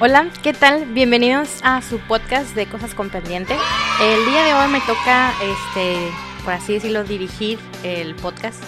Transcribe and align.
Hola, 0.00 0.30
¿qué 0.44 0.52
tal? 0.52 0.84
Bienvenidos 0.84 1.58
a 1.64 1.82
su 1.82 1.98
podcast 1.98 2.54
de 2.54 2.66
Cosas 2.66 2.94
con 2.94 3.10
Pendiente. 3.10 3.56
El 4.00 4.24
día 4.26 4.44
de 4.44 4.54
hoy 4.54 4.68
me 4.70 4.80
toca, 4.82 5.32
este, 5.42 5.96
por 6.44 6.52
así 6.52 6.74
decirlo, 6.74 7.02
dirigir 7.02 7.58
el 7.82 8.14
podcast 8.14 8.62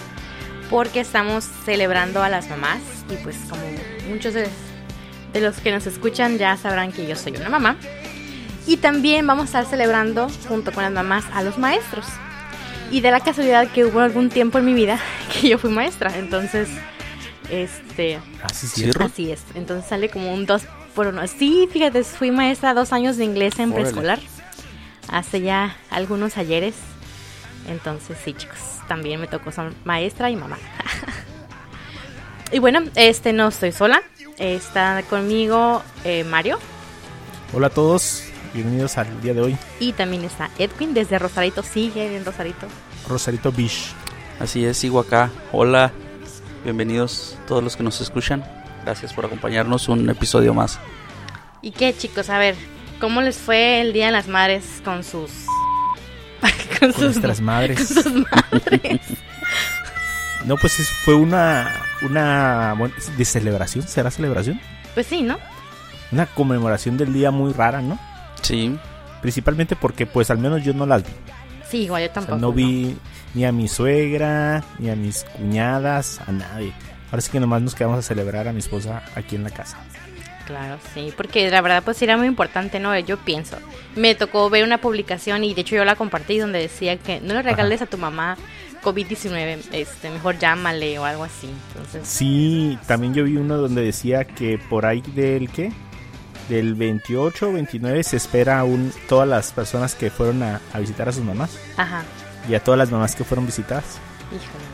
porque 0.69 0.99
estamos 0.99 1.45
celebrando 1.63 2.21
a 2.21 2.27
las 2.27 2.49
mamás 2.49 2.81
y 3.09 3.15
pues 3.23 3.37
como 3.49 3.61
muchos 4.09 4.33
de, 4.33 4.49
de 5.31 5.39
los 5.39 5.55
que 5.61 5.71
nos 5.71 5.87
escuchan 5.87 6.37
ya 6.37 6.57
sabrán 6.57 6.91
que 6.91 7.07
yo 7.07 7.15
soy 7.15 7.37
una 7.37 7.47
mamá. 7.47 7.77
Y 8.67 8.75
también 8.75 9.25
vamos 9.25 9.43
a 9.43 9.45
estar 9.45 9.65
celebrando 9.65 10.27
junto 10.49 10.73
con 10.73 10.83
las 10.83 10.91
mamás 10.91 11.23
a 11.33 11.43
los 11.43 11.57
maestros. 11.57 12.07
Y 12.91 12.99
de 12.99 13.09
la 13.09 13.21
casualidad 13.21 13.69
que 13.69 13.85
hubo 13.85 14.01
algún 14.01 14.27
tiempo 14.27 14.57
en 14.57 14.65
mi 14.65 14.73
vida 14.73 14.99
que 15.33 15.47
yo 15.47 15.57
fui 15.57 15.69
maestra, 15.69 16.11
entonces 16.17 16.67
este 17.49 18.19
¿Así? 18.43 18.91
Así 18.99 19.31
es. 19.31 19.43
Entonces 19.55 19.87
sale 19.87 20.09
como 20.09 20.33
un 20.33 20.45
2 20.45 20.63
1. 20.95 21.27
Sí, 21.27 21.67
fíjate, 21.71 22.03
fui 22.03 22.31
maestra 22.31 22.73
dos 22.73 22.93
años 22.93 23.17
de 23.17 23.25
inglés 23.25 23.57
en 23.59 23.73
preescolar. 23.73 24.19
Hace 25.09 25.41
ya 25.41 25.75
algunos 25.89 26.37
ayeres. 26.37 26.75
Entonces, 27.67 28.17
sí, 28.23 28.33
chicos. 28.33 28.57
También 28.87 29.19
me 29.19 29.27
tocó 29.27 29.51
ser 29.51 29.73
maestra 29.83 30.29
y 30.29 30.35
mamá. 30.35 30.57
y 32.51 32.59
bueno, 32.59 32.81
este 32.95 33.33
no 33.33 33.47
estoy 33.47 33.71
sola. 33.71 34.01
Está 34.37 35.03
conmigo 35.09 35.83
eh, 36.03 36.23
Mario. 36.23 36.59
Hola 37.53 37.67
a 37.67 37.69
todos, 37.69 38.23
bienvenidos 38.53 38.97
al 38.97 39.21
día 39.21 39.33
de 39.33 39.41
hoy. 39.41 39.57
Y 39.79 39.93
también 39.93 40.23
está 40.23 40.49
Edwin 40.57 40.93
desde 40.93 41.19
Rosarito. 41.19 41.63
Sigue 41.63 42.15
en 42.15 42.25
Rosarito. 42.25 42.67
Rosarito 43.07 43.51
Beach. 43.51 43.93
Así 44.39 44.65
es, 44.65 44.77
sigo 44.77 44.99
acá. 44.99 45.29
Hola, 45.51 45.91
bienvenidos 46.63 47.37
todos 47.47 47.63
los 47.63 47.75
que 47.77 47.83
nos 47.83 48.01
escuchan. 48.01 48.60
Gracias 48.83 49.13
por 49.13 49.25
acompañarnos 49.25 49.87
un 49.89 50.09
episodio 50.09 50.53
más. 50.53 50.79
¿Y 51.61 51.71
qué, 51.71 51.95
chicos? 51.95 52.29
A 52.29 52.37
ver, 52.39 52.55
¿cómo 52.99 53.21
les 53.21 53.37
fue 53.37 53.81
el 53.81 53.93
Día 53.93 54.07
de 54.07 54.11
las 54.11 54.27
Madres 54.27 54.81
con 54.83 55.03
sus. 55.03 55.29
con 56.79 56.91
Con 56.91 57.01
nuestras 57.03 57.37
con 57.37 57.45
madres. 57.45 57.87
sus 57.87 58.05
madres? 58.13 59.01
No, 60.45 60.57
pues 60.57 60.79
es- 60.79 60.89
fue 60.89 61.13
una, 61.13 61.71
una 62.01 62.73
bueno, 62.75 62.95
de 63.15 63.25
celebración, 63.25 63.87
¿será 63.87 64.09
celebración? 64.09 64.59
Pues 64.95 65.05
sí, 65.05 65.21
¿no? 65.21 65.37
Una 66.11 66.25
conmemoración 66.25 66.97
del 66.97 67.13
día 67.13 67.29
muy 67.29 67.53
rara, 67.53 67.81
¿no? 67.81 67.99
Sí, 68.41 68.75
Principalmente 69.21 69.75
porque 69.75 70.07
pues 70.07 70.31
al 70.31 70.39
menos 70.39 70.63
yo 70.63 70.73
no 70.73 70.87
las 70.87 71.03
vi. 71.03 71.11
Sí, 71.69 71.83
igual 71.83 72.01
yo 72.01 72.09
O 72.09 72.13
sea, 72.13 72.21
tampoco. 72.23 72.39
no 72.39 72.51
vi 72.51 72.97
ni 73.35 73.45
a 73.45 73.51
mi 73.51 73.67
suegra, 73.67 74.63
ni 74.79 74.89
a 74.89 74.95
mis 74.95 75.25
cuñadas, 75.25 76.19
a 76.27 76.31
nadie. 76.31 76.73
Ahora 77.11 77.21
sí 77.21 77.29
que 77.31 77.39
nomás 77.39 77.61
nos 77.61 77.75
quedamos 77.75 77.99
a 77.99 78.01
celebrar 78.01 78.47
a 78.47 78.53
mi 78.53 78.59
esposa 78.59 79.03
aquí 79.15 79.35
en 79.35 79.43
la 79.43 79.49
casa. 79.51 79.77
Claro, 80.47 80.77
sí, 80.93 81.13
porque 81.15 81.49
la 81.49 81.61
verdad 81.61 81.83
pues 81.83 82.01
era 82.01 82.17
muy 82.17 82.27
importante, 82.27 82.79
¿no? 82.79 82.97
Yo 82.99 83.17
pienso. 83.17 83.57
Me 83.95 84.15
tocó 84.15 84.49
ver 84.49 84.63
una 84.63 84.79
publicación 84.79 85.43
y 85.43 85.53
de 85.53 85.61
hecho 85.61 85.75
yo 85.75 85.85
la 85.85 85.95
compartí 85.95 86.39
donde 86.39 86.59
decía 86.59 86.97
que 86.97 87.21
no 87.21 87.33
le 87.33 87.41
regales 87.41 87.81
a 87.81 87.85
tu 87.85 87.97
mamá 87.97 88.37
COVID-19, 88.83 89.59
este, 89.71 90.09
mejor 90.09 90.39
llámale 90.39 90.97
o 90.99 91.05
algo 91.05 91.23
así. 91.23 91.47
Entonces, 91.69 92.07
Sí, 92.07 92.77
también 92.87 93.13
yo 93.13 93.23
vi 93.23 93.37
uno 93.37 93.57
donde 93.57 93.81
decía 93.83 94.25
que 94.25 94.57
por 94.57 94.85
ahí 94.85 95.01
del 95.01 95.49
qué? 95.49 95.71
Del 96.49 96.73
28 96.75 97.49
o 97.49 97.53
29 97.53 98.03
se 98.03 98.17
espera 98.17 98.59
aún 98.59 98.91
todas 99.07 99.27
las 99.27 99.51
personas 99.53 99.95
que 99.95 100.09
fueron 100.09 100.41
a, 100.43 100.59
a 100.73 100.79
visitar 100.79 101.07
a 101.07 101.11
sus 101.11 101.23
mamás 101.23 101.57
ajá. 101.77 102.03
y 102.49 102.55
a 102.55 102.63
todas 102.63 102.77
las 102.77 102.91
mamás 102.91 103.15
que 103.15 103.23
fueron 103.23 103.45
visitadas. 103.45 103.99
Híjole. 104.31 104.70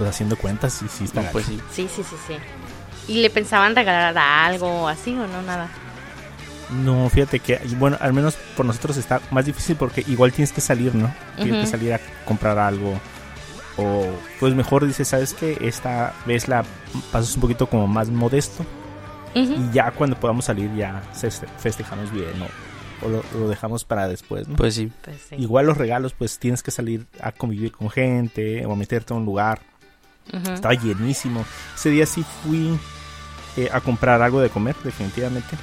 Pues 0.00 0.08
haciendo 0.08 0.34
cuentas 0.36 0.80
y 0.80 0.88
sí 0.88 1.04
está 1.04 1.20
no, 1.20 1.30
pues 1.30 1.44
sí. 1.44 1.60
Sí, 1.74 1.86
sí, 1.94 2.02
sí, 2.02 2.16
sí. 2.26 2.34
¿Y 3.06 3.20
le 3.20 3.28
pensaban 3.28 3.76
regalar 3.76 4.16
algo 4.16 4.88
así 4.88 5.10
o 5.10 5.26
no? 5.26 5.42
Nada. 5.42 5.68
No, 6.70 7.10
fíjate 7.10 7.40
que, 7.40 7.60
bueno, 7.78 7.98
al 8.00 8.14
menos 8.14 8.34
por 8.56 8.64
nosotros 8.64 8.96
está 8.96 9.20
más 9.30 9.44
difícil 9.44 9.76
porque 9.76 10.02
igual 10.08 10.32
tienes 10.32 10.52
que 10.52 10.62
salir, 10.62 10.94
¿no? 10.94 11.12
Tienes 11.36 11.66
que 11.66 11.70
salir 11.70 11.92
a 11.92 12.00
comprar 12.24 12.58
algo. 12.58 12.98
O 13.76 14.06
pues 14.38 14.54
mejor 14.54 14.86
dices, 14.86 15.08
¿sabes 15.08 15.34
qué? 15.34 15.58
Esta 15.60 16.14
vez 16.24 16.48
la 16.48 16.64
pasas 17.12 17.34
un 17.34 17.42
poquito 17.42 17.66
como 17.66 17.86
más 17.86 18.08
modesto. 18.08 18.64
Y 19.34 19.70
ya 19.70 19.90
cuando 19.90 20.18
podamos 20.18 20.46
salir 20.46 20.74
ya 20.74 21.02
festejamos 21.58 22.10
bien 22.10 22.32
o, 22.40 23.06
o 23.06 23.08
lo, 23.10 23.24
lo 23.38 23.50
dejamos 23.50 23.84
para 23.84 24.08
después, 24.08 24.48
¿no? 24.48 24.56
Pues 24.56 24.76
sí. 24.76 24.90
Pues 25.04 25.16
sí. 25.28 25.36
Igual 25.36 25.66
los 25.66 25.76
regalos, 25.76 26.14
pues 26.14 26.38
tienes 26.38 26.62
que 26.62 26.70
salir 26.70 27.06
a 27.20 27.32
convivir 27.32 27.72
con 27.72 27.90
gente 27.90 28.64
o 28.64 28.72
a 28.72 28.76
meterte 28.76 29.12
a 29.12 29.18
un 29.18 29.26
lugar. 29.26 29.60
Ujú. 30.32 30.50
Estaba 30.52 30.74
llenísimo. 30.74 31.44
Ese 31.74 31.90
día 31.90 32.06
sí 32.06 32.24
fui 32.42 32.78
eh, 33.56 33.68
a 33.72 33.80
comprar 33.80 34.22
algo 34.22 34.40
de 34.40 34.48
comer, 34.50 34.76
definitivamente. 34.84 35.56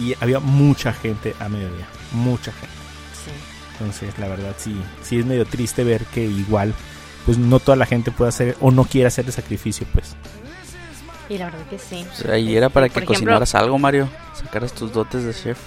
Y 0.00 0.14
había 0.20 0.40
mucha 0.40 0.92
gente 0.92 1.34
a 1.40 1.48
mediodía. 1.48 1.86
Mucha 2.12 2.52
gente. 2.52 2.66
Sí. 3.24 3.30
Entonces, 3.72 4.18
la 4.18 4.28
verdad, 4.28 4.54
sí, 4.58 4.80
sí 5.02 5.18
es 5.18 5.26
medio 5.26 5.44
triste 5.46 5.84
ver 5.84 6.04
que 6.06 6.24
igual, 6.24 6.74
pues 7.24 7.38
no 7.38 7.60
toda 7.60 7.76
la 7.76 7.86
gente 7.86 8.10
puede 8.10 8.30
hacer 8.30 8.56
o 8.60 8.70
no 8.70 8.84
quiere 8.84 9.06
hacer 9.08 9.26
el 9.26 9.32
sacrificio, 9.32 9.86
pues. 9.92 10.16
Y 11.28 11.38
la 11.38 11.46
verdad 11.46 11.66
que 11.68 11.78
sí. 11.78 12.06
Ahí 12.30 12.56
era 12.56 12.68
para 12.68 12.88
que 12.88 12.94
Por 12.94 13.02
ejemplo- 13.02 13.14
cocinaras 13.32 13.54
algo, 13.54 13.78
Mario. 13.78 14.08
Sacaras 14.34 14.72
tus 14.72 14.92
dotes 14.92 15.24
de 15.24 15.34
chef. 15.34 15.58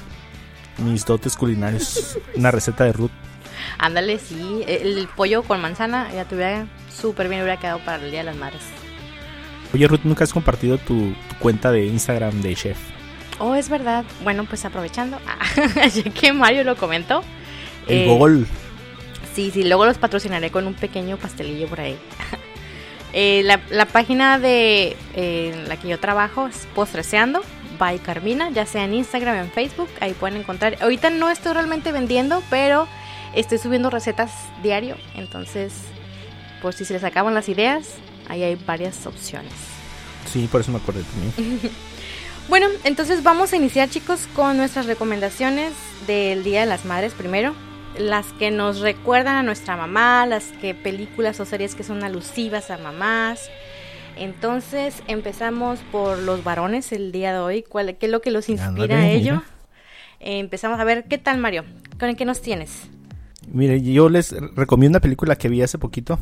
Mis 0.77 1.05
dotes 1.05 1.35
culinarios. 1.35 2.17
Una 2.35 2.49
receta 2.51 2.85
de 2.85 2.93
Ruth. 2.93 3.11
Ándale, 3.77 4.19
sí. 4.19 4.63
El 4.67 5.07
pollo 5.15 5.43
con 5.43 5.61
manzana 5.61 6.11
ya 6.13 6.23
te 6.25 6.35
hubiera 6.35 6.65
súper 6.99 7.29
bien, 7.29 7.41
hubiera 7.41 7.59
quedado 7.59 7.79
para 7.79 8.03
el 8.03 8.11
Día 8.11 8.19
de 8.19 8.25
las 8.25 8.35
Madres. 8.35 8.61
Oye, 9.73 9.87
Ruth, 9.87 10.01
¿nunca 10.03 10.23
has 10.23 10.33
compartido 10.33 10.77
tu, 10.77 11.13
tu 11.29 11.35
cuenta 11.39 11.71
de 11.71 11.85
Instagram 11.85 12.41
de 12.41 12.55
chef? 12.55 12.77
Oh, 13.39 13.55
es 13.55 13.69
verdad. 13.69 14.03
Bueno, 14.23 14.45
pues 14.45 14.65
aprovechando, 14.65 15.17
ah, 15.27 15.87
ya 15.87 16.03
que 16.11 16.33
Mario 16.33 16.63
lo 16.63 16.75
comentó. 16.75 17.23
El 17.87 17.99
eh, 17.99 18.07
Google. 18.07 18.45
Sí, 19.33 19.51
sí, 19.51 19.63
luego 19.63 19.85
los 19.85 19.97
patrocinaré 19.97 20.51
con 20.51 20.67
un 20.67 20.73
pequeño 20.73 21.17
pastelillo 21.17 21.67
por 21.67 21.81
ahí. 21.81 21.97
Eh, 23.11 23.41
la, 23.43 23.59
la 23.71 23.87
página 23.87 24.37
de 24.37 24.95
eh, 25.15 25.51
en 25.51 25.67
la 25.67 25.77
que 25.77 25.87
yo 25.87 25.99
trabajo 25.99 26.45
es 26.45 26.67
Postreseando 26.75 27.41
by 27.79 27.97
Carmina, 27.97 28.51
ya 28.51 28.67
sea 28.67 28.83
en 28.83 28.93
Instagram, 28.93 29.35
en 29.35 29.51
Facebook, 29.51 29.89
ahí 29.99 30.13
pueden 30.13 30.39
encontrar. 30.39 30.77
Ahorita 30.79 31.09
no 31.09 31.31
estoy 31.31 31.53
realmente 31.53 31.91
vendiendo, 31.91 32.43
pero 32.51 32.87
estoy 33.33 33.57
subiendo 33.57 33.89
recetas 33.89 34.31
diario, 34.61 34.95
entonces 35.15 35.73
por 36.61 36.73
si 36.73 36.85
se 36.85 36.93
les 36.93 37.03
acaban 37.03 37.33
las 37.33 37.49
ideas, 37.49 37.87
ahí 38.27 38.43
hay 38.43 38.55
varias 38.55 39.05
opciones. 39.05 39.53
Sí, 40.25 40.47
por 40.51 40.61
eso 40.61 40.71
me 40.71 40.77
acordé 40.77 41.03
también. 41.03 41.59
Bueno, 42.49 42.65
entonces 42.83 43.21
vamos 43.21 43.53
a 43.53 43.57
iniciar 43.57 43.89
chicos 43.91 44.27
con 44.35 44.57
nuestras 44.57 44.87
recomendaciones 44.87 45.71
del 46.07 46.43
Día 46.43 46.61
de 46.61 46.65
las 46.65 46.83
Madres 46.83 47.13
primero. 47.13 47.53
Las 47.99 48.25
que 48.39 48.49
nos 48.49 48.79
recuerdan 48.79 49.35
a 49.35 49.43
nuestra 49.43 49.77
mamá, 49.77 50.25
las 50.25 50.45
que 50.59 50.73
películas 50.73 51.39
o 51.39 51.45
series 51.45 51.75
que 51.75 51.83
son 51.83 52.03
alusivas 52.03 52.71
a 52.71 52.79
mamás. 52.79 53.51
Entonces 54.17 55.03
empezamos 55.07 55.79
por 55.91 56.17
los 56.17 56.43
varones 56.43 56.91
el 56.91 57.11
día 57.11 57.33
de 57.33 57.37
hoy. 57.39 57.61
¿Cuál, 57.61 57.95
¿Qué 57.97 58.07
es 58.07 58.11
lo 58.11 58.19
que 58.19 58.31
los 58.31 58.49
inspira 58.49 58.97
a 58.97 59.07
ello? 59.07 59.33
mira. 59.33 59.43
Empezamos 60.19 60.79
a 60.79 60.83
ver, 60.83 61.05
¿qué 61.05 61.19
tal 61.19 61.37
Mario? 61.37 61.65
¿Con 61.99 62.15
qué 62.15 62.25
nos 62.25 62.41
tienes? 62.41 62.89
Mire, 63.47 63.79
yo 63.81 64.09
les 64.09 64.31
recomiendo 64.55 64.97
una 64.97 65.01
película 65.01 65.35
que 65.35 65.49
vi 65.49 65.61
hace 65.61 65.77
poquito. 65.77 66.17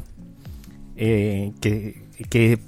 Eh, 0.98 1.54
que 1.62 2.08
que 2.30 2.60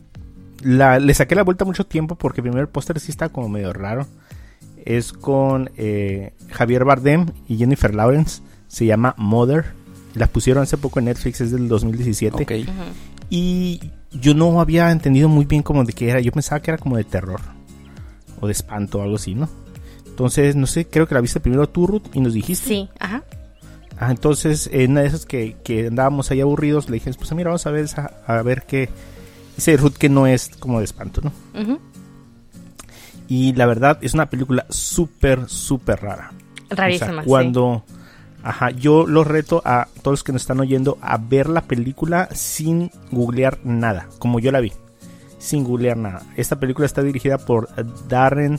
la, 0.61 0.99
le 0.99 1.13
saqué 1.13 1.35
la 1.35 1.43
vuelta 1.43 1.65
mucho 1.65 1.85
tiempo 1.85 2.15
porque 2.15 2.41
primero 2.41 2.61
el 2.61 2.69
póster 2.69 2.99
sí 2.99 3.11
está 3.11 3.29
como 3.29 3.49
medio 3.49 3.73
raro. 3.73 4.07
Es 4.85 5.13
con 5.13 5.71
eh, 5.77 6.33
Javier 6.49 6.85
Bardem 6.85 7.27
y 7.47 7.57
Jennifer 7.57 7.93
Lawrence. 7.93 8.41
Se 8.67 8.85
llama 8.85 9.13
Mother. 9.17 9.73
La 10.15 10.27
pusieron 10.27 10.63
hace 10.63 10.77
poco 10.77 10.99
en 10.99 11.05
Netflix, 11.05 11.41
es 11.41 11.51
del 11.51 11.67
2017. 11.67 12.43
Ok. 12.43 12.51
Ujú. 12.67 12.71
Y 13.29 13.91
yo 14.11 14.33
no 14.33 14.59
había 14.59 14.91
entendido 14.91 15.29
muy 15.29 15.45
bien 15.45 15.61
como 15.63 15.83
de 15.83 15.93
qué 15.93 16.09
era. 16.09 16.19
Yo 16.19 16.31
pensaba 16.31 16.61
que 16.61 16.71
era 16.71 16.77
como 16.77 16.97
de 16.97 17.03
terror. 17.03 17.41
O 18.41 18.47
de 18.47 18.53
espanto 18.53 18.99
o 18.99 19.01
algo 19.03 19.15
así, 19.15 19.35
¿no? 19.35 19.49
Entonces, 20.07 20.55
no 20.55 20.65
sé, 20.65 20.85
creo 20.85 21.07
que 21.07 21.13
la 21.13 21.21
viste 21.21 21.39
primero 21.39 21.67
tú, 21.69 21.87
Ruth, 21.87 22.07
y 22.13 22.21
nos 22.21 22.33
dijiste. 22.33 22.67
Sí, 22.67 22.89
ajá. 22.99 23.23
Ah, 23.99 24.11
entonces, 24.11 24.69
en 24.71 24.91
una 24.91 25.01
de 25.01 25.07
esas 25.07 25.25
que, 25.25 25.57
que 25.61 25.87
andábamos 25.87 26.31
ahí 26.31 26.39
aburridos, 26.39 26.89
le 26.89 26.95
dije, 26.95 27.11
pues 27.13 27.31
mira, 27.33 27.49
vamos 27.49 27.67
a 27.67 27.71
ver 27.71 27.83
esa, 27.83 28.11
a 28.25 28.41
ver 28.41 28.63
qué. 28.65 28.89
Dice 29.57 29.75
Ruth 29.75 29.97
que 29.97 30.07
no 30.07 30.25
es 30.25 30.51
como 30.57 30.79
de 30.79 30.85
espanto, 30.85 31.19
¿no? 31.21 31.33
Y 33.27 33.53
la 33.53 33.65
verdad 33.65 33.99
es 34.01 34.13
una 34.13 34.29
película 34.29 34.65
súper, 34.69 35.49
súper 35.49 36.01
rara. 36.01 36.31
Rarísima, 36.69 37.09
O 37.09 37.13
sea, 37.13 37.23
sí. 37.23 37.27
cuando. 37.27 37.83
Ajá, 38.41 38.71
yo 38.71 39.05
los 39.05 39.27
reto 39.27 39.61
a 39.65 39.89
todos 40.01 40.19
los 40.19 40.23
que 40.23 40.31
nos 40.31 40.43
están 40.43 40.61
oyendo 40.61 40.97
a 41.01 41.17
ver 41.17 41.49
la 41.49 41.59
película 41.61 42.29
sin 42.33 42.89
googlear 43.11 43.59
nada, 43.65 44.07
como 44.17 44.39
yo 44.39 44.53
la 44.53 44.61
vi. 44.61 44.71
Sin 45.39 45.65
googlear 45.65 45.97
nada. 45.97 46.21
Esta 46.37 46.57
película 46.57 46.85
está 46.85 47.03
dirigida 47.03 47.37
por 47.37 47.67
Darren 48.07 48.57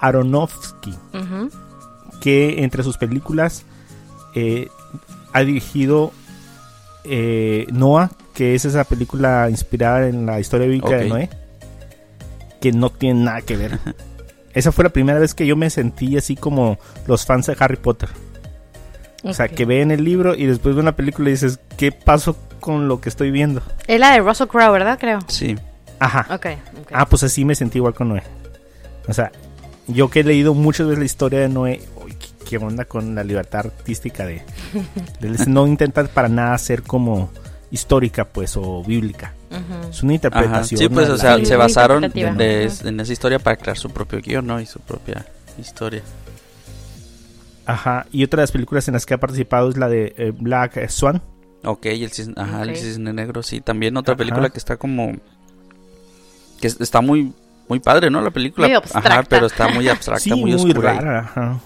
Aronofsky. 0.00 0.94
Que 2.22 2.64
entre 2.64 2.82
sus 2.82 2.96
películas 2.96 3.66
eh, 4.36 4.68
ha 5.32 5.40
dirigido 5.40 6.12
eh, 7.04 7.66
Noah, 7.72 8.10
que 8.34 8.54
es 8.54 8.66
esa 8.66 8.84
película 8.84 9.48
inspirada 9.48 10.08
en 10.08 10.26
la 10.26 10.38
historia 10.38 10.66
bíblica 10.66 10.96
de. 10.96 11.08
Noé, 11.08 11.30
que 12.60 12.70
no 12.70 12.90
tiene 12.90 13.24
nada 13.24 13.40
que 13.40 13.56
ver. 13.56 13.78
esa 14.52 14.72
fue 14.72 14.84
la 14.84 14.90
primera 14.90 15.18
vez 15.18 15.34
que 15.34 15.46
yo 15.46 15.56
me 15.56 15.70
sentí 15.70 16.18
así 16.18 16.36
como 16.36 16.78
los 17.06 17.24
fans 17.24 17.46
de 17.46 17.56
Harry 17.58 17.76
Potter. 17.76 18.10
O 19.24 19.32
sea, 19.32 19.48
que 19.48 19.64
ven 19.64 19.90
el 19.90 20.04
libro 20.04 20.34
y 20.34 20.44
después 20.44 20.76
ven 20.76 20.84
la 20.84 20.94
película 20.94 21.30
y 21.30 21.32
dices, 21.32 21.58
¿qué 21.76 21.90
pasó 21.90 22.36
con 22.60 22.86
lo 22.86 23.00
que 23.00 23.08
estoy 23.08 23.30
viendo? 23.30 23.62
Es 23.86 23.98
la 23.98 24.12
de 24.12 24.20
Russell 24.20 24.46
Crowe, 24.46 24.70
¿verdad? 24.70 24.98
Creo. 25.00 25.18
Sí. 25.28 25.56
Ajá. 25.98 26.26
Ah, 26.92 27.08
pues 27.08 27.22
así 27.22 27.44
me 27.44 27.54
sentí 27.54 27.78
igual 27.78 27.94
con 27.94 28.10
Noé. 28.10 28.22
O 29.08 29.14
sea, 29.14 29.32
yo 29.86 30.10
que 30.10 30.20
he 30.20 30.24
leído 30.24 30.52
muchas 30.54 30.86
veces 30.86 30.98
la 30.98 31.04
historia 31.06 31.40
de 31.40 31.48
Noé, 31.48 31.80
¿qué, 32.48 32.58
onda 32.58 32.84
con 32.84 33.14
la 33.14 33.24
libertad 33.24 33.66
artística 33.66 34.24
de... 34.26 34.42
no 35.46 35.66
intenta 35.66 36.04
para 36.06 36.28
nada 36.28 36.56
ser 36.58 36.82
como 36.82 37.30
histórica, 37.70 38.24
pues, 38.24 38.56
o 38.56 38.82
bíblica. 38.84 39.34
Es 39.90 40.02
una 40.02 40.10
Ajá. 40.10 40.14
interpretación. 40.14 40.78
Sí, 40.78 40.88
pues, 40.88 41.08
o 41.08 41.16
sea, 41.18 41.36
Sí, 41.36 41.46
se 41.46 41.54
muy 41.54 41.58
basaron 41.64 42.02
de- 42.02 42.66
Ajá. 42.70 42.88
en 42.88 43.00
esa 43.00 43.12
historia 43.12 43.38
para 43.38 43.56
crear 43.56 43.76
su 43.76 43.90
propio 43.90 44.20
guion, 44.20 44.46
¿no? 44.46 44.60
Y 44.60 44.66
su 44.66 44.80
propia 44.80 45.26
historia. 45.58 46.02
Ajá. 47.64 48.06
Y 48.12 48.22
otra 48.24 48.38
de 48.38 48.42
las 48.44 48.52
películas 48.52 48.86
en 48.88 48.94
las 48.94 49.06
que 49.06 49.14
ha 49.14 49.18
participado 49.18 49.68
es 49.70 49.76
la 49.76 49.88
de 49.88 50.14
eh, 50.16 50.32
Black 50.36 50.88
Swan. 50.88 51.20
Ok, 51.64 51.86
y 51.86 52.04
el 52.04 52.12
cisne, 52.12 52.34
ajá, 52.36 52.62
el 52.62 52.70
Ok. 52.70 52.76
cisne 52.76 53.12
negro, 53.12 53.42
sí. 53.42 53.60
También 53.60 53.96
otra 53.96 54.12
Ajá. 54.14 54.18
película 54.18 54.50
que 54.50 54.58
está 54.58 54.76
como... 54.76 55.12
Que 56.60 56.68
es- 56.68 56.80
está 56.80 57.00
muy... 57.00 57.32
Muy 57.68 57.80
padre, 57.80 58.10
¿no? 58.10 58.20
La 58.20 58.30
película. 58.30 58.68
Ajá, 58.68 58.76
abstracta. 58.76 59.22
pero 59.28 59.46
está 59.46 59.66
muy 59.68 59.88
abstracta, 59.88 60.22
Sí, 60.22 60.30
muy, 60.30 60.52
muy, 60.52 60.70
oscura. 60.70 60.92
rara. 60.92 61.18
Ajá. 61.18 61.60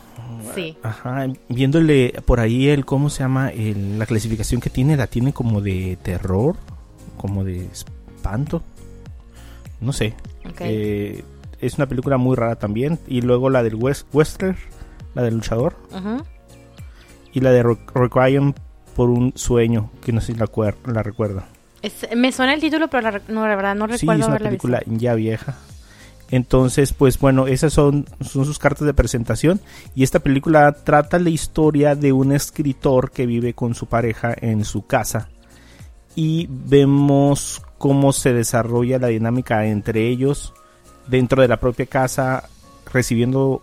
Sí. 0.55 0.77
Ajá, 0.83 1.27
viéndole 1.49 2.15
por 2.25 2.41
ahí 2.41 2.69
el, 2.69 2.85
¿cómo 2.85 3.11
se 3.11 3.23
llama? 3.23 3.51
El- 3.51 3.99
la 3.99 4.07
clasificación 4.07 4.61
que 4.61 4.71
tiene, 4.71 4.97
la 4.97 5.07
tiene 5.07 5.33
como 5.33 5.61
de 5.61 5.99
terror, 6.03 6.57
como 7.17 7.45
de 7.45 7.67
espanto. 7.67 8.63
No 9.81 9.93
sé. 9.93 10.15
Eh, 10.61 11.25
es 11.61 11.75
una 11.77 11.87
película 11.87 12.17
muy 12.17 12.37
rara 12.37 12.57
también. 12.57 12.99
Y 13.07 13.21
luego 13.23 13.51
la 13.51 13.63
del 13.63 13.75
West 13.77 14.07
Westler, 14.15 14.57
la 15.15 15.23
del 15.23 15.35
luchador. 15.35 15.77
Y 17.33 17.41
la 17.41 17.51
de 17.53 17.63
Re- 17.63 17.79
Requiem 17.95 18.53
por 18.97 19.09
un 19.11 19.33
sueño, 19.37 19.91
que 20.05 20.13
no 20.13 20.21
sé 20.21 20.33
si 20.33 20.39
la, 20.39 20.49
la 20.87 21.03
recuerda. 21.03 21.47
Es- 21.83 22.07
me 22.17 22.33
suena 22.33 22.53
el 22.55 22.61
título, 22.61 22.89
pero 22.89 23.11
la, 23.11 23.23
no, 23.29 23.47
la 23.49 23.57
verdad 23.57 23.75
no 23.75 23.87
Sí, 23.87 23.93
recuerdo 24.07 24.23
es 24.23 24.29
una 24.29 24.39
película 24.39 24.79
visto. 24.85 25.01
ya 25.01 25.15
vieja. 25.15 25.57
Entonces, 26.31 26.93
pues 26.93 27.19
bueno, 27.19 27.49
esas 27.49 27.73
son, 27.73 28.07
sus 28.21 28.59
cartas 28.59 28.87
de 28.87 28.95
presentación. 28.95 29.61
Y 29.95 30.05
esta 30.05 30.21
película 30.21 30.73
trata 30.73 31.19
la 31.19 31.31
historia 31.31 31.97
de 31.97 32.13
un 32.13 32.33
escritor 32.33 33.11
que 33.11 33.27
vive 33.27 33.55
con 33.55 33.75
su 33.75 33.87
pareja 33.87 34.35
en 34.41 34.65
su 34.65 34.87
casa. 34.87 35.29
Y 36.15 36.49
vemos 36.49 37.63
cómo 37.79 38.13
se 38.13 38.33
desarrolla 38.33 38.99
la 38.99 39.09
dinámica 39.09 39.67
entre 39.67 40.09
ellos 40.09 40.55
dentro 41.09 41.43
de 41.43 41.49
la 41.49 41.59
propia 41.59 41.87
casa, 41.87 42.49
recibiendo 42.93 43.63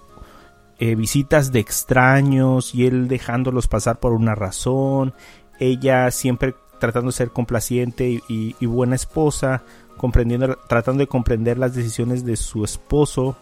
eh, 0.80 0.96
visitas 0.96 1.52
de 1.52 1.60
extraños 1.60 2.76
y 2.76 2.86
él 2.86 3.08
dejándolos 3.08 3.68
pasar 3.68 4.00
por 4.00 4.12
una 4.12 4.36
razón. 4.36 5.14
Ella 5.60 6.12
siempre 6.12 6.54
tratando 6.80 7.12
de 7.12 7.18
ser 7.18 7.32
complaciente 7.32 8.22
y 8.28 8.66
buena 8.68 8.96
esposa, 8.96 9.64
comprendiendo, 9.98 10.58
tratando 10.70 11.00
de 11.02 11.08
comprender 11.08 11.58
las 11.58 11.74
decisiones 11.76 12.24
de 12.26 12.36
su 12.38 12.64
esposo, 12.64 13.36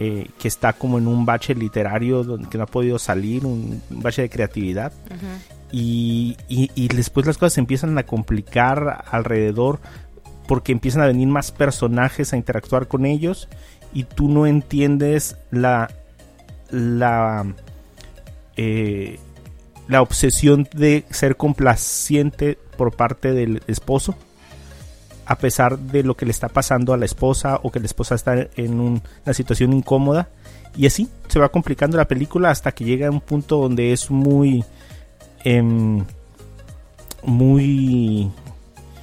eh, 0.00 0.28
que 0.38 0.48
está 0.48 0.72
como 0.74 0.98
en 0.98 1.06
un 1.08 1.26
bache 1.26 1.54
literario 1.54 2.22
donde 2.24 2.48
que 2.48 2.56
no 2.58 2.64
ha 2.64 2.68
podido 2.68 2.98
salir, 2.98 3.44
un, 3.46 3.82
un 3.90 4.02
bache 4.02 4.22
de 4.22 4.30
creatividad. 4.30 4.92
Y- 5.70 6.36
y 6.48 6.88
después 6.88 7.26
las 7.26 7.36
cosas 7.36 7.52
se 7.54 7.60
empiezan 7.60 7.96
a 7.98 8.04
complicar 8.04 9.04
alrededor 9.10 9.80
porque 10.46 10.72
empiezan 10.72 11.02
a 11.02 11.06
venir 11.06 11.28
más 11.28 11.52
personajes 11.52 12.32
a 12.32 12.36
interactuar 12.38 12.88
con 12.88 13.04
ellos 13.04 13.48
y 13.92 14.04
tú 14.04 14.28
no 14.28 14.46
entiendes 14.46 15.36
la 15.50 15.90
la 16.70 17.44
eh, 18.56 19.18
la 19.88 20.02
obsesión 20.02 20.68
de 20.72 21.04
ser 21.10 21.36
complaciente 21.36 22.58
por 22.76 22.94
parte 22.96 23.32
del 23.32 23.62
esposo 23.66 24.14
a 25.30 25.36
pesar 25.36 25.78
de 25.78 26.02
lo 26.02 26.16
que 26.16 26.24
le 26.24 26.30
está 26.32 26.48
pasando 26.48 26.94
a 26.94 26.96
la 26.96 27.04
esposa 27.04 27.60
o 27.62 27.70
que 27.70 27.80
la 27.80 27.86
esposa 27.86 28.14
está 28.14 28.48
en 28.56 28.80
un- 28.80 29.02
una 29.26 29.34
situación 29.34 29.72
incómoda. 29.74 30.28
Y 30.74 30.86
así 30.86 31.08
se 31.28 31.38
va 31.38 31.50
complicando 31.50 31.96
la 31.98 32.06
película 32.08 32.50
hasta 32.50 32.72
que 32.72 32.84
llega 32.84 33.08
a 33.08 33.10
un 33.10 33.20
punto 33.20 33.58
donde 33.58 33.92
es 33.92 34.10
muy 34.10 34.64
em, 35.44 36.04
muy 37.24 38.30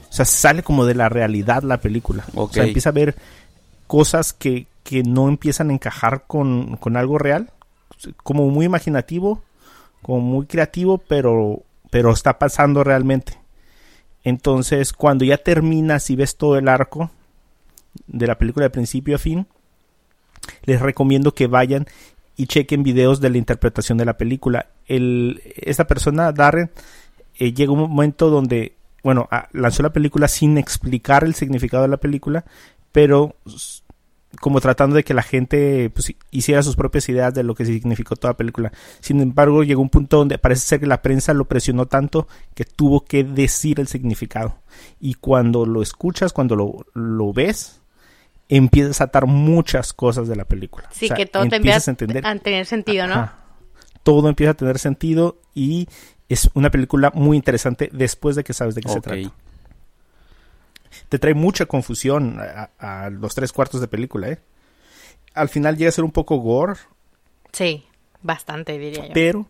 o 0.10 0.14
sea 0.14 0.26
sale 0.26 0.64
como 0.64 0.86
de 0.86 0.96
la 0.96 1.10
realidad 1.10 1.64
la 1.64 1.78
película. 1.78 2.24
O 2.36 2.50
sea 2.50 2.64
empieza 2.70 2.90
a 2.90 2.94
ver 2.94 3.16
cosas 3.88 4.34
que, 4.34 4.68
que 4.84 5.04
no 5.04 5.28
empiezan 5.28 5.70
a 5.70 5.74
encajar 5.74 6.24
con, 6.28 6.78
con 6.78 6.98
algo 6.98 7.18
real. 7.18 7.50
Como 8.24 8.50
muy 8.50 8.66
imaginativo 8.66 9.42
como 10.02 10.20
muy 10.22 10.46
creativo 10.46 10.98
pero 11.00 11.62
pero 11.90 12.12
está 12.12 12.38
pasando 12.38 12.84
realmente 12.84 13.38
entonces 14.26 14.92
cuando 14.92 15.24
ya 15.24 15.38
terminas 15.38 16.10
y 16.10 16.18
ves 16.18 16.36
todo 16.36 16.58
el 16.58 16.68
arco 16.68 17.10
de 18.08 18.28
la 18.28 18.38
película 18.38 18.66
de 18.66 18.72
principio 18.72 19.16
a 19.16 19.20
fin 19.20 19.48
les 20.66 20.82
recomiendo 20.82 21.34
que 21.34 21.48
vayan 21.48 21.86
y 22.36 22.48
chequen 22.48 22.84
videos 22.84 23.22
de 23.22 23.30
la 23.30 23.38
interpretación 23.38 23.98
de 23.98 24.06
la 24.06 24.18
película. 24.18 24.68
El, 24.88 25.42
esta 25.56 25.88
persona, 25.88 26.32
Darren, 26.32 26.72
eh, 27.38 27.54
llega 27.54 27.72
un 27.72 27.80
momento 27.80 28.30
donde, 28.30 28.76
bueno, 29.04 29.30
lanzó 29.52 29.84
la 29.84 29.94
película 29.94 30.28
sin 30.28 30.58
explicar 30.58 31.24
el 31.24 31.36
significado 31.36 31.84
de 31.84 31.90
la 31.90 31.98
película, 31.98 32.46
pero 32.92 33.36
como 34.42 34.62
tratando 34.62 34.96
de 34.96 35.04
que 35.04 35.14
la 35.14 35.24
gente 35.24 35.90
pues, 35.90 36.14
hiciera 36.32 36.64
sus 36.64 36.76
propias 36.76 37.08
ideas 37.10 37.34
de 37.34 37.44
lo 37.44 37.56
que 37.56 37.66
significó 37.66 38.16
toda 38.16 38.34
la 38.34 38.38
película. 38.38 38.72
Sin 39.00 39.22
embargo, 39.22 39.64
llegó 39.64 39.82
un 39.82 39.90
punto 39.90 40.18
donde 40.18 40.38
parece 40.38 40.68
ser 40.68 40.80
que 40.80 40.88
la 40.88 41.02
prensa 41.02 41.34
lo 41.34 41.46
presionó 41.46 41.86
tanto 41.86 42.28
que 42.54 42.66
tuvo 42.66 43.06
que 43.06 43.24
decir 43.24 43.80
el 43.80 43.88
significado. 43.88 44.60
Y 45.00 45.16
cuando 45.16 45.66
lo 45.66 45.82
escuchas, 45.82 46.34
cuando 46.34 46.56
lo, 46.56 46.86
lo 46.94 47.34
ves, 47.34 47.82
empiezas 48.50 49.02
a 49.02 49.06
atar 49.06 49.26
muchas 49.26 49.94
cosas 49.94 50.28
de 50.28 50.36
la 50.36 50.46
película. 50.46 50.90
Sí, 50.92 51.06
O 51.06 51.08
sea, 51.10 51.18
que 51.18 51.26
todo 51.26 51.48
te 51.48 51.58
empieza 51.58 51.92
a 51.92 52.36
tener 52.40 52.66
sentido, 52.66 53.08
¿no? 53.08 53.14
Ajá. 53.16 53.40
Todo 54.04 54.30
empieza 54.30 54.52
a 54.52 54.54
tener 54.54 54.78
sentido 54.78 55.40
y 55.56 55.88
es 56.30 56.50
una 56.54 56.70
película 56.70 57.12
muy 57.16 57.38
interesante 57.38 57.90
después 57.92 58.36
de 58.36 58.44
que 58.44 58.54
sabes 58.54 58.76
de 58.76 58.82
qué 58.82 58.90
se 58.90 59.02
trata. 59.02 59.34
Te 61.10 61.20
trae 61.20 61.34
mucha 61.34 61.66
confusión 61.66 62.40
a, 62.40 62.70
a 62.80 63.10
los 63.10 63.36
tres 63.36 63.52
cuartos 63.52 63.82
de 63.82 63.88
película, 63.88 64.30
¿eh? 64.30 64.40
Al 65.34 65.50
final 65.50 65.78
llega 65.78 65.90
a 65.90 65.92
ser 65.94 66.04
un 66.04 66.12
poco 66.12 66.38
gore, 66.38 66.76
Sí, 67.52 67.86
bastante, 68.22 68.78
diría 68.78 69.08
yo. 69.08 69.14
pero, 69.14 69.46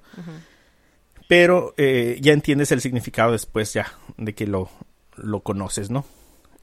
pero 1.27 1.73
eh, 1.77 2.17
ya 2.21 2.33
entiendes 2.33 2.71
el 2.71 2.81
significado 2.81 3.31
después 3.31 3.73
ya 3.73 3.91
de 4.17 4.33
que 4.35 4.45
lo, 4.47 4.69
lo 5.15 5.39
conoces, 5.41 5.89
¿no? 5.89 6.05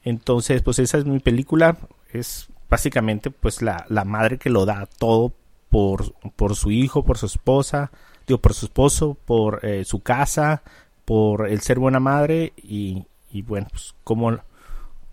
Entonces, 0.03 0.61
pues 0.61 0.79
esa 0.79 0.97
es 0.97 1.05
mi 1.05 1.19
película. 1.19 1.77
Es 2.11 2.47
básicamente 2.69 3.29
pues 3.31 3.61
la, 3.61 3.85
la 3.89 4.03
madre 4.05 4.37
que 4.37 4.49
lo 4.49 4.65
da 4.65 4.87
todo 4.97 5.33
por, 5.69 6.13
por 6.35 6.55
su 6.55 6.71
hijo, 6.71 7.03
por 7.03 7.17
su 7.17 7.25
esposa, 7.25 7.91
digo, 8.27 8.39
por 8.39 8.53
su 8.53 8.67
esposo, 8.67 9.17
por 9.25 9.65
eh, 9.65 9.83
su 9.85 9.99
casa, 10.01 10.63
por 11.05 11.47
el 11.49 11.61
ser 11.61 11.79
buena 11.79 11.99
madre 11.99 12.53
y, 12.57 13.05
y 13.31 13.41
bueno, 13.41 13.67
pues 13.69 13.95
como, 14.03 14.37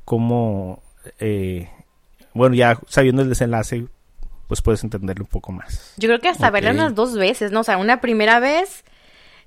como 0.04 0.82
eh, 1.18 1.68
bueno, 2.34 2.54
ya 2.54 2.78
sabiendo 2.88 3.22
el 3.22 3.28
desenlace, 3.28 3.86
pues 4.48 4.62
puedes 4.62 4.82
entenderlo 4.84 5.24
un 5.24 5.30
poco 5.30 5.52
más. 5.52 5.94
Yo 5.96 6.08
creo 6.08 6.20
que 6.20 6.28
hasta 6.28 6.50
verla 6.50 6.72
unas 6.72 6.94
dos 6.94 7.14
veces, 7.16 7.52
¿no? 7.52 7.60
O 7.60 7.64
sea, 7.64 7.76
una 7.78 8.00
primera 8.00 8.40
vez 8.40 8.84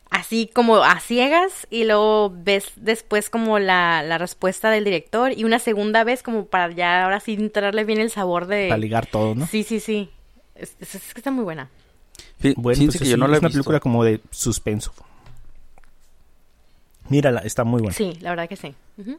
así 0.10 0.48
como 0.54 0.78
a 0.84 1.00
ciegas 1.00 1.66
y 1.72 1.86
luego 1.86 2.32
ves 2.36 2.72
después 2.76 3.30
como 3.32 3.58
la, 3.60 4.04
la 4.04 4.18
respuesta 4.20 4.70
del 4.70 4.84
director 4.84 5.32
y 5.32 5.44
una 5.44 5.58
segunda 5.60 6.04
vez 6.04 6.22
como 6.24 6.46
para 6.46 6.72
ya 6.72 7.04
ahora 7.04 7.20
sí 7.20 7.34
entrarle 7.34 7.84
bien 7.84 8.00
el 8.00 8.12
sabor 8.12 8.46
de... 8.46 8.68
Para 8.70 8.78
ligar 8.78 9.08
todo, 9.08 9.34
¿no? 9.34 9.48
Sí, 9.48 9.64
sí, 9.64 9.80
sí. 9.80 10.10
Es, 10.56 10.76
es- 10.80 10.96
es 10.96 11.14
que 11.14 11.20
está 11.20 11.32
muy 11.32 11.44
buena. 11.44 11.70
Bueno, 12.58 12.84
pues 12.86 13.00
que 13.00 13.06
yo 13.10 13.18
no 13.18 13.28
la 13.28 13.34
es 13.34 13.38
he 13.38 13.40
una 13.40 13.48
visto. 13.48 13.60
película 13.60 13.80
como 13.80 14.04
de 14.04 14.22
suspenso. 14.30 14.94
Mírala, 17.10 17.42
está 17.42 17.64
muy 17.64 17.82
buena. 17.82 17.96
Sí, 17.96 18.18
la 18.22 18.30
verdad 18.30 18.48
que 18.48 18.56
sí. 18.56 18.74
Ujú. 18.98 19.18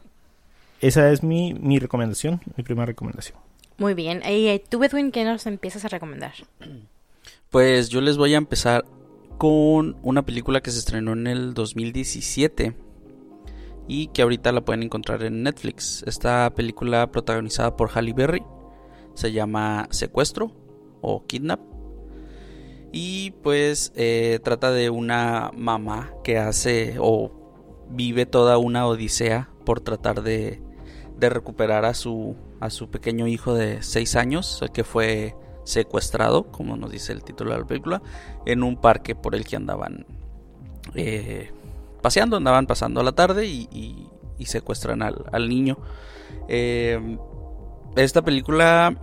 Esa 0.81 1.11
es 1.11 1.23
mi, 1.23 1.53
mi 1.53 1.79
recomendación, 1.79 2.41
mi 2.57 2.63
primera 2.63 2.85
recomendación. 2.85 3.37
Muy 3.77 3.93
bien. 3.93 4.21
Y 4.25 4.47
eh, 4.47 4.63
tú, 4.67 4.83
Edwin, 4.83 5.11
¿qué 5.11 5.23
nos 5.23 5.45
empiezas 5.45 5.85
a 5.85 5.89
recomendar? 5.89 6.33
Pues 7.51 7.87
yo 7.87 8.01
les 8.01 8.17
voy 8.17 8.33
a 8.33 8.37
empezar 8.37 8.83
con 9.37 9.95
una 10.03 10.25
película 10.25 10.59
que 10.61 10.71
se 10.71 10.79
estrenó 10.79 11.13
en 11.13 11.25
el 11.25 11.53
2017 11.53 12.75
y 13.87 14.07
que 14.07 14.23
ahorita 14.23 14.51
la 14.51 14.65
pueden 14.65 14.83
encontrar 14.83 15.23
en 15.23 15.43
Netflix. 15.43 16.03
Esta 16.05 16.53
película 16.53 17.11
protagonizada 17.11 17.77
por 17.77 17.91
Halle 17.91 18.11
Berry 18.13 18.43
se 19.13 19.31
llama 19.31 19.87
Secuestro 19.91 20.51
o 21.01 21.25
Kidnap. 21.25 21.61
Y 22.91 23.31
pues 23.43 23.93
eh, 23.95 24.39
trata 24.43 24.71
de 24.71 24.89
una 24.89 25.51
mamá 25.55 26.11
que 26.23 26.37
hace 26.37 26.95
o 26.99 27.31
vive 27.89 28.25
toda 28.25 28.57
una 28.57 28.85
odisea 28.85 29.49
por 29.65 29.79
tratar 29.79 30.23
de, 30.23 30.61
de 31.25 31.29
recuperar 31.29 31.85
a 31.85 31.93
su, 31.93 32.35
a 32.59 32.69
su 32.69 32.89
pequeño 32.89 33.27
hijo 33.27 33.53
de 33.53 33.81
6 33.81 34.15
años, 34.15 34.61
el 34.61 34.71
que 34.71 34.83
fue 34.83 35.35
secuestrado, 35.63 36.51
como 36.51 36.77
nos 36.77 36.91
dice 36.91 37.11
el 37.11 37.23
título 37.23 37.51
de 37.51 37.59
la 37.59 37.65
película, 37.65 38.01
en 38.45 38.63
un 38.63 38.77
parque 38.77 39.15
por 39.15 39.35
el 39.35 39.45
que 39.45 39.55
andaban 39.55 40.05
eh, 40.93 41.51
paseando, 42.01 42.37
andaban 42.37 42.67
pasando 42.67 43.03
la 43.03 43.11
tarde 43.11 43.47
y, 43.47 44.09
secuestran 44.45 45.01
al, 45.01 45.49
niño. 45.49 45.77
Eh, 46.47 47.17
esta 47.95 48.21
película, 48.21 48.95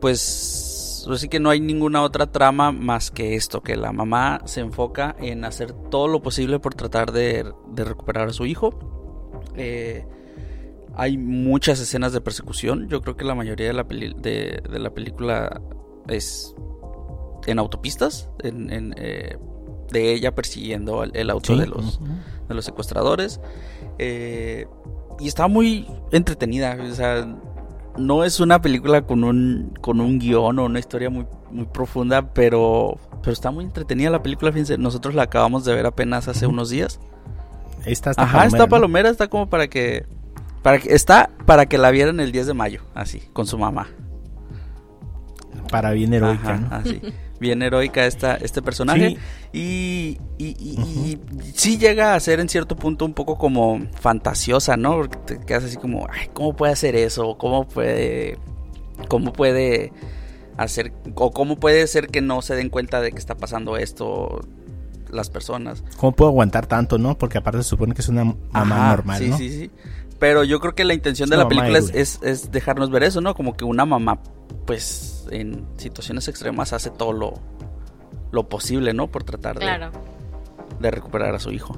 pues, 0.00 1.06
así 1.10 1.28
que 1.28 1.40
no 1.40 1.48
hay 1.48 1.60
ninguna 1.60 2.02
otra 2.02 2.30
trama 2.30 2.70
más 2.70 3.10
que 3.10 3.34
esto, 3.34 3.62
que 3.62 3.76
la 3.76 3.92
mamá 3.92 4.42
se 4.44 4.60
enfoca 4.60 5.16
en 5.18 5.44
hacer 5.44 5.72
todo 5.72 6.06
lo 6.06 6.20
posible 6.20 6.58
por 6.58 6.74
tratar 6.74 7.12
de, 7.12 7.50
recuperar 7.74 8.28
a 8.28 8.32
su 8.32 8.44
hijo. 8.44 8.74
Eh, 9.56 10.06
hay 10.96 11.18
muchas 11.18 11.80
escenas 11.80 12.12
de 12.12 12.20
persecución. 12.20 12.88
Yo 12.88 13.00
creo 13.02 13.16
que 13.16 13.24
la 13.24 13.34
mayoría 13.34 13.66
de 13.66 13.72
la, 13.72 13.84
de, 13.84 14.62
la 14.70 14.90
película 14.90 15.60
es 16.08 16.54
en 17.46 17.58
autopistas, 17.58 18.30
en, 18.42 18.94
eh, 18.96 19.36
de 19.90 20.12
ella 20.12 20.34
persiguiendo 20.34 21.04
el, 21.04 21.30
auto 21.30 21.56
de, 21.56 21.66
los, 21.66 22.00
de 22.48 22.54
los 22.54 22.64
secuestradores. 22.64 23.40
Eh, 23.98 24.66
y 25.18 25.28
está 25.28 25.48
muy 25.48 25.86
entretenida. 26.12 26.76
O 26.90 26.94
sea, 26.94 27.26
no 27.96 28.24
es 28.24 28.40
una 28.40 28.60
película 28.60 29.02
con 29.02 29.24
un, 29.24 29.74
con 29.80 30.00
un 30.00 30.18
guion 30.18 30.58
o 30.58 30.64
una 30.64 30.78
historia 30.78 31.10
muy, 31.10 31.26
muy 31.50 31.66
profunda, 31.66 32.32
pero, 32.32 32.98
pero 33.20 33.32
está 33.32 33.50
muy 33.50 33.64
entretenida 33.64 34.10
la 34.10 34.22
película. 34.22 34.52
Fíjense, 34.52 34.78
nosotros 34.78 35.14
la 35.14 35.24
acabamos 35.24 35.64
de 35.64 35.74
ver 35.74 35.86
apenas 35.86 36.28
hace 36.28 36.46
unos 36.46 36.70
días. 36.70 37.00
Está 37.84 38.12
Ajá, 38.16 38.38
palomera, 38.38 38.46
está 38.46 38.66
palomera, 38.66 39.10
está 39.10 39.28
como 39.28 39.50
para 39.50 39.68
que 39.68 40.06
para 40.64 40.78
que, 40.78 40.94
está 40.94 41.28
para 41.44 41.66
que 41.66 41.76
la 41.76 41.90
vieran 41.90 42.20
el 42.20 42.32
10 42.32 42.46
de 42.46 42.54
mayo, 42.54 42.80
así, 42.94 43.20
con 43.34 43.46
su 43.46 43.58
mamá. 43.58 43.88
Para 45.70 45.90
bien 45.90 46.14
heroica, 46.14 46.56
¿no? 46.56 46.74
Así. 46.74 47.02
Bien 47.40 47.60
heroica 47.60 48.06
esta, 48.06 48.36
este 48.36 48.62
personaje. 48.62 49.18
Y, 49.52 50.18
y, 50.38 51.18
sí 51.52 51.76
llega 51.76 52.14
a 52.14 52.20
ser 52.20 52.40
en 52.40 52.48
cierto 52.48 52.76
punto 52.76 53.04
un 53.04 53.12
poco 53.12 53.36
como 53.36 53.82
fantasiosa, 54.00 54.78
¿no? 54.78 54.96
Porque 54.96 55.18
te 55.18 55.40
quedas 55.40 55.64
así 55.64 55.76
como, 55.76 56.06
ay, 56.10 56.30
¿cómo 56.32 56.54
puede 56.54 56.72
hacer 56.72 56.96
eso? 56.96 57.36
¿Cómo 57.36 57.68
puede, 57.68 58.38
cómo 59.08 59.32
puede 59.32 59.92
hacer, 60.56 60.94
o 61.16 61.32
cómo 61.32 61.56
puede 61.56 61.86
ser 61.88 62.06
que 62.06 62.22
no 62.22 62.40
se 62.40 62.54
den 62.54 62.70
cuenta 62.70 63.02
de 63.02 63.10
que 63.10 63.18
está 63.18 63.34
pasando 63.34 63.76
esto 63.76 64.40
las 65.10 65.28
personas? 65.28 65.82
¿Cómo 65.98 66.12
puedo 66.12 66.30
aguantar 66.30 66.66
tanto, 66.66 66.98
no? 66.98 67.18
Porque 67.18 67.36
aparte 67.36 67.62
se 67.62 67.68
supone 67.68 67.94
que 67.94 68.00
es 68.00 68.08
una 68.08 68.24
mamá 68.52 68.90
normal, 68.90 69.18
sí, 69.18 69.28
¿no? 69.28 69.36
Sí, 69.36 69.50
sí, 69.50 69.58
sí. 69.58 69.70
Pero 70.24 70.42
yo 70.42 70.58
creo 70.58 70.74
que 70.74 70.84
la 70.84 70.94
intención 70.94 71.28
de 71.28 71.36
la 71.36 71.46
película 71.46 71.78
es, 71.78 72.50
dejarnos 72.50 72.88
ver 72.88 73.02
eso, 73.02 73.20
¿no? 73.20 73.34
Como 73.34 73.58
que 73.58 73.66
una 73.66 73.84
mamá, 73.84 74.20
pues, 74.64 75.26
en 75.30 75.66
situaciones 75.76 76.28
extremas 76.28 76.72
hace 76.72 76.88
todo 76.88 77.12
lo, 77.12 77.34
lo 78.32 78.48
posible, 78.48 78.94
¿no? 78.94 79.08
Por 79.08 79.24
tratar 79.24 79.58
de, 79.58 79.90
de 80.80 80.90
recuperar 80.90 81.34
a 81.34 81.38
su 81.38 81.52
hijo. 81.52 81.76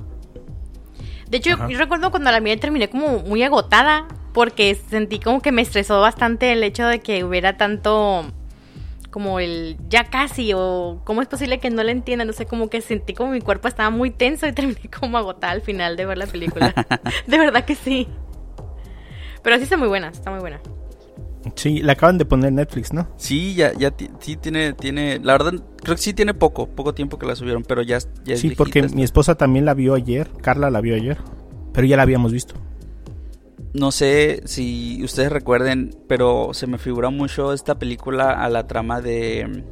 De 1.28 1.38
hecho, 1.38 1.68
yo 1.68 1.76
recuerdo 1.76 2.12
cuando 2.12 2.30
la 2.30 2.38
miré 2.38 2.56
terminé 2.56 2.88
como 2.88 3.18
muy 3.18 3.42
agotada, 3.42 4.06
porque 4.32 4.76
sentí 4.76 5.18
como 5.18 5.42
que 5.42 5.50
me 5.50 5.62
estresó 5.62 6.00
bastante 6.00 6.52
el 6.52 6.62
hecho 6.62 6.86
de 6.86 7.00
que 7.00 7.24
hubiera 7.24 7.56
tanto 7.56 8.26
como 9.10 9.40
el 9.40 9.76
ya 9.88 10.04
casi 10.04 10.52
o 10.54 11.00
cómo 11.02 11.20
es 11.20 11.26
posible 11.26 11.58
que 11.58 11.70
no 11.70 11.82
la 11.82 11.90
entienda, 11.90 12.24
no 12.24 12.32
sé, 12.32 12.46
como 12.46 12.70
que 12.70 12.80
sentí 12.80 13.12
como 13.12 13.32
mi 13.32 13.40
cuerpo 13.40 13.66
estaba 13.66 13.90
muy 13.90 14.12
tenso 14.12 14.46
y 14.46 14.52
terminé 14.54 14.88
como 15.00 15.18
agotada 15.18 15.52
al 15.52 15.62
final 15.62 15.96
de 15.96 16.06
ver 16.06 16.18
la 16.18 16.28
película. 16.28 16.72
de 17.26 17.38
verdad 17.38 17.64
que 17.64 17.74
sí. 17.74 18.06
Pero 19.46 19.58
sí 19.58 19.62
está 19.62 19.76
muy 19.76 19.86
buena, 19.86 20.08
está 20.08 20.32
muy 20.32 20.40
buena. 20.40 20.60
Sí, 21.54 21.80
la 21.80 21.92
acaban 21.92 22.18
de 22.18 22.24
poner 22.24 22.48
en 22.48 22.56
Netflix, 22.56 22.92
¿no? 22.92 23.06
Sí, 23.16 23.54
ya, 23.54 23.72
ya 23.74 23.94
sí 24.18 24.34
tiene, 24.34 24.72
tiene, 24.72 25.20
la 25.20 25.34
verdad, 25.34 25.52
creo 25.84 25.94
que 25.94 26.02
sí 26.02 26.12
tiene 26.14 26.34
poco, 26.34 26.66
poco 26.66 26.94
tiempo 26.94 27.16
que 27.16 27.26
la 27.26 27.36
subieron, 27.36 27.62
pero 27.62 27.82
ya, 27.82 27.98
ya 28.24 28.36
Sí, 28.36 28.56
porque 28.56 28.82
mi 28.88 29.04
esposa 29.04 29.36
también 29.36 29.64
la 29.64 29.74
vio 29.74 29.94
ayer, 29.94 30.28
Carla 30.42 30.68
la 30.68 30.80
vio 30.80 30.96
ayer, 30.96 31.18
pero 31.72 31.86
ya 31.86 31.96
la 31.96 32.02
habíamos 32.02 32.32
visto. 32.32 32.56
No 33.72 33.92
sé 33.92 34.42
si 34.46 35.00
ustedes 35.04 35.30
recuerden, 35.30 35.96
pero 36.08 36.52
se 36.52 36.66
me 36.66 36.76
figura 36.76 37.10
mucho 37.10 37.52
esta 37.52 37.78
película 37.78 38.32
a 38.32 38.48
la 38.48 38.66
trama 38.66 39.00
de, 39.00 39.62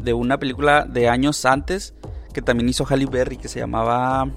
de 0.00 0.14
una 0.14 0.38
película 0.38 0.86
de 0.86 1.10
años 1.10 1.44
antes 1.44 1.92
que 2.32 2.40
también 2.40 2.70
hizo 2.70 2.86
Halle 2.86 3.04
Berry 3.04 3.36
que 3.36 3.48
se 3.48 3.60
llamaba 3.60 4.30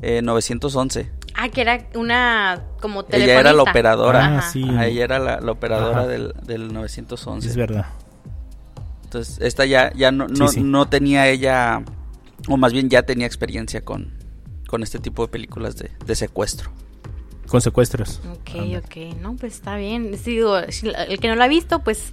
911. 0.00 1.23
Ah, 1.34 1.48
que 1.48 1.62
era 1.62 1.86
una 1.94 2.62
como 2.80 3.04
telefonista. 3.04 3.32
Ella 3.32 3.40
era 3.40 3.52
la 3.52 3.62
operadora. 3.62 4.38
Ah, 4.38 4.42
sí. 4.42 4.62
ella 4.62 5.04
era 5.04 5.18
la, 5.18 5.50
operadora 5.50 6.06
del, 6.06 6.32
del, 6.44 6.72
911. 6.72 7.48
Es 7.48 7.56
verdad. 7.56 7.86
Entonces, 9.04 9.38
esta 9.40 9.64
ya, 9.64 9.92
ya 9.94 10.12
no, 10.12 10.26
no, 10.28 10.88
tenía 10.88 11.28
ella, 11.28 11.82
o 12.48 12.56
más 12.56 12.72
bien 12.72 12.88
ya 12.88 13.02
tenía 13.02 13.26
experiencia 13.26 13.84
con, 13.84 14.12
con 14.68 14.82
este 14.82 14.98
tipo 14.98 15.22
de 15.26 15.28
películas 15.28 15.76
de, 15.76 15.90
de 16.04 16.14
secuestro. 16.14 16.70
Con 17.48 17.60
secuestros. 17.60 18.20
Ok, 18.32 18.82
ok. 18.84 19.20
No, 19.20 19.36
pues 19.36 19.54
está 19.54 19.76
bien. 19.76 20.16
Digo, 20.24 20.56
el 20.58 21.20
que 21.20 21.28
no 21.28 21.34
lo 21.34 21.44
ha 21.44 21.48
visto, 21.48 21.80
pues 21.80 22.12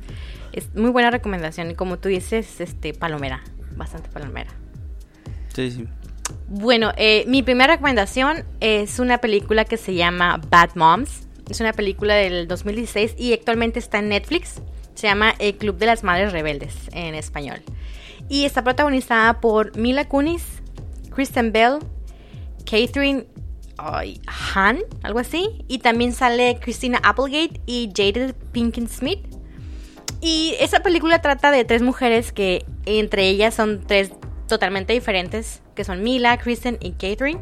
es 0.51 0.73
muy 0.75 0.89
buena 0.89 1.11
recomendación. 1.11 1.71
Y 1.71 1.75
como 1.75 1.97
tú 1.97 2.09
dices, 2.09 2.59
este, 2.59 2.93
palomera. 2.93 3.43
Bastante 3.75 4.09
palomera. 4.09 4.51
Sí, 5.53 5.71
sí. 5.71 5.87
Bueno, 6.47 6.91
eh, 6.97 7.23
mi 7.27 7.43
primera 7.43 7.73
recomendación 7.73 8.43
es 8.59 8.99
una 8.99 9.19
película 9.19 9.65
que 9.65 9.77
se 9.77 9.95
llama 9.95 10.41
Bad 10.49 10.71
Moms. 10.75 11.27
Es 11.49 11.59
una 11.59 11.73
película 11.73 12.15
del 12.15 12.47
2016 12.47 13.15
y 13.17 13.33
actualmente 13.33 13.79
está 13.79 13.99
en 13.99 14.09
Netflix. 14.09 14.61
Se 14.95 15.07
llama 15.07 15.33
El 15.39 15.57
Club 15.57 15.77
de 15.77 15.85
las 15.85 16.03
Madres 16.03 16.31
Rebeldes 16.31 16.75
en 16.93 17.15
español. 17.15 17.61
Y 18.29 18.45
está 18.45 18.63
protagonizada 18.63 19.41
por 19.41 19.77
Mila 19.77 20.07
Kunis, 20.07 20.43
Kristen 21.13 21.51
Bell, 21.51 21.79
Catherine 22.65 23.25
Han, 23.77 24.79
algo 25.03 25.19
así. 25.19 25.65
Y 25.67 25.79
también 25.79 26.13
sale 26.13 26.57
Christina 26.61 26.99
Applegate 27.03 27.61
y 27.65 27.91
Jada 27.95 28.33
Pinkett 28.51 28.89
Smith. 28.89 29.19
Y 30.21 30.55
esa 30.59 30.81
película 30.81 31.21
trata 31.21 31.51
de 31.51 31.65
tres 31.65 31.81
mujeres 31.81 32.31
que 32.31 32.63
entre 32.85 33.27
ellas 33.27 33.55
son 33.55 33.83
tres 33.85 34.11
totalmente 34.47 34.93
diferentes, 34.93 35.60
que 35.75 35.83
son 35.83 36.03
Mila, 36.03 36.37
Kristen 36.37 36.77
y 36.79 36.91
Catherine. 36.91 37.41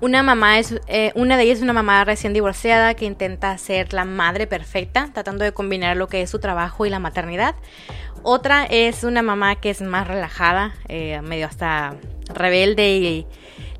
Una 0.00 0.22
mamá 0.22 0.58
es, 0.58 0.74
eh, 0.88 1.12
una 1.14 1.38
de 1.38 1.44
ellas 1.44 1.58
es 1.58 1.62
una 1.62 1.72
mamá 1.72 2.04
recién 2.04 2.34
divorciada 2.34 2.92
que 2.94 3.06
intenta 3.06 3.56
ser 3.56 3.94
la 3.94 4.04
madre 4.04 4.46
perfecta, 4.46 5.08
tratando 5.12 5.42
de 5.42 5.52
combinar 5.52 5.96
lo 5.96 6.06
que 6.08 6.20
es 6.20 6.28
su 6.28 6.38
trabajo 6.38 6.84
y 6.84 6.90
la 6.90 6.98
maternidad. 6.98 7.54
Otra 8.22 8.66
es 8.66 9.04
una 9.04 9.22
mamá 9.22 9.56
que 9.56 9.70
es 9.70 9.80
más 9.80 10.06
relajada, 10.06 10.74
eh, 10.88 11.20
medio 11.22 11.46
hasta 11.46 11.94
rebelde 12.28 12.96
y 12.96 13.26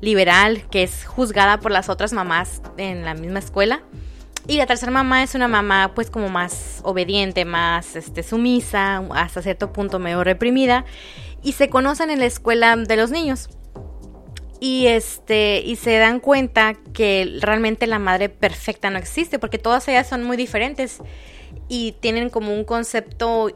liberal, 0.01 0.63
que 0.71 0.83
es 0.83 1.05
juzgada 1.05 1.59
por 1.59 1.71
las 1.71 1.89
otras 1.89 2.13
mamás 2.13 2.61
en 2.77 3.05
la 3.05 3.13
misma 3.13 3.39
escuela. 3.39 3.81
Y 4.47 4.57
la 4.57 4.65
tercera 4.65 4.91
mamá 4.91 5.23
es 5.23 5.35
una 5.35 5.49
mamá 5.49 5.91
pues 5.93 6.09
como 6.09 6.29
más 6.29 6.79
obediente, 6.83 7.43
más 7.43 7.97
este, 7.97 8.23
sumisa, 8.23 9.03
hasta 9.13 9.41
cierto 9.41 9.73
punto 9.73 9.99
medio 9.99 10.23
reprimida 10.23 10.85
y 11.43 11.53
se 11.53 11.69
conocen 11.69 12.09
en 12.09 12.19
la 12.19 12.25
escuela 12.25 12.75
de 12.75 12.97
los 12.97 13.11
niños. 13.11 13.49
Y 14.59 14.87
este 14.87 15.61
y 15.63 15.75
se 15.75 15.97
dan 15.97 16.19
cuenta 16.19 16.73
que 16.93 17.37
realmente 17.41 17.85
la 17.85 17.99
madre 17.99 18.29
perfecta 18.29 18.89
no 18.89 18.97
existe 18.97 19.37
porque 19.37 19.59
todas 19.59 19.87
ellas 19.87 20.07
son 20.07 20.23
muy 20.23 20.35
diferentes 20.35 20.99
y 21.69 21.93
tienen 21.99 22.29
como 22.29 22.53
un 22.53 22.63
concepto 22.63 23.51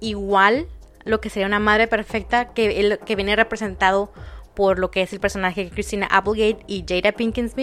igual 0.00 0.66
lo 1.04 1.20
que 1.20 1.30
sería 1.30 1.46
una 1.46 1.60
madre 1.60 1.86
perfecta 1.86 2.52
que, 2.52 2.98
que 3.06 3.16
viene 3.16 3.36
representado 3.36 4.12
por 4.54 4.78
lo 4.78 4.90
que 4.90 5.02
es 5.02 5.12
el 5.12 5.20
personaje 5.20 5.64
de 5.64 5.70
Christina 5.70 6.06
Applegate 6.10 6.64
y 6.66 6.84
Jada 6.86 7.12
Pinkett 7.12 7.54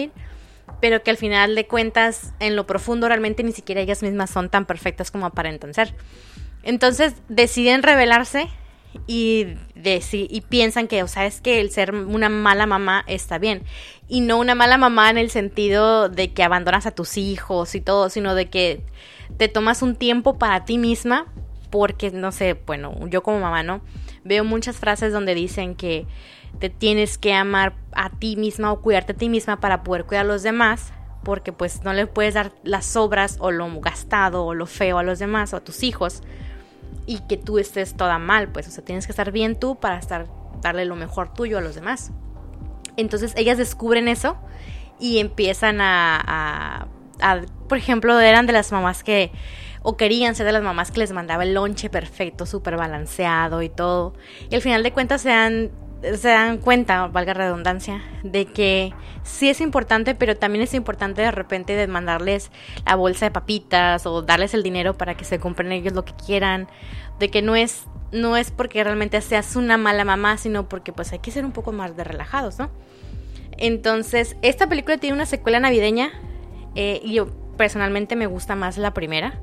pero 0.80 1.02
que 1.02 1.10
al 1.10 1.16
final 1.16 1.54
de 1.54 1.66
cuentas 1.66 2.32
en 2.40 2.56
lo 2.56 2.66
profundo 2.66 3.08
realmente 3.08 3.42
ni 3.42 3.52
siquiera 3.52 3.80
ellas 3.80 4.02
mismas 4.02 4.30
son 4.30 4.48
tan 4.48 4.66
perfectas 4.66 5.10
como 5.10 5.26
aparentan 5.26 5.74
ser. 5.74 5.94
Entonces 6.62 7.14
deciden 7.28 7.82
rebelarse 7.82 8.48
y, 9.06 9.46
y 10.12 10.40
piensan 10.42 10.88
que, 10.88 11.02
o 11.02 11.08
sea, 11.08 11.26
es 11.26 11.40
que 11.40 11.60
el 11.60 11.70
ser 11.70 11.94
una 11.94 12.28
mala 12.28 12.66
mamá 12.66 13.04
está 13.06 13.38
bien. 13.38 13.62
Y 14.08 14.20
no 14.20 14.38
una 14.38 14.54
mala 14.54 14.78
mamá 14.78 15.10
en 15.10 15.18
el 15.18 15.30
sentido 15.30 16.08
de 16.08 16.32
que 16.32 16.42
abandonas 16.42 16.86
a 16.86 16.90
tus 16.90 17.16
hijos 17.16 17.74
y 17.74 17.80
todo, 17.80 18.10
sino 18.10 18.34
de 18.34 18.48
que 18.48 18.82
te 19.36 19.48
tomas 19.48 19.82
un 19.82 19.96
tiempo 19.96 20.38
para 20.38 20.64
ti 20.64 20.78
misma, 20.78 21.26
porque, 21.70 22.10
no 22.10 22.32
sé, 22.32 22.54
bueno, 22.66 22.94
yo 23.08 23.22
como 23.22 23.40
mamá, 23.40 23.62
¿no? 23.62 23.82
Veo 24.24 24.44
muchas 24.44 24.76
frases 24.76 25.12
donde 25.12 25.34
dicen 25.34 25.74
que 25.74 26.06
te 26.58 26.70
tienes 26.70 27.18
que 27.18 27.34
amar 27.34 27.74
a 27.92 28.10
ti 28.10 28.36
misma 28.36 28.72
o 28.72 28.80
cuidarte 28.80 29.12
a 29.12 29.16
ti 29.16 29.28
misma 29.28 29.60
para 29.60 29.82
poder 29.82 30.04
cuidar 30.04 30.24
a 30.24 30.28
los 30.28 30.42
demás, 30.42 30.92
porque 31.22 31.52
pues 31.52 31.84
no 31.84 31.92
le 31.92 32.06
puedes 32.06 32.34
dar 32.34 32.52
las 32.62 32.86
sobras 32.86 33.36
o 33.40 33.50
lo 33.50 33.68
gastado 33.80 34.44
o 34.44 34.54
lo 34.54 34.66
feo 34.66 34.98
a 34.98 35.02
los 35.02 35.18
demás 35.18 35.52
o 35.52 35.58
a 35.58 35.60
tus 35.60 35.82
hijos 35.82 36.22
y 37.08 37.20
que 37.20 37.38
tú 37.38 37.58
estés 37.58 37.96
toda 37.96 38.18
mal, 38.18 38.52
pues, 38.52 38.68
o 38.68 38.70
sea, 38.70 38.84
tienes 38.84 39.06
que 39.06 39.12
estar 39.12 39.32
bien 39.32 39.58
tú 39.58 39.76
para 39.76 39.98
estar, 39.98 40.26
darle 40.60 40.84
lo 40.84 40.94
mejor 40.94 41.32
tuyo 41.32 41.56
a 41.56 41.62
los 41.62 41.74
demás. 41.74 42.12
Entonces 42.98 43.32
ellas 43.34 43.56
descubren 43.56 44.08
eso 44.08 44.36
y 45.00 45.18
empiezan 45.18 45.80
a, 45.80 46.86
a, 47.18 47.40
por 47.66 47.78
ejemplo, 47.78 48.20
eran 48.20 48.46
de 48.46 48.52
las 48.52 48.72
mamás 48.72 49.02
que 49.02 49.32
o 49.82 49.96
querían 49.96 50.34
ser 50.34 50.44
de 50.44 50.52
las 50.52 50.62
mamás 50.62 50.90
que 50.90 51.00
les 51.00 51.12
mandaba 51.12 51.44
el 51.44 51.54
lonche 51.54 51.88
perfecto, 51.88 52.44
súper 52.44 52.76
balanceado 52.76 53.62
y 53.62 53.70
todo. 53.70 54.12
Y 54.50 54.54
al 54.54 54.60
final 54.60 54.82
de 54.82 54.92
cuentas 54.92 55.22
se 55.22 55.30
dan, 55.30 55.70
se 56.02 56.28
dan 56.28 56.58
cuenta, 56.58 57.06
valga 57.08 57.34
redundancia, 57.34 58.02
de 58.22 58.46
que 58.46 58.94
sí 59.24 59.48
es 59.48 59.60
importante, 59.60 60.14
pero 60.14 60.36
también 60.36 60.62
es 60.62 60.74
importante 60.74 61.22
de 61.22 61.30
repente 61.30 61.74
de 61.74 61.86
mandarles 61.86 62.50
la 62.86 62.94
bolsa 62.94 63.26
de 63.26 63.30
papitas 63.30 64.06
o 64.06 64.22
darles 64.22 64.54
el 64.54 64.62
dinero 64.62 64.96
para 64.96 65.16
que 65.16 65.24
se 65.24 65.38
compren 65.40 65.72
ellos 65.72 65.92
lo 65.94 66.04
que 66.04 66.14
quieran, 66.14 66.68
de 67.18 67.30
que 67.30 67.42
no 67.42 67.56
es 67.56 67.86
no 68.10 68.38
es 68.38 68.50
porque 68.50 68.82
realmente 68.82 69.20
seas 69.20 69.54
una 69.54 69.76
mala 69.76 70.04
mamá, 70.04 70.38
sino 70.38 70.68
porque 70.68 70.92
pues 70.92 71.12
hay 71.12 71.18
que 71.18 71.30
ser 71.30 71.44
un 71.44 71.52
poco 71.52 71.72
más 71.72 71.94
de 71.94 72.04
relajados, 72.04 72.58
¿no? 72.58 72.70
Entonces, 73.58 74.36
esta 74.40 74.66
película 74.66 74.96
tiene 74.96 75.14
una 75.14 75.26
secuela 75.26 75.60
navideña 75.60 76.12
eh, 76.74 77.00
y 77.04 77.14
yo 77.14 77.28
personalmente 77.56 78.16
me 78.16 78.26
gusta 78.26 78.54
más 78.54 78.78
la 78.78 78.94
primera. 78.94 79.40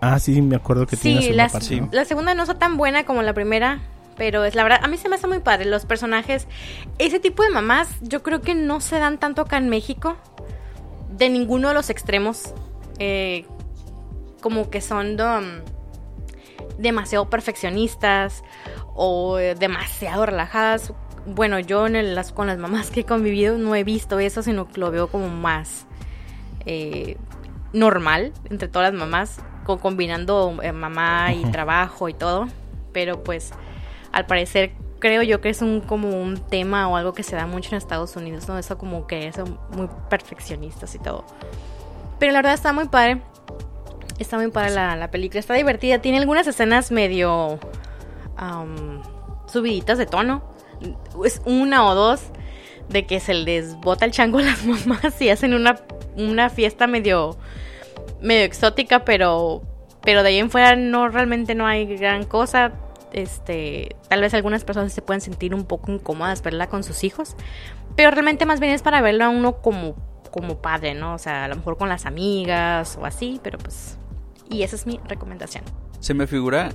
Ah, 0.00 0.18
sí, 0.18 0.42
me 0.42 0.56
acuerdo 0.56 0.86
que 0.86 0.96
tiene 0.96 1.30
la, 1.32 1.48
la 1.92 2.04
segunda 2.04 2.34
no 2.34 2.42
está 2.42 2.58
tan 2.58 2.76
buena 2.76 3.04
como 3.04 3.22
la 3.22 3.34
primera, 3.34 3.80
pero 4.16 4.44
es 4.44 4.54
la 4.54 4.62
verdad, 4.62 4.80
a 4.82 4.88
mí 4.88 4.96
se 4.96 5.08
me 5.08 5.16
hace 5.16 5.26
muy 5.26 5.40
padre. 5.40 5.64
Los 5.66 5.86
personajes, 5.86 6.46
ese 6.98 7.20
tipo 7.20 7.42
de 7.42 7.50
mamás, 7.50 7.88
yo 8.00 8.22
creo 8.22 8.40
que 8.40 8.54
no 8.54 8.80
se 8.80 8.98
dan 8.98 9.18
tanto 9.18 9.42
acá 9.42 9.56
en 9.58 9.68
México, 9.68 10.16
de 11.10 11.28
ninguno 11.28 11.68
de 11.68 11.74
los 11.74 11.90
extremos. 11.90 12.54
Eh, 12.98 13.46
como 14.42 14.68
que 14.68 14.82
son 14.82 15.18
um, 15.18 15.62
demasiado 16.76 17.30
perfeccionistas 17.30 18.42
o 18.94 19.38
eh, 19.38 19.54
demasiado 19.54 20.26
relajadas. 20.26 20.92
Bueno, 21.24 21.58
yo 21.60 21.86
en 21.86 22.14
las, 22.14 22.32
con 22.32 22.48
las 22.48 22.58
mamás 22.58 22.90
que 22.90 23.00
he 23.00 23.04
convivido 23.04 23.56
no 23.56 23.74
he 23.74 23.84
visto 23.84 24.18
eso, 24.18 24.42
sino 24.42 24.68
que 24.68 24.80
lo 24.80 24.90
veo 24.90 25.06
como 25.06 25.28
más 25.28 25.86
eh, 26.66 27.16
normal 27.72 28.32
entre 28.50 28.68
todas 28.68 28.92
las 28.92 29.00
mamás, 29.00 29.40
combinando 29.64 30.58
eh, 30.62 30.72
mamá 30.72 31.32
y 31.32 31.44
trabajo 31.50 32.10
y 32.10 32.14
todo. 32.14 32.48
Pero 32.92 33.22
pues 33.22 33.52
al 34.12 34.26
parecer 34.26 34.72
creo 34.98 35.22
yo 35.22 35.40
que 35.40 35.48
es 35.48 35.62
un 35.62 35.80
como 35.80 36.10
un 36.10 36.36
tema 36.36 36.88
o 36.88 36.96
algo 36.96 37.12
que 37.12 37.22
se 37.22 37.34
da 37.34 37.46
mucho 37.46 37.70
en 37.72 37.78
Estados 37.78 38.14
Unidos, 38.16 38.46
¿no? 38.48 38.58
Eso 38.58 38.78
como 38.78 39.06
que 39.06 39.32
son 39.32 39.58
muy 39.76 39.88
perfeccionistas 40.08 40.94
y 40.94 40.98
todo. 40.98 41.24
Pero 42.18 42.32
la 42.32 42.38
verdad 42.38 42.54
está 42.54 42.72
muy 42.72 42.88
padre. 42.88 43.20
Está 44.18 44.36
muy 44.36 44.48
padre 44.48 44.70
la, 44.70 45.10
película. 45.10 45.40
Está 45.40 45.54
divertida. 45.54 45.98
Tiene 45.98 46.18
algunas 46.18 46.46
escenas 46.46 46.92
medio 46.92 47.58
subiditas 49.46 49.98
de 49.98 50.06
tono. 50.06 50.44
Es 51.24 51.42
una 51.44 51.84
o 51.86 51.94
dos 51.94 52.22
de 52.88 53.06
que 53.06 53.18
se 53.18 53.34
les 53.34 53.74
bota 53.76 54.04
el 54.04 54.12
chango 54.12 54.38
a 54.38 54.42
las 54.42 54.64
mamás 54.64 55.20
y 55.20 55.30
hacen 55.30 55.54
una 55.54 55.76
una 56.16 56.50
fiesta 56.50 56.86
medio, 56.86 57.36
medio 58.20 58.44
exótica, 58.44 59.04
pero, 59.04 59.62
pero 60.02 60.22
de 60.22 60.30
ahí 60.30 60.38
en 60.38 60.50
fuera 60.50 60.76
no 60.76 61.08
realmente 61.08 61.54
no 61.54 61.66
hay 61.66 61.96
gran 61.96 62.24
cosa. 62.24 62.72
Este, 63.12 63.96
tal 64.08 64.20
vez 64.20 64.34
algunas 64.34 64.64
personas 64.64 64.92
se 64.92 65.02
pueden 65.02 65.20
sentir 65.20 65.54
un 65.54 65.64
poco 65.64 65.92
incómodas 65.92 66.42
verla 66.42 66.68
con 66.68 66.82
sus 66.82 67.04
hijos, 67.04 67.36
pero 67.96 68.10
realmente 68.10 68.46
más 68.46 68.60
bien 68.60 68.72
es 68.72 68.82
para 68.82 69.00
verlo 69.00 69.24
a 69.24 69.28
uno 69.28 69.60
como, 69.60 69.96
como 70.30 70.58
padre, 70.62 70.94
¿no? 70.94 71.14
O 71.14 71.18
sea, 71.18 71.44
a 71.44 71.48
lo 71.48 71.56
mejor 71.56 71.76
con 71.76 71.88
las 71.88 72.06
amigas 72.06 72.98
o 73.00 73.04
así, 73.04 73.40
pero 73.42 73.58
pues, 73.58 73.98
y 74.48 74.62
esa 74.62 74.76
es 74.76 74.86
mi 74.86 75.00
recomendación. 75.06 75.64
Se 76.00 76.14
me 76.14 76.26
figura 76.26 76.70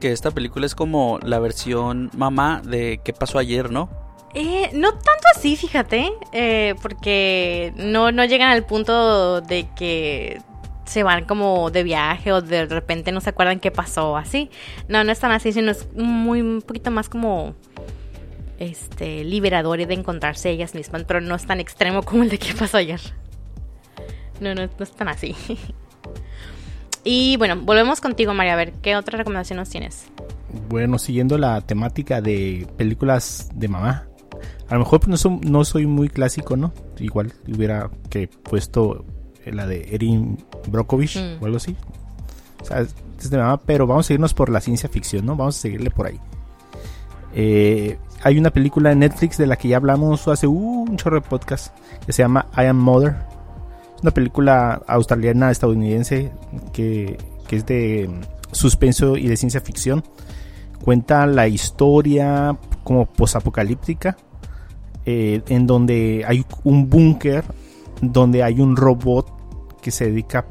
que 0.00 0.12
esta 0.12 0.30
película 0.30 0.66
es 0.66 0.74
como 0.74 1.18
la 1.22 1.38
versión 1.38 2.10
mamá 2.16 2.62
de 2.64 3.00
¿Qué 3.04 3.12
pasó 3.12 3.38
ayer, 3.38 3.70
no? 3.70 3.90
Eh, 4.34 4.70
no 4.74 4.92
tanto 4.92 5.24
así, 5.34 5.56
fíjate, 5.56 6.12
eh, 6.32 6.74
porque 6.82 7.72
no, 7.76 8.12
no 8.12 8.24
llegan 8.24 8.50
al 8.50 8.64
punto 8.66 9.40
de 9.40 9.68
que 9.74 10.40
se 10.88 11.02
van 11.02 11.24
como 11.24 11.70
de 11.70 11.82
viaje 11.82 12.32
o 12.32 12.40
de 12.40 12.66
repente 12.66 13.12
no 13.12 13.20
se 13.20 13.30
acuerdan 13.30 13.60
qué 13.60 13.70
pasó, 13.70 14.16
así. 14.16 14.50
No, 14.88 15.04
no 15.04 15.12
es 15.12 15.20
tan 15.20 15.30
así, 15.30 15.52
sino 15.52 15.70
es 15.70 15.88
muy 15.94 16.40
un 16.40 16.62
poquito 16.62 16.90
más 16.90 17.08
como 17.08 17.54
este 18.58 19.24
liberador 19.24 19.80
y 19.80 19.84
de 19.84 19.94
encontrarse 19.94 20.50
ellas 20.50 20.74
mismas, 20.74 21.04
pero 21.04 21.20
no 21.20 21.34
es 21.34 21.46
tan 21.46 21.60
extremo 21.60 22.02
como 22.02 22.24
el 22.24 22.28
de 22.28 22.38
qué 22.38 22.54
pasó 22.54 22.78
ayer. 22.78 23.00
No, 24.40 24.54
no, 24.54 24.66
no 24.66 24.84
es 24.84 24.92
tan 24.92 25.08
así. 25.08 25.36
y 27.04 27.36
bueno, 27.36 27.56
volvemos 27.62 28.00
contigo, 28.00 28.34
María, 28.34 28.54
a 28.54 28.56
ver 28.56 28.72
qué 28.82 28.96
otra 28.96 29.18
recomendación 29.18 29.58
nos 29.58 29.70
tienes. 29.70 30.06
Bueno, 30.68 30.98
siguiendo 30.98 31.38
la 31.38 31.60
temática 31.60 32.20
de 32.20 32.66
películas 32.76 33.50
de 33.54 33.68
mamá, 33.68 34.08
a 34.68 34.74
lo 34.74 34.80
mejor 34.80 35.00
pues, 35.00 35.26
no, 35.26 35.64
soy 35.64 35.86
muy 35.86 36.08
clásico, 36.08 36.56
¿no? 36.56 36.72
Igual 36.98 37.32
hubiera 37.46 37.90
que 38.10 38.28
puesto 38.28 39.04
la 39.52 39.66
de 39.66 39.88
Erin 39.92 40.38
Brockovich 40.68 41.18
mm. 41.18 41.42
o 41.42 41.46
algo 41.46 41.56
así. 41.56 41.76
O 42.60 42.64
sea, 42.64 42.86
pero 43.64 43.86
vamos 43.86 44.08
a 44.08 44.12
irnos 44.12 44.34
por 44.34 44.48
la 44.48 44.60
ciencia 44.60 44.88
ficción, 44.88 45.26
¿no? 45.26 45.36
Vamos 45.36 45.56
a 45.56 45.60
seguirle 45.60 45.90
por 45.90 46.06
ahí. 46.06 46.20
Eh, 47.34 47.98
hay 48.22 48.38
una 48.38 48.50
película 48.50 48.92
en 48.92 49.00
Netflix 49.00 49.38
de 49.38 49.46
la 49.46 49.56
que 49.56 49.68
ya 49.68 49.76
hablamos 49.76 50.26
hace 50.28 50.46
uh, 50.46 50.52
un 50.52 50.96
chorro 50.96 51.20
de 51.20 51.28
podcast 51.28 51.76
que 52.04 52.12
se 52.12 52.22
llama 52.22 52.46
I 52.56 52.66
Am 52.66 52.76
Mother. 52.76 53.16
Es 53.96 54.02
una 54.02 54.12
película 54.12 54.82
australiana 54.86 55.50
estadounidense 55.50 56.32
que, 56.72 57.18
que 57.46 57.56
es 57.56 57.66
de 57.66 58.08
suspenso 58.52 59.16
y 59.16 59.28
de 59.28 59.36
ciencia 59.36 59.60
ficción. 59.60 60.02
Cuenta 60.82 61.26
la 61.26 61.48
historia 61.48 62.56
como 62.84 63.06
posapocalíptica 63.06 64.16
eh, 65.10 65.42
en 65.48 65.66
donde 65.66 66.22
hay 66.26 66.44
un 66.64 66.90
búnker, 66.90 67.42
donde 68.02 68.42
hay 68.42 68.60
un 68.60 68.76
robot 68.76 69.26
que 69.80 69.90
se 69.90 70.06
dedica 70.06 70.46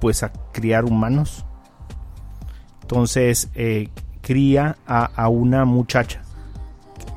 pues 0.00 0.22
a 0.22 0.32
criar 0.52 0.84
humanos. 0.84 1.44
Entonces 2.82 3.48
eh, 3.54 3.88
cría 4.20 4.76
a, 4.86 5.28
una 5.28 5.64
muchacha 5.64 6.22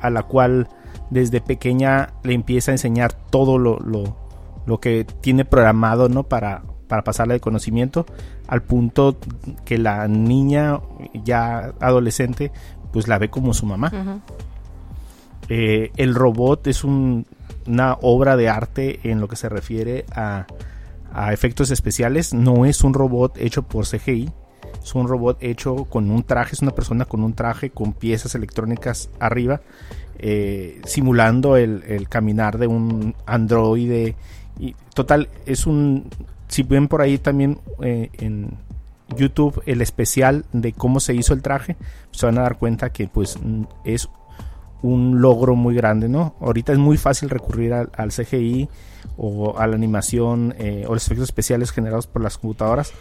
a 0.00 0.10
la 0.10 0.22
cual 0.22 0.68
desde 1.10 1.40
pequeña 1.40 2.10
le 2.22 2.34
empieza 2.34 2.70
a 2.70 2.74
enseñar 2.74 3.12
todo 3.12 3.58
lo, 3.58 3.78
lo, 3.78 4.80
que 4.80 5.04
tiene 5.04 5.44
programado 5.44 6.08
¿no? 6.08 6.24
para, 6.24 6.62
para 6.86 7.02
pasarle 7.02 7.34
de 7.34 7.40
conocimiento 7.40 8.06
al 8.46 8.62
punto 8.62 9.18
que 9.64 9.78
la 9.78 10.08
niña 10.08 10.80
ya 11.24 11.74
adolescente 11.80 12.52
pues 12.92 13.08
la 13.08 13.18
ve 13.18 13.28
como 13.30 13.54
su 13.54 13.66
mamá. 13.66 14.22
Eh, 15.48 15.92
el 15.96 16.14
robot 16.14 16.66
es 16.66 16.84
una 16.84 17.98
obra 18.00 18.36
de 18.36 18.48
arte 18.48 19.00
en 19.04 19.20
lo 19.20 19.28
que 19.28 19.36
se 19.36 19.48
refiere 19.48 20.04
a, 20.12 20.46
efectos 21.32 21.70
especiales. 21.70 22.34
No 22.34 22.64
es 22.64 22.82
un 22.82 22.94
robot 22.94 23.36
hecho 23.38 23.62
por 23.62 23.86
CGI. 23.86 24.30
Es 24.82 24.94
un 24.94 25.08
robot 25.08 25.38
hecho 25.40 25.84
con 25.84 26.10
un 26.10 26.22
traje. 26.22 26.54
Es 26.54 26.62
una 26.62 26.72
persona 26.72 27.04
con 27.04 27.22
un 27.22 27.34
traje 27.34 27.70
con 27.70 27.92
piezas 27.92 28.34
electrónicas 28.34 29.10
arriba. 29.18 29.60
Eh, 30.18 30.80
simulando 30.84 31.56
el, 31.56 32.08
caminar 32.08 32.58
de 32.58 32.66
un 32.66 33.14
androide. 33.26 34.16
Y 34.58 34.74
total, 34.94 35.28
es 35.46 35.66
un... 35.66 36.08
Si 36.48 36.62
ven 36.62 36.88
por 36.88 37.02
ahí 37.02 37.18
también 37.18 37.58
eh, 37.82 38.10
en 38.14 38.56
YouTube 39.16 39.62
el 39.66 39.80
especial 39.80 40.44
de 40.52 40.72
cómo 40.72 41.00
se 41.00 41.14
hizo 41.14 41.34
el 41.34 41.42
traje, 41.42 41.76
se 42.10 42.26
van 42.26 42.38
a 42.38 42.42
dar 42.42 42.58
cuenta 42.58 42.90
que 42.90 43.06
pues 43.06 43.38
es 43.84 44.08
un 44.82 45.20
logro 45.20 45.56
muy 45.56 45.74
grande, 45.74 46.08
¿no? 46.08 46.34
Ahorita 46.40 46.72
es 46.72 46.78
muy 46.78 46.96
fácil 46.96 47.30
recurrir 47.30 47.72
al, 47.72 48.08
CGI 48.10 48.68
o 49.18 49.58
a 49.58 49.66
la 49.66 49.74
animación 49.74 50.54
eh, 50.58 50.84
o 50.86 50.94
los 50.94 51.04
efectos 51.04 51.28
especiales 51.28 51.72
generados 51.72 52.06
por 52.06 52.22
las 52.22 52.38
computadoras 52.38 52.92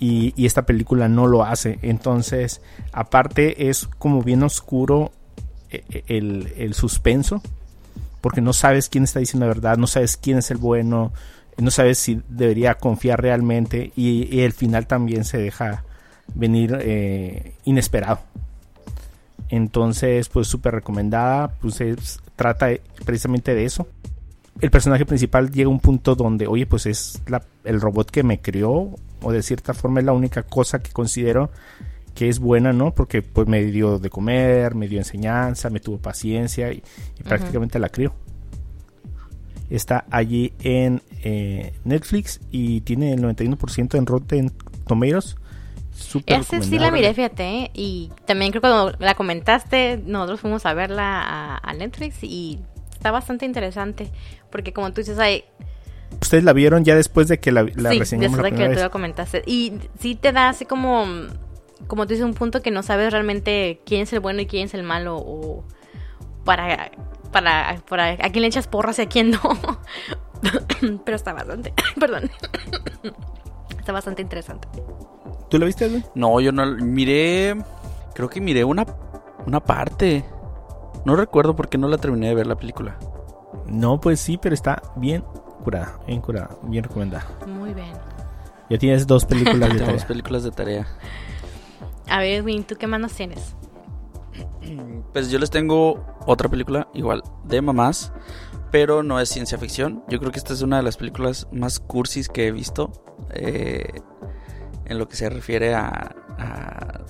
y, 0.00 0.32
esta 0.44 0.64
película 0.64 1.08
no 1.08 1.26
lo 1.26 1.44
hace. 1.44 1.78
Entonces, 1.82 2.62
aparte 2.92 3.68
es 3.68 3.86
como 3.98 4.22
bien 4.22 4.42
oscuro 4.42 5.12
eh, 5.70 5.84
eh, 5.90 6.04
el, 6.56 6.74
suspenso 6.74 7.42
porque 8.20 8.40
no 8.40 8.52
sabes 8.52 8.88
quién 8.88 9.04
está 9.04 9.20
diciendo 9.20 9.46
la 9.46 9.54
verdad, 9.54 9.76
no 9.76 9.86
sabes 9.86 10.16
quién 10.16 10.38
es 10.38 10.50
el 10.50 10.56
bueno, 10.56 11.12
no 11.58 11.70
sabes 11.70 11.98
si 11.98 12.22
debería 12.28 12.74
confiar 12.74 13.20
realmente 13.20 13.92
y, 13.94 14.40
el 14.40 14.52
final 14.52 14.86
también 14.86 15.24
se 15.24 15.38
deja 15.38 15.84
venir 16.34 17.54
inesperado. 17.64 18.20
Entonces, 19.50 20.28
pues 20.28 20.46
súper 20.46 20.74
recomendada, 20.74 21.48
pues 21.60 22.20
trata 22.36 22.68
precisamente 23.04 23.54
de 23.54 23.64
eso. 23.64 23.86
El 24.60 24.70
personaje 24.70 25.06
principal 25.06 25.50
llega 25.50 25.68
a 25.68 25.70
un 25.70 25.80
punto 25.80 26.14
donde, 26.14 26.46
oye, 26.46 26.66
pues 26.66 26.86
es 26.86 27.22
el 27.64 27.80
robot 27.80 28.10
que 28.10 28.22
me 28.22 28.40
crió, 28.40 28.94
o 29.22 29.32
de 29.32 29.42
cierta 29.42 29.74
forma 29.74 30.00
es 30.00 30.06
la 30.06 30.12
única 30.12 30.42
cosa 30.42 30.80
que 30.80 30.90
considero 30.92 31.50
que 32.14 32.28
es 32.28 32.40
buena, 32.40 32.72
¿no? 32.72 32.92
Porque 32.92 33.22
pues 33.22 33.46
me 33.46 33.62
dio 33.64 34.00
de 34.00 34.10
comer, 34.10 34.74
me 34.74 34.88
dio 34.88 34.98
enseñanza, 34.98 35.70
me 35.70 35.78
tuvo 35.78 35.98
paciencia 35.98 36.72
y, 36.72 36.82
prácticamente 37.24 37.78
la 37.78 37.88
crió. 37.88 38.12
Está 39.70 40.06
allí 40.10 40.52
en 40.60 41.02
eh, 41.22 41.74
Netflix 41.84 42.40
y 42.50 42.80
tiene 42.80 43.12
el 43.12 43.22
91% 43.22 43.96
en 43.96 44.06
Rotten 44.06 44.52
Tomatoes 44.86 45.36
esa 46.26 46.62
sí 46.62 46.78
la 46.78 46.90
miré, 46.90 47.12
fíjate, 47.12 47.44
¿eh? 47.44 47.70
y 47.74 48.10
también 48.24 48.52
creo 48.52 48.62
que 48.62 48.68
cuando 48.68 48.96
la 48.98 49.14
comentaste, 49.14 50.00
nosotros 50.04 50.40
fuimos 50.40 50.64
a 50.66 50.74
verla 50.74 51.60
a, 51.62 51.74
Netflix 51.74 52.22
y 52.22 52.60
está 52.98 53.12
bastante 53.12 53.46
interesante, 53.46 54.10
porque 54.50 54.72
como 54.72 54.92
tú 54.92 55.00
dices, 55.00 55.20
hay, 55.20 55.44
ustedes 56.20 56.42
la 56.42 56.52
vieron 56.52 56.84
ya 56.84 56.96
después 56.96 57.28
de 57.28 57.38
que 57.38 57.52
la, 57.52 57.62
la 57.76 57.90
sí, 57.90 57.98
reseñamos 58.00 58.38
después 58.38 58.52
la 58.52 58.58
de 58.58 58.70
que 58.70 58.76
tú 58.76 58.82
lo 58.82 58.90
comentaste. 58.90 59.42
Y 59.46 59.74
sí 60.00 60.16
te 60.16 60.32
da 60.32 60.48
así 60.48 60.64
como, 60.64 61.06
como 61.86 62.06
tú 62.06 62.10
dices, 62.10 62.24
un 62.24 62.34
punto 62.34 62.60
que 62.60 62.72
no 62.72 62.82
sabes 62.82 63.12
realmente 63.12 63.80
quién 63.86 64.02
es 64.02 64.12
el 64.12 64.18
bueno 64.18 64.40
y 64.40 64.46
quién 64.46 64.66
es 64.66 64.74
el 64.74 64.82
malo 64.82 65.16
o 65.16 65.64
para, 66.44 66.90
para, 67.30 67.80
para 67.88 68.10
a 68.10 68.30
quién 68.30 68.42
le 68.42 68.48
echas 68.48 68.66
porras 68.66 68.98
y 68.98 69.02
a 69.02 69.08
quién 69.08 69.30
no. 69.30 69.40
Pero 71.04 71.16
está 71.16 71.32
bastante, 71.32 71.72
perdón. 72.00 72.30
Está 73.78 73.92
bastante 73.92 74.20
interesante. 74.20 74.68
¿Tú 75.48 75.58
la 75.58 75.64
viste, 75.64 75.86
Edwin? 75.86 76.04
No, 76.14 76.40
yo 76.40 76.52
no 76.52 76.66
miré. 76.66 77.56
Creo 78.14 78.28
que 78.28 78.38
miré 78.38 78.62
una, 78.62 78.84
una 79.46 79.60
parte. 79.60 80.24
No 81.04 81.16
recuerdo 81.16 81.56
por 81.56 81.68
qué 81.68 81.78
no 81.78 81.88
la 81.88 81.98
terminé 81.98 82.28
de 82.28 82.34
ver 82.34 82.46
la 82.46 82.56
película. 82.56 82.98
No, 83.66 84.00
pues 84.00 84.20
sí, 84.20 84.38
pero 84.40 84.54
está 84.54 84.82
bien 84.96 85.24
curada, 85.64 85.98
bien 86.06 86.20
curada, 86.20 86.50
bien 86.62 86.84
recomendada. 86.84 87.26
Muy 87.46 87.72
bien. 87.74 87.92
Ya 88.70 88.78
tienes 88.78 89.06
dos 89.06 89.24
películas 89.24 89.72
de 89.72 89.78
tarea. 89.84 90.06
películas 90.06 90.42
de 90.44 90.50
tarea. 90.50 90.86
A 92.08 92.18
ver, 92.20 92.42
Win, 92.44 92.64
¿tú 92.64 92.76
qué 92.76 92.86
más 92.86 93.00
nos 93.00 93.12
tienes? 93.12 93.54
Pues 95.12 95.30
yo 95.30 95.38
les 95.38 95.48
tengo 95.50 96.04
otra 96.26 96.48
película 96.50 96.88
igual 96.92 97.22
de 97.44 97.62
mamás, 97.62 98.12
pero 98.70 99.02
no 99.02 99.18
es 99.18 99.30
ciencia 99.30 99.56
ficción. 99.56 100.04
Yo 100.08 100.18
creo 100.18 100.30
que 100.30 100.38
esta 100.38 100.52
es 100.52 100.60
una 100.60 100.76
de 100.76 100.82
las 100.82 100.98
películas 100.98 101.48
más 101.50 101.80
cursis 101.80 102.28
que 102.28 102.46
he 102.48 102.52
visto 102.52 102.92
eh, 103.30 104.02
en 104.84 104.98
lo 104.98 105.08
que 105.08 105.16
se 105.16 105.30
refiere 105.30 105.74
a, 105.74 106.14
a, 106.38 107.00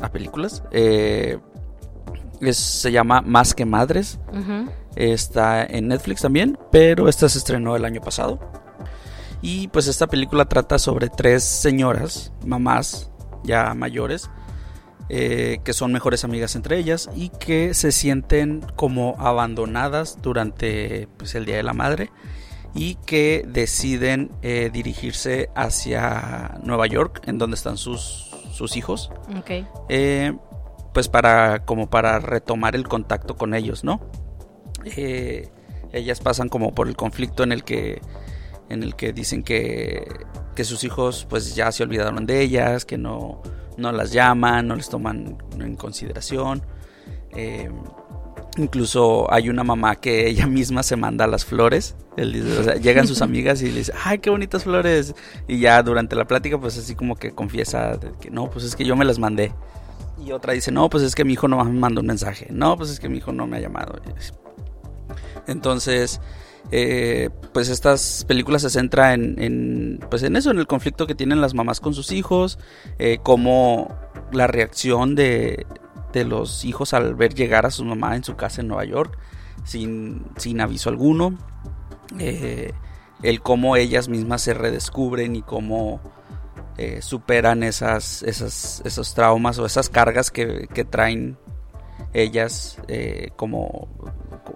a 0.00 0.12
películas. 0.12 0.62
Eh, 0.70 1.38
es- 2.50 2.56
se 2.58 2.92
llama 2.92 3.20
Más 3.22 3.54
que 3.54 3.64
Madres. 3.64 4.18
Está 4.96 5.64
en 5.64 5.88
Netflix 5.88 6.22
también, 6.22 6.58
pero 6.70 7.08
esta 7.08 7.28
se 7.28 7.38
estrenó 7.38 7.74
el 7.76 7.84
año 7.84 8.00
pasado. 8.00 8.38
Y 9.42 9.68
pues 9.68 9.88
esta 9.88 10.06
película 10.06 10.46
trata 10.46 10.78
sobre 10.78 11.08
tres 11.08 11.42
señoras, 11.44 12.32
mamás 12.46 13.10
ya 13.42 13.74
mayores, 13.74 14.30
eh, 15.10 15.58
que 15.64 15.74
son 15.74 15.92
mejores 15.92 16.24
amigas 16.24 16.56
entre 16.56 16.78
ellas 16.78 17.10
y 17.14 17.28
que 17.28 17.74
se 17.74 17.92
sienten 17.92 18.64
como 18.74 19.16
abandonadas 19.18 20.16
durante 20.22 21.08
pues, 21.18 21.34
el 21.34 21.44
Día 21.44 21.56
de 21.56 21.62
la 21.62 21.74
Madre 21.74 22.10
y 22.74 22.94
que 23.06 23.44
deciden 23.46 24.30
eh, 24.40 24.70
dirigirse 24.72 25.50
hacia 25.54 26.58
Nueva 26.62 26.86
York, 26.86 27.20
en 27.26 27.36
donde 27.36 27.56
están 27.56 27.76
sus, 27.76 28.30
sus 28.52 28.76
hijos, 28.78 29.10
Ok. 29.38 29.50
eh, 29.90 30.34
pues 30.94 31.08
para 31.08 31.66
como 31.66 31.90
para 31.90 32.20
retomar 32.20 32.74
el 32.74 32.88
contacto 32.88 33.36
con 33.36 33.52
ellos, 33.52 33.84
¿no? 33.84 34.00
Eh, 34.96 35.50
ellas 35.92 36.20
pasan 36.20 36.48
como 36.48 36.74
por 36.74 36.88
el 36.88 36.96
conflicto 36.96 37.42
en 37.42 37.52
el 37.52 37.64
que 37.64 38.00
en 38.70 38.82
el 38.82 38.96
que 38.96 39.12
dicen 39.12 39.42
que, 39.42 40.06
que 40.54 40.64
sus 40.64 40.84
hijos 40.84 41.26
pues 41.28 41.54
ya 41.54 41.70
se 41.72 41.82
olvidaron 41.82 42.24
de 42.26 42.40
ellas, 42.40 42.84
que 42.84 42.96
no, 42.96 43.42
no 43.76 43.92
las 43.92 44.12
llaman, 44.12 44.68
no 44.68 44.76
les 44.76 44.88
toman 44.88 45.36
en 45.58 45.76
consideración. 45.76 46.62
Eh, 47.32 47.70
incluso 48.56 49.32
hay 49.32 49.48
una 49.48 49.64
mamá 49.64 49.96
que 49.96 50.28
ella 50.28 50.46
misma 50.46 50.82
se 50.82 50.96
manda 50.96 51.26
las 51.26 51.44
flores. 51.44 51.96
Él 52.16 52.56
o 52.58 52.62
sea, 52.62 52.76
llegan 52.76 53.06
sus 53.06 53.20
amigas 53.28 53.62
y 53.62 53.70
le 53.70 53.78
dice, 53.78 53.92
ay, 54.04 54.18
qué 54.18 54.30
bonitas 54.30 54.62
flores. 54.64 55.14
Y 55.48 55.58
ya 55.58 55.82
durante 55.82 56.16
la 56.16 56.26
plática 56.26 56.58
pues 56.58 56.78
así 56.78 56.94
como 56.94 57.16
que 57.16 57.32
confiesa 57.32 57.98
que 58.20 58.30
no, 58.30 58.48
pues 58.48 58.64
es 58.64 58.76
que 58.76 58.84
yo 58.84 58.96
me 58.96 59.04
las 59.04 59.18
mandé. 59.18 59.52
Y 60.18 60.32
otra 60.32 60.52
dice, 60.52 60.70
no, 60.70 60.88
pues 60.88 61.02
es 61.02 61.14
que 61.14 61.24
mi 61.24 61.32
hijo 61.32 61.48
no 61.48 61.62
me 61.64 61.72
mandó 61.72 62.00
un 62.00 62.06
mensaje. 62.06 62.48
No, 62.50 62.76
pues 62.76 62.90
es 62.90 63.00
que 63.00 63.08
mi 63.08 63.18
hijo 63.18 63.32
no 63.32 63.46
me 63.46 63.56
ha 63.56 63.60
llamado. 63.60 64.00
Entonces, 65.46 66.20
eh, 66.70 67.30
pues 67.52 67.68
estas 67.68 68.24
películas 68.26 68.62
se 68.62 68.70
centran 68.70 69.36
en, 69.36 69.42
en, 69.42 70.00
pues 70.10 70.22
en 70.22 70.36
eso, 70.36 70.50
en 70.50 70.58
el 70.58 70.66
conflicto 70.66 71.06
que 71.06 71.14
tienen 71.14 71.40
las 71.40 71.54
mamás 71.54 71.80
con 71.80 71.94
sus 71.94 72.12
hijos, 72.12 72.58
eh, 72.98 73.18
como 73.22 73.94
la 74.32 74.46
reacción 74.46 75.14
de, 75.14 75.66
de 76.12 76.24
los 76.24 76.64
hijos 76.64 76.94
al 76.94 77.14
ver 77.14 77.34
llegar 77.34 77.66
a 77.66 77.70
su 77.70 77.84
mamá 77.84 78.16
en 78.16 78.24
su 78.24 78.36
casa 78.36 78.62
en 78.62 78.68
Nueva 78.68 78.84
York 78.84 79.18
sin, 79.64 80.24
sin 80.36 80.60
aviso 80.60 80.88
alguno, 80.88 81.36
eh, 82.18 82.72
el 83.22 83.40
cómo 83.40 83.76
ellas 83.76 84.08
mismas 84.08 84.42
se 84.42 84.54
redescubren 84.54 85.36
y 85.36 85.42
cómo 85.42 86.00
eh, 86.78 87.02
superan 87.02 87.62
esas, 87.62 88.22
esas, 88.22 88.82
esos 88.84 89.14
traumas 89.14 89.58
o 89.58 89.66
esas 89.66 89.88
cargas 89.88 90.30
que, 90.30 90.68
que 90.72 90.84
traen 90.84 91.36
ellas 92.12 92.78
eh, 92.88 93.30
como 93.36 93.88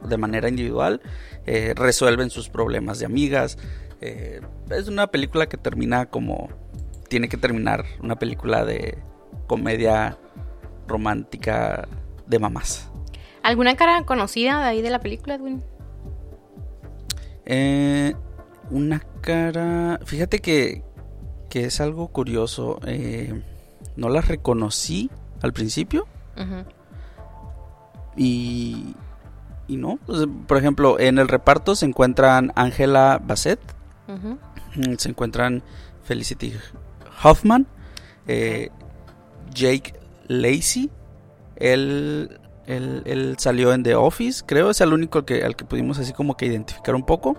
de 0.03 0.17
manera 0.17 0.49
individual 0.49 1.01
eh, 1.47 1.75
resuelven 1.77 2.31
sus 2.31 2.49
problemas 2.49 2.99
de 2.99 3.07
amigas 3.07 3.59
es 4.01 4.87
una 4.87 5.09
película 5.09 5.49
que 5.49 5.57
termina 5.57 6.07
como 6.07 6.49
tiene 7.09 7.29
que 7.29 7.37
terminar 7.37 7.85
una 8.01 8.17
película 8.17 8.65
de 8.65 8.97
comedia 9.49 10.19
romántica 10.87 11.89
de 12.29 12.39
mamás 12.39 12.89
¿Alguna 13.49 13.77
cara 13.77 14.05
conocida 14.05 14.59
de 14.61 14.65
ahí 14.65 14.83
de 14.83 14.91
la 14.91 15.01
película, 15.01 15.37
Edwin? 15.37 15.63
Eh, 17.47 18.15
una 18.71 19.01
cara 19.23 19.99
fíjate 20.05 20.41
que 20.41 20.83
que 21.49 21.65
es 21.65 21.81
algo 21.81 22.09
curioso 22.09 22.79
eh, 22.87 23.43
no 23.97 24.09
las 24.09 24.29
reconocí 24.29 25.11
al 25.43 25.53
principio. 25.53 26.07
Y, 28.17 28.95
y 29.67 29.77
no, 29.77 29.99
pues, 30.07 30.27
por 30.47 30.57
ejemplo, 30.57 30.99
en 31.01 31.19
el 31.19 31.29
reparto 31.29 31.75
se 31.75 31.87
encuentran 31.87 32.53
Angela 32.55 33.21
Bassett, 33.25 33.61
mm, 34.07 34.95
se 34.97 35.09
encuentran 35.09 35.63
Felicity 36.05 36.55
Hoffman, 37.23 37.67
eh, 38.27 38.71
Jake 39.53 39.95
Lacey, 40.29 40.91
él, 41.57 42.39
él, 42.67 43.03
él 43.05 43.37
salió 43.39 43.73
en 43.73 43.83
The 43.83 43.95
Office, 43.97 44.45
creo, 44.47 44.71
es 44.71 44.81
el 44.81 44.93
único 44.93 45.25
que, 45.25 45.45
al 45.45 45.57
que 45.57 45.65
pudimos 45.65 45.99
así 45.99 46.13
como 46.13 46.37
que 46.37 46.47
identificar 46.47 46.95
un 46.95 47.05
poco. 47.05 47.37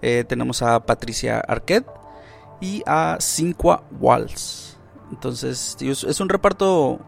Eh, 0.00 0.24
tenemos 0.26 0.62
a 0.62 0.80
Patricia 0.84 1.38
Arquette 1.40 1.86
y 2.62 2.82
a 2.86 3.18
Cinqua 3.20 3.82
Walls. 4.00 4.78
Entonces, 5.10 5.76
es, 5.80 6.20
un 6.20 6.28
reparto 6.30 7.00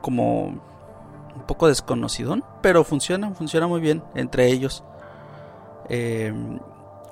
como 0.00 0.44
un 0.46 1.46
poco 1.46 1.68
desconocidón, 1.68 2.44
pero 2.62 2.84
funciona, 2.84 3.34
funciona 3.34 3.66
muy 3.66 3.80
bien 3.80 4.02
entre 4.14 4.46
ellos. 4.46 4.84
Eh, 5.90 6.32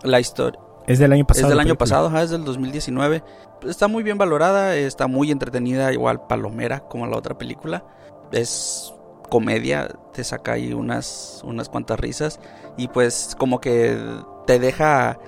la 0.03 0.21
historia 0.21 0.61
Es 0.87 0.99
del 0.99 1.12
año 1.12 1.27
pasado. 1.27 1.47
es 1.47 1.51
del 1.51 1.59
año 1.59 1.75
película. 1.75 1.79
pasado, 1.79 2.07
ajá, 2.09 2.23
es 2.23 2.31
del 2.31 2.45
2019. 2.45 3.25
Está 3.67 3.89
muy 3.89 4.03
bien 4.03 4.19
valorada, 4.19 4.77
está 4.77 5.09
muy 5.09 5.31
entretenida, 5.31 5.93
igual 5.93 6.27
palomera 6.29 6.81
como 6.81 7.07
la 7.07 7.17
otra 7.17 7.37
película. 7.37 7.85
Es 8.31 8.95
comedia, 9.29 9.89
te 10.12 10.23
saca 10.23 10.53
ahí 10.53 10.73
unas, 10.73 11.43
unas 11.45 11.69
cuantas 11.69 11.99
risas 11.99 12.39
y 12.77 12.87
pues 12.87 13.35
como 13.37 13.61
que 13.61 13.99
te 14.47 14.61
deja 14.61 15.19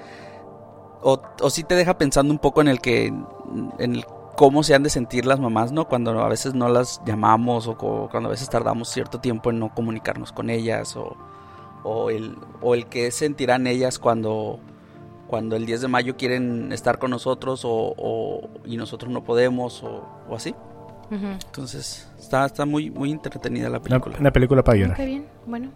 o, 1.02 1.20
o 1.40 1.50
sí 1.50 1.64
te 1.64 1.74
deja 1.74 1.96
pensando 1.98 2.32
un 2.32 2.38
poco 2.38 2.60
en 2.60 2.68
el 2.68 2.80
que 2.80 3.06
en 3.06 3.94
el 3.94 4.04
cómo 4.36 4.62
se 4.62 4.74
han 4.74 4.82
de 4.84 4.90
sentir 4.90 5.26
las 5.26 5.40
mamás, 5.40 5.72
¿no? 5.72 5.86
Cuando 5.88 6.12
a 6.22 6.28
veces 6.28 6.54
no 6.54 6.68
las 6.68 7.00
llamamos 7.04 7.66
o 7.66 7.76
cuando 7.76 8.28
a 8.28 8.30
veces 8.32 8.48
tardamos 8.48 8.88
cierto 8.88 9.18
tiempo 9.20 9.50
en 9.50 9.58
no 9.58 9.74
comunicarnos 9.74 10.30
con 10.32 10.48
ellas 10.48 10.94
o, 10.96 11.16
o 11.82 12.10
el, 12.10 12.36
o 12.62 12.74
el 12.74 12.86
que 12.86 13.10
sentirán 13.10 13.66
ellas 13.66 13.98
cuando, 13.98 14.60
cuando 15.26 15.56
el 15.56 15.66
10 15.66 15.80
de 15.80 15.88
mayo 15.88 16.16
quieren 16.16 16.70
estar 16.72 16.98
con 17.00 17.10
nosotros 17.10 17.64
o, 17.64 17.94
o- 17.96 18.48
y 18.64 18.76
nosotros 18.76 19.10
no 19.10 19.24
podemos 19.24 19.82
o, 19.82 20.04
o 20.28 20.36
así. 20.36 20.54
Entonces 21.10 22.08
está, 22.18 22.44
está 22.46 22.64
muy, 22.66 22.90
muy 22.90 23.10
entretenida 23.10 23.68
la 23.70 23.80
película. 23.80 24.18
una 24.20 24.30
película 24.30 24.62
para 24.62 24.76
llorar. 24.78 24.96
Qué 24.96 25.06
bien, 25.06 25.26
bueno. 25.46 25.70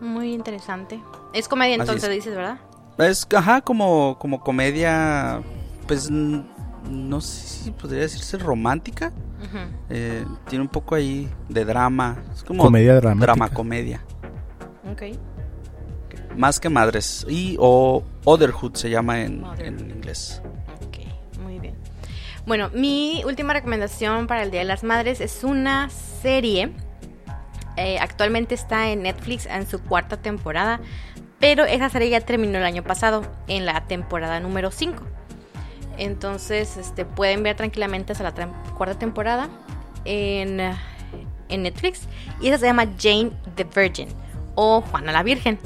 Muy 0.00 0.32
interesante. 0.32 1.02
Es 1.34 1.48
comedia 1.48 1.74
entonces, 1.74 2.04
es. 2.08 2.14
dices, 2.14 2.34
¿verdad? 2.36 2.58
Es, 2.98 3.26
ajá, 3.34 3.60
como, 3.60 4.18
como 4.18 4.40
comedia, 4.40 5.40
pues 5.86 6.10
no 6.10 7.20
sé 7.20 7.48
si 7.64 7.70
podría 7.70 8.00
decirse 8.02 8.38
romántica. 8.38 9.12
Eh, 9.88 10.24
tiene 10.48 10.62
un 10.62 10.68
poco 10.68 10.94
ahí 10.94 11.28
de 11.48 11.64
drama. 11.64 12.18
Es 12.34 12.42
como 12.42 12.62
Comedia 12.64 12.94
dramática. 12.96 13.24
drama 13.32 13.48
comedia. 13.50 14.02
Ok. 14.90 15.02
Más 16.36 16.58
que 16.60 16.68
madres. 16.68 17.24
Y 17.28 17.56
o 17.58 18.02
Otherhood 18.24 18.74
se 18.74 18.90
llama 18.90 19.20
en 19.22 19.44
inglés. 19.90 20.42
Ok, 20.86 20.98
muy 21.40 21.58
bien. 21.60 21.74
Bueno, 22.46 22.70
mi 22.74 23.22
última 23.26 23.52
recomendación 23.52 24.26
para 24.26 24.42
el 24.42 24.50
Día 24.50 24.60
de 24.60 24.66
las 24.66 24.82
Madres 24.82 25.20
es 25.20 25.44
una 25.44 25.88
serie. 25.90 26.72
Eh, 27.76 27.98
actualmente 28.00 28.54
está 28.54 28.90
en 28.90 29.02
Netflix 29.02 29.46
en 29.46 29.66
su 29.68 29.80
cuarta 29.80 30.16
temporada, 30.16 30.80
pero 31.40 31.64
esa 31.64 31.88
serie 31.88 32.10
ya 32.10 32.20
terminó 32.20 32.58
el 32.58 32.64
año 32.64 32.82
pasado, 32.82 33.22
en 33.46 33.66
la 33.66 33.86
temporada 33.86 34.40
número 34.40 34.70
5. 34.70 35.02
Entonces, 35.96 36.76
este, 36.76 37.04
pueden 37.04 37.42
ver 37.42 37.56
tranquilamente 37.56 38.12
hasta 38.12 38.24
la 38.24 38.48
cuarta 38.76 38.98
temporada 38.98 39.48
en, 40.04 40.60
en 41.48 41.62
Netflix. 41.62 42.02
Y 42.40 42.48
esa 42.48 42.58
se 42.58 42.66
llama 42.66 42.86
Jane 42.98 43.30
the 43.56 43.64
Virgin 43.64 44.08
o 44.54 44.80
Juana 44.80 45.12
la 45.12 45.22
Virgen. 45.22 45.58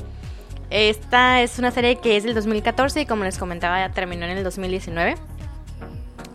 Esta 0.71 1.43
es 1.43 1.59
una 1.59 1.71
serie 1.71 1.97
que 1.97 2.17
es 2.17 2.25
del 2.25 2.35
2014 2.35 3.03
y 3.03 3.07
como 3.07 3.25
les 3.25 3.37
comentaba 3.37 3.79
ya 3.79 3.93
terminó 3.93 4.25
en 4.25 4.39
el 4.39 4.45
2019. 4.45 5.17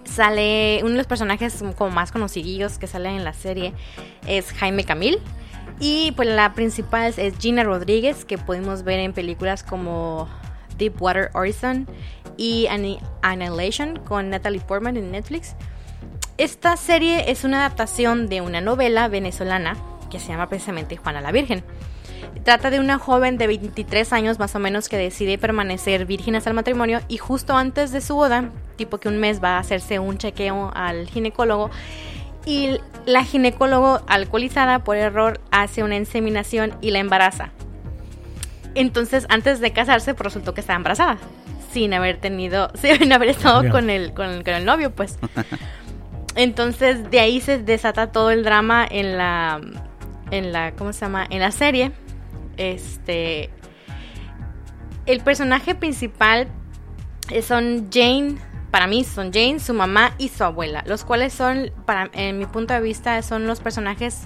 Sale 0.06 0.80
uno 0.82 0.92
de 0.92 0.98
los 0.98 1.08
personajes 1.08 1.64
como 1.76 1.90
más 1.90 2.12
conocidos 2.12 2.78
que 2.78 2.86
salen 2.86 3.16
en 3.16 3.24
la 3.24 3.34
serie 3.34 3.74
es 4.28 4.52
Jaime 4.54 4.84
Camil. 4.84 5.20
Y 5.80 6.12
pues 6.14 6.28
la 6.28 6.54
principal 6.54 7.14
es 7.16 7.38
Gina 7.38 7.64
Rodríguez 7.64 8.26
que 8.26 8.38
podemos 8.38 8.84
ver 8.84 9.00
en 9.00 9.14
películas 9.14 9.64
como 9.64 10.28
Deepwater 10.78 11.30
Horizon 11.34 11.88
y 12.36 12.68
Annihilation 13.22 14.00
con 14.00 14.30
Natalie 14.30 14.62
Portman 14.62 14.98
en 14.98 15.12
Netflix. 15.12 15.56
Esta 16.38 16.78
serie 16.78 17.32
es 17.32 17.44
una 17.44 17.66
adaptación 17.66 18.28
de 18.28 18.42
una 18.42 18.62
novela 18.62 19.08
venezolana 19.08 19.76
que 20.10 20.20
se 20.20 20.30
llama 20.30 20.50
precisamente 20.50 20.98
Juana 20.98 21.22
la 21.22 21.32
Virgen. 21.32 21.64
Trata 22.44 22.70
de 22.70 22.80
una 22.80 22.98
joven 22.98 23.38
de 23.38 23.48
23 23.48 24.14
años 24.14 24.40
más 24.40 24.56
o 24.56 24.60
menos 24.60 24.90
que 24.90 24.98
decide 24.98 25.38
permanecer 25.38 26.06
virgen 26.06 26.36
hasta 26.36 26.50
el 26.50 26.56
matrimonio 26.56 27.02
y 27.08 27.18
justo 27.18 27.56
antes 27.56 27.92
de 27.92 28.02
su 28.02 28.16
boda, 28.16 28.52
tipo 28.78 29.00
que 29.00 29.10
un 29.10 29.18
mes 29.18 29.44
va 29.44 29.58
a 29.58 29.60
hacerse 29.60 30.00
un 30.00 30.18
chequeo 30.18 30.72
al 30.74 31.08
ginecólogo 31.08 31.72
y 32.48 32.80
la 33.06 33.26
ginecólogo 33.26 34.00
alcoholizada 34.08 34.80
por 34.86 34.96
error 34.96 35.42
hace 35.52 35.84
una 35.84 35.98
inseminación 35.98 36.78
y 36.80 36.92
la 36.92 37.00
embaraza. 37.00 37.52
Entonces 38.74 39.26
antes 39.28 39.60
de 39.60 39.74
casarse 39.74 40.14
pues, 40.14 40.24
resultó 40.24 40.54
que 40.54 40.62
estaba 40.62 40.78
embarazada 40.78 41.18
sin 41.74 41.94
haber 41.94 42.18
tenido, 42.18 42.72
sin 42.76 43.12
haber 43.12 43.30
estado 43.30 43.70
con 43.70 43.90
el, 43.90 44.14
con 44.14 44.44
con 44.44 44.54
el 44.54 44.64
novio 44.64 44.92
pues. 44.92 45.20
Entonces 46.36 47.12
de 47.12 47.20
ahí 47.20 47.42
se 47.42 47.58
desata 47.58 48.14
todo 48.14 48.32
el 48.32 48.46
drama 48.46 48.88
en 48.90 49.18
la 49.18 49.60
en 50.32 50.54
la 50.54 50.72
¿cómo 50.72 50.94
se 50.94 51.02
llama? 51.02 51.28
en 51.30 51.42
la 51.42 51.52
serie. 51.52 51.92
Este 52.56 53.50
el 55.06 55.20
personaje 55.20 55.76
principal 55.76 56.48
son 57.42 57.90
Jane, 57.92 58.38
para 58.72 58.88
mí 58.88 59.04
son 59.04 59.32
Jane, 59.32 59.60
su 59.60 59.74
mamá 59.74 60.14
y 60.18 60.30
su 60.30 60.44
abuela, 60.44 60.84
los 60.88 61.06
cuales 61.06 61.34
son 61.34 61.72
para 61.86 62.10
en 62.14 62.38
mi 62.38 62.46
punto 62.46 62.74
de 62.74 62.82
vista 62.82 63.22
son 63.22 63.48
los 63.48 63.60
personajes 63.60 64.24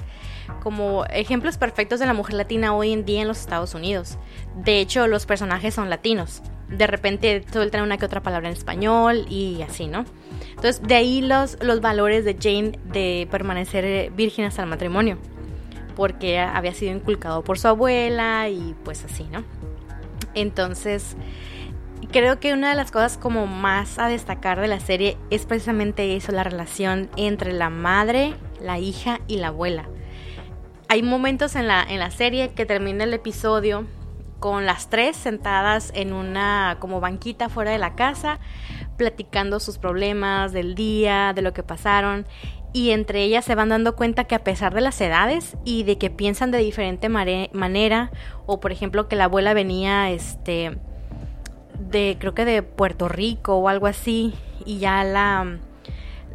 como 0.61 1.05
ejemplos 1.05 1.57
perfectos 1.57 1.99
de 1.99 2.05
la 2.05 2.13
mujer 2.13 2.35
latina 2.35 2.73
hoy 2.73 2.91
en 2.91 3.05
día 3.05 3.21
en 3.21 3.27
los 3.27 3.39
Estados 3.39 3.73
Unidos. 3.73 4.17
De 4.55 4.79
hecho, 4.79 5.07
los 5.07 5.25
personajes 5.25 5.73
son 5.73 5.89
latinos. 5.89 6.41
De 6.67 6.87
repente 6.87 7.43
sueltan 7.51 7.81
una 7.81 7.97
que 7.97 8.05
otra 8.05 8.21
palabra 8.21 8.47
en 8.47 8.53
español 8.53 9.25
y 9.29 9.61
así, 9.61 9.87
¿no? 9.87 10.05
Entonces, 10.49 10.81
de 10.83 10.95
ahí 10.95 11.21
los, 11.21 11.57
los 11.61 11.81
valores 11.81 12.25
de 12.25 12.35
Jane 12.39 12.79
de 12.85 13.27
permanecer 13.31 14.11
virgen 14.11 14.45
hasta 14.45 14.63
el 14.63 14.69
matrimonio, 14.69 15.17
porque 15.95 16.39
había 16.39 16.73
sido 16.73 16.93
inculcado 16.93 17.43
por 17.43 17.59
su 17.59 17.67
abuela 17.67 18.47
y 18.49 18.75
pues 18.83 19.03
así, 19.03 19.23
¿no? 19.25 19.43
Entonces, 20.33 21.15
creo 22.11 22.39
que 22.39 22.53
una 22.53 22.69
de 22.69 22.75
las 22.75 22.91
cosas 22.91 23.17
como 23.17 23.47
más 23.47 23.97
a 23.97 24.07
destacar 24.07 24.59
de 24.59 24.67
la 24.67 24.79
serie 24.79 25.17
es 25.29 25.45
precisamente 25.45 26.15
eso, 26.15 26.31
la 26.31 26.43
relación 26.43 27.09
entre 27.17 27.53
la 27.53 27.69
madre, 27.69 28.35
la 28.61 28.79
hija 28.79 29.21
y 29.27 29.37
la 29.37 29.47
abuela. 29.47 29.89
Hay 30.89 31.03
momentos 31.03 31.55
en 31.55 31.67
la, 31.67 31.83
en 31.83 31.99
la 31.99 32.11
serie 32.11 32.51
que 32.53 32.65
termina 32.65 33.05
el 33.05 33.13
episodio 33.13 33.87
con 34.39 34.65
las 34.65 34.89
tres 34.89 35.15
sentadas 35.15 35.91
en 35.95 36.13
una 36.13 36.77
como 36.79 36.99
banquita 36.99 37.47
fuera 37.47 37.71
de 37.71 37.77
la 37.77 37.95
casa, 37.95 38.39
platicando 38.97 39.59
sus 39.59 39.77
problemas 39.77 40.51
del 40.51 40.75
día, 40.75 41.31
de 41.33 41.41
lo 41.41 41.53
que 41.53 41.63
pasaron 41.63 42.25
y 42.73 42.91
entre 42.91 43.23
ellas 43.23 43.45
se 43.45 43.55
van 43.55 43.69
dando 43.69 43.95
cuenta 43.95 44.23
que 44.25 44.35
a 44.35 44.43
pesar 44.43 44.73
de 44.73 44.81
las 44.81 44.99
edades 45.01 45.57
y 45.65 45.83
de 45.83 45.97
que 45.97 46.09
piensan 46.09 46.51
de 46.51 46.59
diferente 46.59 47.09
manera 47.09 48.11
o 48.45 48.59
por 48.59 48.71
ejemplo 48.71 49.07
que 49.07 49.15
la 49.15 49.25
abuela 49.25 49.53
venía 49.53 50.09
este 50.09 50.77
de 51.89 52.17
creo 52.19 52.33
que 52.33 52.45
de 52.45 52.63
Puerto 52.63 53.07
Rico 53.07 53.55
o 53.55 53.67
algo 53.67 53.87
así 53.87 54.33
y 54.65 54.79
ya 54.79 55.03
la 55.03 55.57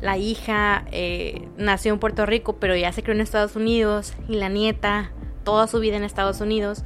la 0.00 0.18
hija 0.18 0.84
eh, 0.92 1.48
nació 1.56 1.94
en 1.94 1.98
Puerto 1.98 2.26
Rico 2.26 2.56
pero 2.60 2.76
ya 2.76 2.92
se 2.92 3.02
crió 3.02 3.14
en 3.14 3.20
Estados 3.20 3.56
Unidos 3.56 4.14
y 4.28 4.34
la 4.34 4.48
nieta 4.48 5.10
toda 5.44 5.66
su 5.66 5.80
vida 5.80 5.96
en 5.96 6.04
Estados 6.04 6.40
Unidos 6.40 6.84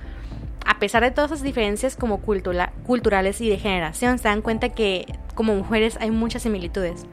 a 0.67 0.79
pesar 0.79 1.03
de 1.03 1.11
todas 1.11 1.31
esas 1.31 1.43
diferencias 1.43 1.97
como 1.97 2.21
culturales 2.21 3.41
y 3.41 3.49
de 3.49 3.59
generación, 3.59 4.19
se 4.19 4.29
dan 4.29 4.43
cuenta 4.43 4.69
que 4.69 5.07
como 5.35 5.55
mujeres 5.55 5.97
hay 6.01 6.11
muchas 6.11 6.43
similitudes 6.43 7.07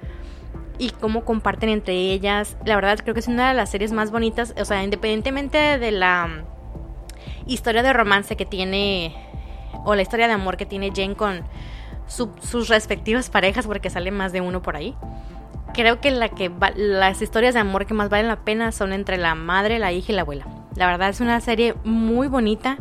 y 0.77 0.91
cómo 0.91 1.25
comparten 1.25 1.69
entre 1.69 1.93
ellas. 1.95 2.57
La 2.65 2.75
verdad 2.75 2.99
creo 3.01 3.13
que 3.13 3.19
es 3.19 3.27
una 3.27 3.49
de 3.49 3.55
las 3.55 3.71
series 3.71 3.91
más 3.91 4.11
bonitas, 4.11 4.53
o 4.59 4.65
sea, 4.65 4.83
independientemente 4.83 5.79
de 5.79 5.91
la 5.91 6.27
mm, 6.27 7.49
historia 7.49 7.83
de 7.83 7.93
romance 7.93 8.35
que 8.35 8.45
tiene 8.45 9.15
o 9.85 9.95
la 9.95 10.01
historia 10.01 10.27
de 10.27 10.33
amor 10.33 10.57
que 10.57 10.65
tiene 10.65 10.91
Jane 10.95 11.15
con 11.15 11.43
sus 12.07 12.69
respectivas 12.69 13.29
parejas, 13.29 13.67
porque 13.67 13.89
sale 13.89 14.11
más 14.11 14.31
de 14.31 14.41
uno 14.41 14.61
por 14.61 14.75
ahí. 14.75 14.95
Creo 15.73 15.99
que, 15.99 16.11
la 16.11 16.29
que 16.29 16.51
las 16.75 17.21
historias 17.21 17.53
de 17.53 17.59
amor 17.59 17.85
que 17.85 17.93
más 17.93 18.09
valen 18.09 18.27
la 18.27 18.37
pena 18.37 18.71
son 18.71 18.93
entre 18.93 19.17
la 19.17 19.35
madre, 19.35 19.79
la 19.79 19.91
hija 19.91 20.11
y 20.11 20.15
la 20.15 20.21
abuela. 20.21 20.47
La 20.75 20.85
verdad 20.85 21.09
es 21.09 21.19
una 21.21 21.39
serie 21.41 21.75
muy 21.83 22.27
bonita. 22.27 22.77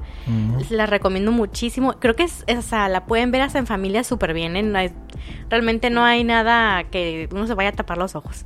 La 0.70 0.86
recomiendo 0.86 1.32
muchísimo. 1.32 1.94
Creo 1.94 2.14
que 2.14 2.24
es, 2.24 2.44
o 2.46 2.62
sea, 2.62 2.88
la 2.88 3.06
pueden 3.06 3.30
ver 3.30 3.40
hasta 3.40 3.58
en 3.58 3.66
familia 3.66 4.04
súper 4.04 4.34
bien. 4.34 4.56
¿eh? 4.56 4.92
realmente 5.48 5.90
no 5.90 6.04
hay 6.04 6.22
nada 6.22 6.84
que 6.84 7.28
uno 7.32 7.46
se 7.46 7.54
vaya 7.54 7.70
a 7.70 7.72
tapar 7.72 7.98
los 7.98 8.14
ojos. 8.14 8.44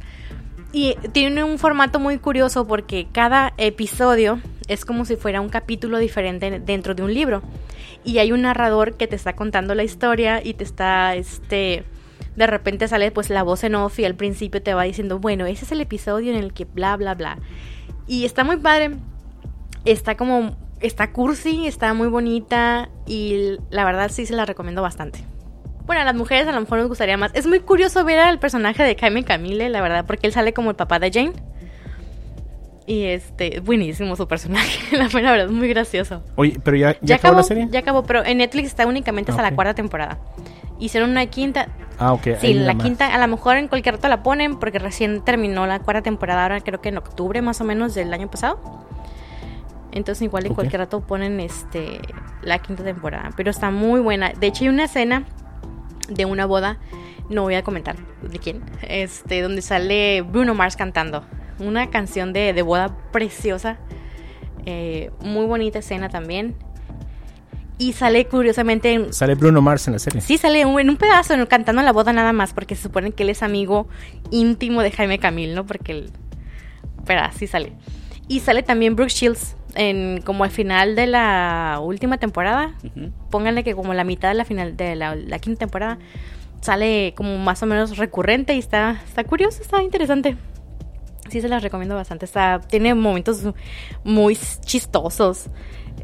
Y 0.73 0.95
tiene 1.13 1.43
un 1.43 1.59
formato 1.59 1.99
muy 1.99 2.19
curioso 2.19 2.67
porque 2.67 3.09
cada 3.11 3.53
episodio 3.57 4.41
es 4.69 4.85
como 4.85 5.05
si 5.05 5.17
fuera 5.17 5.41
un 5.41 5.49
capítulo 5.49 5.99
diferente 5.99 6.61
dentro 6.61 6.95
de 6.95 7.03
un 7.03 7.13
libro. 7.13 7.43
Y 8.05 8.19
hay 8.19 8.33
un 8.33 8.43
narrador 8.43 8.97
que 8.97 9.07
te 9.07 9.17
está 9.17 9.35
contando 9.35 9.75
la 9.75 9.85
historia 9.85 10.41
y 10.43 10.55
te 10.55 10.65
está, 10.65 11.15
este, 11.15 11.85
de 12.37 12.47
repente 12.47 12.89
sale 12.89 13.11
pues 13.11 13.31
la 13.31 13.43
voz 13.43 13.65
en 13.65 13.75
off 13.75 13.99
y 13.99 14.05
al 14.05 14.15
principio 14.15 14.63
te 14.63 14.75
va 14.75 14.85
diciendo, 14.85 15.19
bueno, 15.19 15.47
ese 15.47 15.65
es 15.65 15.73
el 15.73 15.81
episodio 15.81 16.33
en 16.33 16.39
el 16.39 16.53
que 16.53 16.65
bla, 16.65 16.97
bla, 16.97 17.15
bla. 17.15 17.39
Y 18.07 18.25
está 18.25 18.45
muy 18.45 18.57
padre 18.57 18.97
está 19.85 20.17
como, 20.17 20.57
está 20.81 21.13
cursi, 21.13 21.67
está 21.67 21.95
muy 21.95 22.09
bonita 22.09 22.91
y 23.07 23.57
la 23.71 23.85
verdad 23.85 24.11
sí 24.11 24.27
se 24.27 24.35
la 24.35 24.45
recomiendo 24.45 24.83
bastante. 24.83 25.21
Bueno, 25.87 26.03
a 26.03 26.05
las 26.05 26.15
mujeres 26.15 26.47
a 26.47 26.53
lo 26.53 26.61
mejor 26.61 26.79
nos 26.79 26.89
gustaría 26.89 27.17
más. 27.17 27.33
Es 27.35 27.47
muy 27.47 27.61
curioso 27.61 28.05
ver 28.05 28.19
al 28.21 28.39
personaje 28.39 28.83
de 28.83 28.95
Jaime 28.97 29.25
Camille, 29.25 29.69
la 29.69 29.81
verdad, 29.81 30.05
porque 30.07 30.27
él 30.27 30.33
sale 30.33 30.53
como 30.53 30.71
el 30.71 30.77
papá 30.77 30.99
de 30.99 31.11
Jane. 31.11 31.33
Y 32.87 33.05
este, 33.05 33.61
buenísimo 33.61 34.17
su 34.17 34.27
personaje, 34.27 34.97
la 34.97 35.09
verdad, 35.09 35.41
es 35.45 35.51
muy 35.51 35.69
gracioso. 35.69 36.23
Oye, 36.37 36.59
pero 36.63 36.77
ya, 36.77 36.97
ya, 37.03 37.17
acabó, 37.17 37.37
la 37.37 37.43
serie. 37.43 37.69
Ya 37.71 37.81
acabó, 37.81 38.03
pero 38.03 38.25
en 38.25 38.39
Netflix 38.39 38.69
está 38.69 38.87
únicamente 38.87 39.31
hasta 39.31 39.43
la 39.43 39.55
cuarta 39.55 39.75
temporada. 39.75 40.19
Hicieron 40.79 41.11
una 41.11 41.27
quinta. 41.27 41.69
Ah, 41.99 42.15
ok. 42.15 42.29
Sí, 42.41 42.55
la 42.55 42.75
quinta, 42.77 43.15
a 43.15 43.19
lo 43.19 43.29
mejor 43.29 43.59
en 43.59 43.69
cualquier 43.69 43.97
rato 43.97 44.09
la 44.09 44.23
ponen 44.23 44.59
porque 44.59 44.79
recién 44.79 45.23
terminó 45.23 45.67
la 45.67 45.81
cuarta 45.81 46.03
temporada, 46.03 46.45
ahora 46.45 46.61
creo 46.63 46.81
que 46.81 46.89
en 46.89 46.99
octubre 46.99 47.43
más 47.43 47.61
o 47.61 47.65
menos 47.65 47.95
del 47.95 48.13
año 48.15 48.31
pasado. 48.31 48.59
Entonces 49.93 50.23
igual 50.23 50.47
en 50.47 50.55
cualquier 50.55 50.81
rato 50.81 51.01
ponen 51.01 51.41
este 51.41 52.01
la 52.43 52.59
quinta 52.59 52.85
temporada. 52.85 53.31
Pero 53.37 53.51
está 53.51 53.71
muy 53.71 54.01
buena. 54.01 54.33
De 54.33 54.47
hecho 54.47 54.65
hay 54.65 54.69
una 54.69 54.85
escena 54.85 55.25
de 56.09 56.25
una 56.25 56.47
boda. 56.47 56.79
No 57.29 57.43
voy 57.43 57.55
a 57.55 57.63
comentar 57.63 57.97
de 58.23 58.39
quién. 58.39 58.63
Este, 58.83 59.43
donde 59.43 59.63
sale 59.63 60.23
Bruno 60.23 60.55
Mars 60.55 60.77
cantando. 60.77 61.25
Una 61.61 61.91
canción 61.91 62.33
de, 62.33 62.53
de 62.53 62.63
boda 62.63 62.97
preciosa. 63.13 63.79
Eh, 64.67 65.11
muy 65.21 65.47
bonita 65.47 65.79
escena 65.79 66.09
también. 66.09 66.57
Y 67.79 67.93
sale 67.95 68.27
curiosamente. 68.27 69.13
Sale 69.13 69.35
Bruno 69.35 69.63
Mars 69.63 69.87
en 69.87 69.95
la 69.95 69.99
serie. 69.99 70.21
Sí, 70.21 70.37
sale 70.37 70.61
en 70.61 70.91
un 70.91 70.97
pedazo 70.97 71.35
cantando 71.49 71.81
en 71.81 71.87
la 71.87 71.93
boda 71.93 72.13
nada 72.13 72.33
más. 72.33 72.53
Porque 72.53 72.75
se 72.75 72.83
supone 72.83 73.13
que 73.13 73.23
él 73.23 73.31
es 73.31 73.43
amigo 73.43 73.89
íntimo 74.31 74.83
de 74.83 74.91
Jaime 74.91 75.19
Camil, 75.19 75.55
¿no? 75.55 75.65
Porque 75.65 75.93
él. 75.93 76.11
Pero 77.07 77.21
así 77.21 77.47
sale. 77.47 77.73
Y 78.29 78.41
sale 78.41 78.63
también 78.63 78.97
Brooke 78.97 79.13
Shields 79.13 79.57
en 79.75 80.21
como 80.23 80.45
al 80.45 80.51
final 80.51 80.97
de 80.97 81.07
la 81.07 81.79
última 81.83 82.19
temporada, 82.19 82.75
pónganle 83.31 83.65
que 83.65 83.75
como 83.75 83.95
la 83.95 84.05
mitad 84.05 84.29
de 84.29 84.35
la 84.35 84.45
final 84.45 84.77
de 84.77 84.97
la, 84.97 85.39
quinta 85.39 85.61
temporada 85.61 85.99
sale 86.61 87.15
como 87.17 87.39
más 87.39 87.63
o 87.63 87.67
menos 87.67 87.97
recurrente 87.97 88.55
y 88.55 88.59
está 88.59 89.01
está 89.07 89.25
curioso, 89.25 89.63
está 89.63 89.83
interesante. 89.83 90.37
Sí 91.31 91.41
se 91.41 91.49
las 91.49 91.63
recomiendo 91.63 91.95
bastante. 91.95 92.25
Está 92.25 92.61
tiene 92.61 92.95
momentos 92.95 93.43
muy 94.05 94.39
chistosos. 94.65 95.47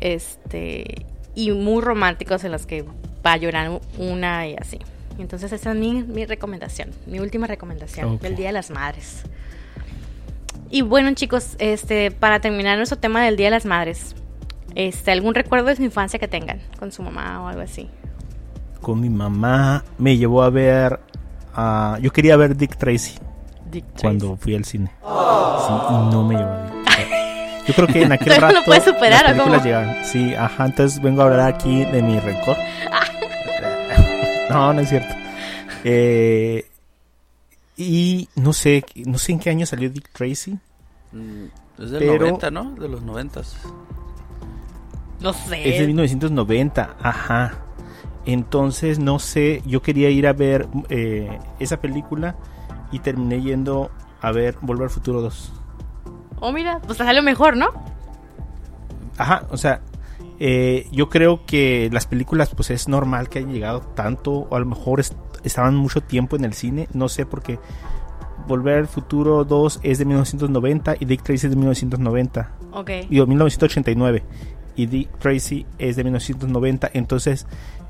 Este 0.01 1.07
y 1.35 1.53
muy 1.53 1.83
románticos 1.83 2.43
en 2.45 2.53
los 2.53 2.67
que 2.67 2.85
va 3.25 3.33
a 3.33 3.37
llorar 3.37 3.81
una 3.99 4.49
y 4.49 4.57
así. 4.57 4.79
Entonces 5.19 5.53
esa 5.53 5.73
es 5.73 5.77
mi, 5.77 6.03
mi 6.03 6.27
recomendación, 6.27 6.91
mi 7.07 7.21
última 7.21 7.47
recomendación 7.47 8.19
del 8.19 8.37
Día 8.37 8.49
de 8.49 8.53
las 8.53 8.71
Madres. 8.71 9.23
Y 10.71 10.83
bueno, 10.83 11.12
chicos, 11.15 11.57
este, 11.59 12.11
para 12.11 12.41
terminar 12.41 12.77
nuestro 12.77 12.99
tema 12.99 13.25
del 13.25 13.37
Día 13.37 13.47
de 13.47 13.53
las 13.53 13.67
Madres, 13.67 14.17
este, 14.75 15.12
¿algún 15.12 15.35
recuerdo 15.35 15.69
de 15.69 15.77
su 15.77 15.83
infancia 15.83 16.19
que 16.19 16.29
tengan 16.29 16.61
con 16.79 16.93
su 16.93 17.03
mamá 17.03 17.43
o 17.43 17.49
algo 17.49 17.62
así? 17.62 17.89
Con 18.81 19.01
mi 19.01 19.09
mamá 19.09 19.85
me 19.99 20.17
llevó 20.17 20.43
a 20.43 20.51
ver, 20.51 21.01
a 21.55 21.99
yo 22.03 22.11
quería 22.12 22.37
ver 22.37 22.57
Dick 22.57 22.77
Tracy. 22.77 23.19
Dick 23.77 23.85
Tracy. 23.93 24.03
Cuando 24.03 24.37
fui 24.37 24.55
al 24.55 24.65
cine. 24.65 24.91
Sí, 25.01 25.73
y 25.91 25.93
no 26.12 26.25
me 26.25 26.35
llevó 26.37 26.51
a 26.51 26.62
Dick 26.67 27.67
Yo 27.69 27.75
creo 27.75 27.87
que 27.89 28.03
en 28.03 28.12
aquel 28.12 28.27
¿Todavía 28.29 28.41
no 28.41 28.47
rato 28.49 28.59
lo 28.61 28.65
puedes 28.65 28.85
superar, 28.85 29.23
las 29.23 29.23
o 29.23 29.27
películas 29.37 29.59
cómo? 29.59 29.65
llegaban. 29.65 30.05
Sí, 30.05 30.35
ajá, 30.35 30.67
entonces 30.67 31.03
vengo 31.03 31.23
a 31.23 31.25
hablar 31.25 31.41
aquí 31.55 31.85
de 31.85 32.03
mi 32.03 32.19
rencor. 32.21 32.57
no, 34.51 34.73
no 34.73 34.81
es 34.81 34.89
cierto. 34.89 35.15
Eh, 35.85 36.67
y 37.77 38.29
no 38.37 38.53
sé, 38.53 38.85
no 39.05 39.19
sé 39.19 39.33
en 39.33 39.39
qué 39.39 39.51
año 39.51 39.67
salió 39.67 39.91
Dick 39.91 40.11
Tracy. 40.12 40.59
Mm, 41.12 41.45
Es 41.83 41.91
del 41.91 41.99
Pero- 42.01 42.27
90, 42.27 42.51
¿no? 42.51 42.71
De 42.75 42.89
los 42.89 43.03
90. 43.03 43.43
No 45.21 45.31
Es 45.31 45.49
de 45.51 45.79
sé. 45.79 45.87
1990, 45.87 46.97
ajá. 47.01 47.59
Entonces, 48.25 48.99
no 48.99 49.19
sé, 49.19 49.62
yo 49.67 49.83
quería 49.83 50.11
ir 50.11 50.27
a 50.27 50.33
ver 50.33 50.67
eh, 50.89 51.39
esa 51.61 51.81
película 51.81 52.35
y 52.92 52.99
terminé 53.01 53.40
yendo 53.42 53.90
a 54.20 54.33
ver 54.33 54.57
Volver 54.61 54.85
al 54.85 54.90
Futuro 54.90 55.20
2. 55.22 55.53
Oh, 56.40 56.53
mira, 56.53 56.81
pues 56.85 56.99
salió 56.99 57.22
mejor, 57.22 57.57
¿no? 57.57 57.68
Ajá, 59.18 59.46
o 59.51 59.57
sea, 59.57 59.81
eh, 60.38 60.87
yo 60.92 61.09
creo 61.09 61.46
que 61.46 61.88
las 61.92 62.07
películas, 62.07 62.51
pues 62.55 62.70
es 62.70 62.88
normal 62.88 63.29
que 63.29 63.38
hayan 63.38 63.53
llegado 63.53 63.81
tanto, 63.81 64.33
o 64.51 64.57
a 64.57 64.59
lo 64.61 64.66
mejor 64.66 65.01
est- 65.01 65.14
estaban 65.44 65.75
mucho 65.77 66.03
tiempo 66.03 66.37
en 66.37 66.44
el 66.44 66.53
cine, 66.53 66.88
no 66.92 67.09
sé, 67.09 67.25
porque 67.25 67.59
Volver 68.46 68.79
al 68.79 68.87
Futuro 68.87 69.44
2 69.44 69.81
es 69.83 69.99
de 69.99 70.05
1990 70.05 70.96
y 71.01 71.05
Dick 71.07 71.22
Tracy 71.22 71.46
es 71.46 71.51
de 71.51 71.57
1990. 71.57 72.51
Ok. 72.72 72.90
digo, 73.09 73.27
1989 73.27 74.22
y 74.77 74.87
Dick 74.87 75.18
Tracy 75.18 75.64
es 75.79 75.96
de 75.96 76.05
1990 76.05 76.90
entonces 76.92 77.46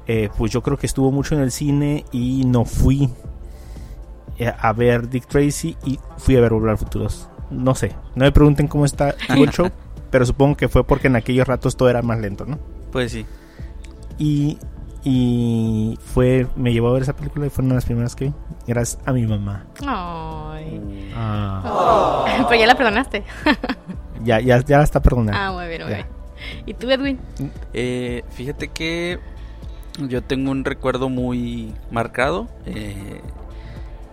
eh, 0.06 0.28
pues 0.38 0.52
yo 0.52 0.62
creo 0.62 0.76
que 0.78 0.86
estuvo 0.86 1.10
mucho 1.10 1.34
en 1.34 1.40
el 1.40 1.50
cine 1.50 2.04
y 2.12 2.44
no 2.46 2.64
fui 2.64 3.10
a 4.58 4.72
ver 4.72 5.08
Dick 5.08 5.26
Tracy 5.26 5.76
y 5.84 5.98
fui 6.18 6.36
a 6.36 6.40
ver 6.40 6.52
Volver 6.52 6.70
al 6.70 6.78
Futuro 6.78 7.08
no 7.50 7.74
sé, 7.74 7.92
no 8.14 8.24
me 8.24 8.32
pregunten 8.32 8.66
cómo 8.68 8.84
está 8.84 9.14
el 9.28 9.50
show 9.50 9.70
pero 10.10 10.24
supongo 10.26 10.56
que 10.56 10.68
fue 10.68 10.84
porque 10.84 11.06
en 11.08 11.16
aquellos 11.16 11.46
ratos 11.46 11.76
todo 11.76 11.88
era 11.90 12.02
más 12.02 12.18
lento 12.20 12.44
¿no? 12.46 12.58
Pues 12.92 13.12
sí. 13.12 13.24
y 14.18 14.58
y 15.08 15.96
fue 16.04 16.48
me 16.56 16.72
llevó 16.72 16.88
a 16.88 16.92
ver 16.94 17.02
esa 17.02 17.14
película 17.14 17.46
y 17.46 17.50
fue 17.50 17.62
una 17.64 17.74
de 17.74 17.76
las 17.76 17.84
primeras 17.84 18.16
que 18.16 18.26
vi 18.26 18.32
gracias 18.66 19.00
a 19.06 19.12
mi 19.12 19.24
mamá 19.26 19.64
Ay. 19.86 21.12
Ah, 21.14 22.24
Pero 22.48 22.60
ya 22.60 22.66
la 22.66 22.74
perdonaste. 22.76 23.22
ya, 24.24 24.40
ya, 24.40 24.58
ya 24.64 24.78
la 24.78 24.84
está 24.84 25.00
perdonada 25.00 25.46
Ah, 25.48 25.52
muy 25.52 25.68
bien, 25.68 25.82
muy 25.82 25.90
Ya. 25.90 25.96
bien. 25.98 26.06
¿Y 26.66 26.74
tú, 26.74 26.90
Edwin? 26.90 27.18
Eh, 27.72 28.22
fíjate 28.30 28.68
que 28.68 29.18
yo 30.08 30.22
tengo 30.22 30.50
un 30.50 30.64
recuerdo 30.64 31.08
muy 31.08 31.72
marcado 31.90 32.48
eh, 32.66 33.20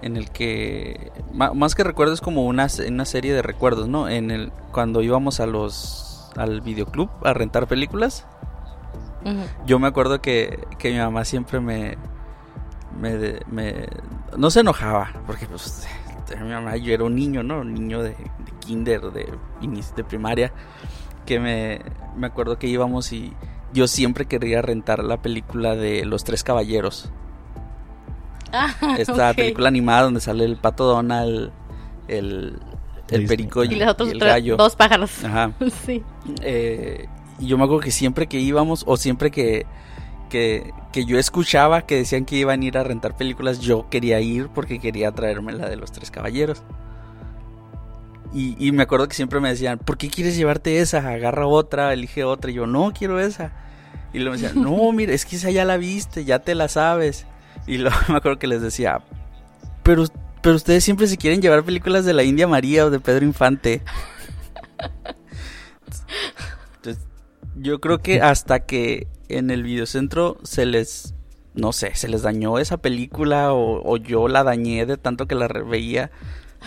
en 0.04 0.18
el 0.18 0.30
que 0.32 1.12
más 1.34 1.76
que 1.76 1.84
recuerdo 1.84 2.14
es 2.14 2.22
como 2.22 2.46
una, 2.46 2.68
una 2.88 3.06
serie 3.06 3.34
de 3.34 3.42
recuerdos, 3.42 3.88
¿no? 3.88 4.10
En 4.10 4.32
el 4.32 4.52
cuando 4.72 5.02
íbamos 5.02 5.40
a 5.40 5.46
los 5.46 6.30
al 6.36 6.62
videoclub 6.62 7.10
a 7.24 7.34
rentar 7.34 7.68
películas, 7.68 8.26
yo 9.66 9.80
me 9.80 9.88
acuerdo 9.88 10.22
que, 10.22 10.60
que 10.78 10.92
mi 10.92 10.98
mamá 10.98 11.24
siempre 11.26 11.60
me, 11.62 11.98
me, 13.00 13.40
me- 13.50 13.88
no 14.38 14.50
se 14.50 14.60
enojaba 14.62 15.12
porque 15.26 15.46
pues 15.46 15.88
mi 16.42 16.50
mamá 16.50 16.76
yo 16.78 16.94
era 16.94 17.04
un 17.04 17.16
niño, 17.16 17.44
¿no? 17.44 17.60
Un 17.62 17.74
niño 17.74 18.02
de, 18.02 18.10
de 18.10 18.52
kinder, 18.60 19.02
de 19.12 19.32
de 19.96 20.04
primaria 20.04 20.52
que 21.26 21.40
me, 21.40 21.82
me 22.18 22.28
acuerdo 22.28 22.58
que 22.60 22.68
íbamos 22.68 23.14
y 23.14 23.34
yo 23.74 23.88
siempre 23.88 24.26
quería 24.26 24.62
rentar 24.62 25.04
la 25.04 25.22
película 25.22 25.76
de 25.76 26.06
Los 26.06 26.24
Tres 26.24 26.44
Caballeros. 26.44 27.12
Ah, 28.82 28.96
Esta 29.00 29.34
película 29.34 29.68
animada 29.68 30.04
donde 30.04 30.20
sale 30.20 30.46
el 30.46 30.58
pato 30.58 30.84
Donald, 30.86 31.52
el, 32.08 32.60
el 33.10 33.26
perico 33.26 33.64
y, 33.64 33.74
Y 33.74 33.76
los 33.76 33.90
otros 33.90 34.10
y 34.10 34.12
el 34.12 34.20
tres- 34.20 34.32
gallo. 34.32 34.56
dos 34.58 34.76
pájaros. 34.76 35.24
Ajá. 35.24 35.52
Sí. 35.86 36.04
Eh, 36.42 37.08
y 37.40 37.48
yo 37.48 37.58
me 37.58 37.64
acuerdo 37.64 37.82
que 37.82 37.92
siempre 37.92 38.28
que 38.28 38.40
íbamos 38.40 38.84
o 38.86 38.96
siempre 38.96 39.32
que, 39.32 39.66
que, 40.30 40.72
que 40.92 41.06
yo 41.06 41.18
escuchaba 41.18 41.82
que 41.82 41.96
decían 41.98 42.26
que 42.26 42.36
iban 42.36 42.62
a 42.62 42.66
ir 42.66 42.78
a 42.78 42.84
rentar 42.84 43.18
películas, 43.18 43.60
yo 43.60 43.90
quería 43.90 44.20
ir 44.20 44.50
porque 44.50 44.80
quería 44.80 45.12
traerme 45.12 45.52
la 45.54 45.68
de 45.68 45.76
los 45.76 45.92
tres 45.92 46.12
caballeros. 46.12 46.62
Y, 48.34 48.56
y 48.66 48.72
me 48.72 48.84
acuerdo 48.84 49.08
que 49.08 49.14
siempre 49.16 49.40
me 49.40 49.50
decían, 49.50 49.78
¿por 49.78 49.98
qué 49.98 50.10
quieres 50.10 50.36
llevarte 50.36 50.80
esa? 50.80 51.08
Agarra 51.08 51.46
otra, 51.46 51.94
elige 51.94 52.24
otra. 52.24 52.50
Y 52.50 52.56
yo, 52.56 52.66
no, 52.66 52.92
quiero 52.92 53.20
esa. 53.20 53.52
Y 54.12 54.20
luego 54.20 54.36
me 54.36 54.42
decían, 54.42 54.64
no, 54.64 54.92
mira, 54.92 55.14
es 55.14 55.26
que 55.26 55.36
esa 55.36 55.52
ya 55.52 55.66
la 55.66 55.78
viste, 55.78 56.26
ya 56.26 56.40
te 56.40 56.56
la 56.56 56.68
sabes. 56.68 57.28
Y 57.68 57.78
luego 57.78 57.98
me 58.10 58.18
acuerdo 58.18 58.40
que 58.40 58.48
les 58.48 58.62
decía, 58.62 59.02
pero, 59.84 60.06
pero 60.42 60.56
ustedes 60.56 60.84
siempre 60.84 61.08
se 61.08 61.18
quieren 61.18 61.42
llevar 61.42 61.64
películas 61.64 62.06
de 62.06 62.14
la 62.14 62.24
India 62.24 62.48
María 62.48 62.86
o 62.86 62.90
de 62.90 63.00
Pedro 63.00 63.26
Infante. 63.26 63.82
Entonces, 66.76 67.06
yo 67.56 67.80
creo 67.80 68.00
que 68.00 68.22
hasta 68.22 68.62
que 68.62 69.08
en 69.30 69.50
el 69.52 69.64
videocentro 69.64 70.38
se 70.44 70.66
les, 70.66 71.14
no 71.54 71.72
sé, 71.72 71.96
se 71.96 72.08
les 72.08 72.22
dañó 72.22 72.60
esa 72.60 72.78
película 72.78 73.54
o, 73.54 73.82
o 73.84 73.98
yo 73.98 74.28
la 74.28 74.44
dañé 74.44 74.86
de 74.86 74.98
tanto 74.98 75.28
que 75.28 75.36
la 75.36 75.48
veía, 75.48 76.12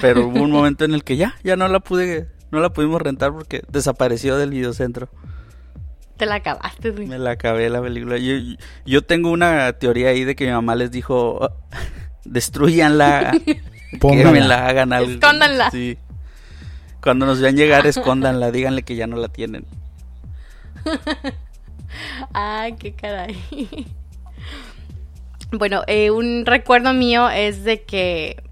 pero 0.01 0.27
hubo 0.27 0.43
un 0.43 0.51
momento 0.53 0.85
en 0.85 0.95
el 0.95 1.05
que 1.05 1.17
ya, 1.17 1.35
ya 1.45 1.57
no 1.57 1.69
la 1.69 1.81
pude, 1.81 2.29
no 2.51 2.61
la 2.61 2.73
pudimos 2.73 3.03
rentar 3.03 3.33
porque 3.33 3.63
desapareció 3.69 4.37
del 4.37 4.51
videocentro. 4.51 5.09
Te 6.17 6.27
la 6.27 6.37
acabaste, 6.37 6.89
Edwin. 6.89 7.09
Me 7.09 7.19
la 7.19 7.33
acabé 7.33 7.69
la 7.69 7.83
película. 7.83 8.17
Yo, 8.17 8.35
yo 8.87 9.03
tengo 9.03 9.31
una 9.31 9.73
teoría 9.75 10.09
ahí 10.09 10.25
de 10.25 10.35
que 10.35 10.47
mi 10.47 10.53
mamá 10.53 10.75
les 10.75 10.91
dijo, 10.91 11.39
"Oh, 11.41 11.51
destruyanla, 12.25 13.33
que 13.45 13.61
Pónganla. 14.01 14.33
me 14.33 14.41
la 14.41 14.67
hagan 14.67 14.93
algo. 14.93 15.11
Escóndanla. 15.13 15.71
Sí. 15.71 15.99
Cuando 17.03 17.27
nos 17.27 17.41
vean 17.41 17.57
llegar, 17.57 17.87
escóndanla, 17.87 18.51
díganle 18.51 18.83
que 18.83 18.97
ya 18.97 19.07
no 19.07 19.17
la 19.17 19.29
tienen. 19.29 19.65
Ay, 22.33 22.75
qué 22.75 22.93
caray. 22.95 23.37
Bueno, 25.53 25.83
eh, 25.87 26.11
un 26.11 26.45
recuerdo 26.45 26.93
mío 26.93 27.31
es 27.31 27.63
de 27.65 27.83
que, 27.83 28.43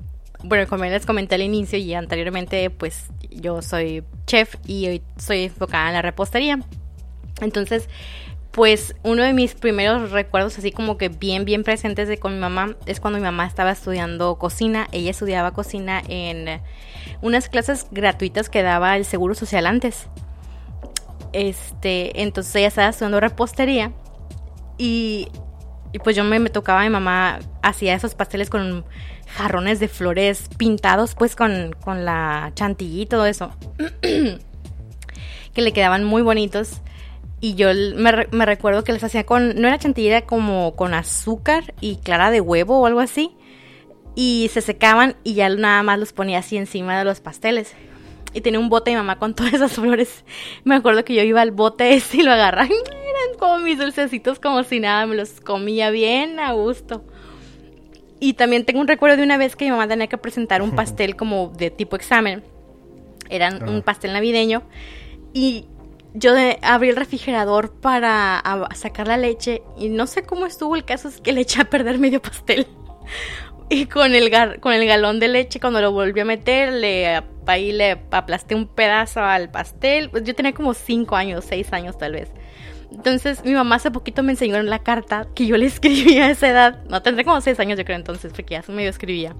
bueno, 0.42 0.66
como 0.68 0.84
les 0.84 1.04
comenté 1.04 1.34
al 1.34 1.42
inicio 1.42 1.78
y 1.78 1.92
anteriormente, 1.94 2.70
pues 2.70 3.06
yo 3.30 3.60
soy 3.62 4.04
chef 4.26 4.54
y 4.66 4.86
hoy 4.86 5.02
soy 5.16 5.44
enfocada 5.44 5.88
en 5.88 5.94
la 5.94 6.02
repostería. 6.02 6.58
Entonces, 7.44 7.88
pues 8.50 8.94
uno 9.02 9.22
de 9.24 9.32
mis 9.32 9.54
primeros 9.54 10.12
recuerdos 10.12 10.56
así 10.58 10.70
como 10.70 10.96
que 10.96 11.08
bien, 11.08 11.44
bien 11.44 11.64
presentes 11.64 12.06
de 12.06 12.18
con 12.18 12.34
mi 12.34 12.38
mamá 12.38 12.76
es 12.86 13.00
cuando 13.00 13.18
mi 13.18 13.24
mamá 13.24 13.46
estaba 13.46 13.72
estudiando 13.72 14.36
cocina. 14.38 14.86
Ella 14.92 15.10
estudiaba 15.10 15.52
cocina 15.52 16.02
en 16.08 16.60
unas 17.20 17.48
clases 17.48 17.88
gratuitas 17.90 18.48
que 18.48 18.62
daba 18.62 18.96
el 18.96 19.04
Seguro 19.04 19.34
Social 19.34 19.66
antes. 19.66 20.08
Este, 21.32 22.22
entonces 22.22 22.54
ella 22.54 22.68
estaba 22.68 22.88
estudiando 22.88 23.18
repostería 23.18 23.92
y, 24.78 25.26
y 25.92 25.98
pues 25.98 26.14
yo 26.14 26.22
me, 26.22 26.38
me 26.38 26.48
tocaba, 26.48 26.82
mi 26.82 26.90
mamá 26.90 27.40
hacía 27.60 27.94
esos 27.94 28.14
pasteles 28.14 28.50
con 28.50 28.84
jarrones 29.26 29.80
de 29.80 29.88
flores 29.88 30.48
pintados 30.56 31.16
pues 31.16 31.34
con, 31.34 31.74
con 31.82 32.04
la 32.04 32.52
chantilly 32.54 33.02
y 33.02 33.06
todo 33.06 33.26
eso, 33.26 33.50
que 34.00 35.62
le 35.62 35.72
quedaban 35.72 36.04
muy 36.04 36.22
bonitos. 36.22 36.80
Y 37.44 37.56
yo 37.56 37.68
me, 37.96 38.10
re- 38.10 38.28
me 38.30 38.46
recuerdo 38.46 38.84
que 38.84 38.92
les 38.94 39.04
hacía 39.04 39.26
con, 39.26 39.60
no 39.60 39.68
era 39.68 39.78
chantilly, 39.78 40.08
era 40.08 40.22
como 40.22 40.74
con 40.76 40.94
azúcar 40.94 41.74
y 41.78 41.96
clara 41.96 42.30
de 42.30 42.40
huevo 42.40 42.78
o 42.80 42.86
algo 42.86 43.00
así. 43.00 43.36
Y 44.14 44.48
se 44.50 44.62
secaban 44.62 45.16
y 45.24 45.34
ya 45.34 45.50
nada 45.50 45.82
más 45.82 45.98
los 45.98 46.14
ponía 46.14 46.38
así 46.38 46.56
encima 46.56 46.98
de 46.98 47.04
los 47.04 47.20
pasteles. 47.20 47.74
Y 48.32 48.40
tenía 48.40 48.58
un 48.60 48.70
bote 48.70 48.90
de 48.90 48.96
mi 48.96 49.00
mamá 49.02 49.18
con 49.18 49.34
todas 49.36 49.52
esas 49.52 49.72
flores. 49.72 50.24
Me 50.64 50.74
acuerdo 50.74 51.04
que 51.04 51.14
yo 51.14 51.22
iba 51.22 51.42
al 51.42 51.50
bote 51.50 51.92
ese 51.94 52.16
y 52.18 52.22
lo 52.22 52.32
agarraba. 52.32 52.64
Eran 52.68 53.38
como 53.38 53.58
mis 53.58 53.78
dulcecitos, 53.78 54.40
como 54.40 54.62
si 54.62 54.80
nada, 54.80 55.04
me 55.06 55.14
los 55.14 55.40
comía 55.42 55.90
bien 55.90 56.40
a 56.40 56.52
gusto. 56.52 57.04
Y 58.20 58.32
también 58.34 58.64
tengo 58.64 58.80
un 58.80 58.88
recuerdo 58.88 59.18
de 59.18 59.22
una 59.22 59.36
vez 59.36 59.54
que 59.54 59.66
mi 59.66 59.70
mamá 59.72 59.86
tenía 59.86 60.06
que 60.06 60.16
presentar 60.16 60.62
un 60.62 60.70
pastel 60.76 61.14
como 61.14 61.48
de 61.48 61.70
tipo 61.70 61.94
examen. 61.94 62.42
Era 63.28 63.50
un 63.50 63.78
Ah. 63.80 63.82
pastel 63.84 64.14
navideño. 64.14 64.62
Y 65.34 65.66
yo 66.14 66.32
abrí 66.62 66.88
el 66.88 66.96
refrigerador 66.96 67.72
para 67.80 68.42
sacar 68.74 69.06
la 69.08 69.16
leche. 69.16 69.62
Y 69.76 69.88
no 69.88 70.06
sé 70.06 70.22
cómo 70.24 70.46
estuvo 70.46 70.76
el 70.76 70.84
caso, 70.84 71.08
es 71.08 71.20
que 71.20 71.32
le 71.32 71.42
eché 71.42 71.60
a 71.60 71.64
perder 71.64 71.98
medio 71.98 72.20
pastel. 72.22 72.66
Y 73.70 73.86
con 73.86 74.14
el, 74.14 74.30
gar- 74.30 74.60
con 74.60 74.74
el 74.74 74.86
galón 74.86 75.20
de 75.20 75.26
leche, 75.26 75.58
cuando 75.58 75.80
lo 75.80 75.90
volví 75.90 76.20
a 76.20 76.24
meter, 76.26 76.70
le, 76.70 77.22
ahí 77.46 77.72
le 77.72 77.98
aplasté 78.10 78.54
un 78.54 78.66
pedazo 78.68 79.20
al 79.20 79.50
pastel. 79.50 80.10
Pues 80.10 80.22
yo 80.24 80.34
tenía 80.34 80.52
como 80.52 80.74
5 80.74 81.16
años, 81.16 81.46
6 81.48 81.72
años 81.72 81.96
tal 81.96 82.12
vez. 82.12 82.30
Entonces 82.92 83.42
mi 83.42 83.52
mamá 83.54 83.76
hace 83.76 83.90
poquito 83.90 84.22
me 84.22 84.32
enseñó 84.32 84.56
en 84.56 84.68
la 84.68 84.80
carta 84.80 85.26
que 85.34 85.46
yo 85.46 85.56
le 85.56 85.64
escribía 85.74 86.26
a 86.26 86.30
esa 86.30 86.48
edad. 86.50 86.84
No, 86.90 87.02
tendré 87.02 87.24
como 87.24 87.40
6 87.40 87.58
años 87.58 87.78
yo 87.78 87.86
creo 87.86 87.96
entonces, 87.96 88.32
porque 88.34 88.54
ya 88.54 88.62
medio 88.72 88.90
escribía. 88.90 89.34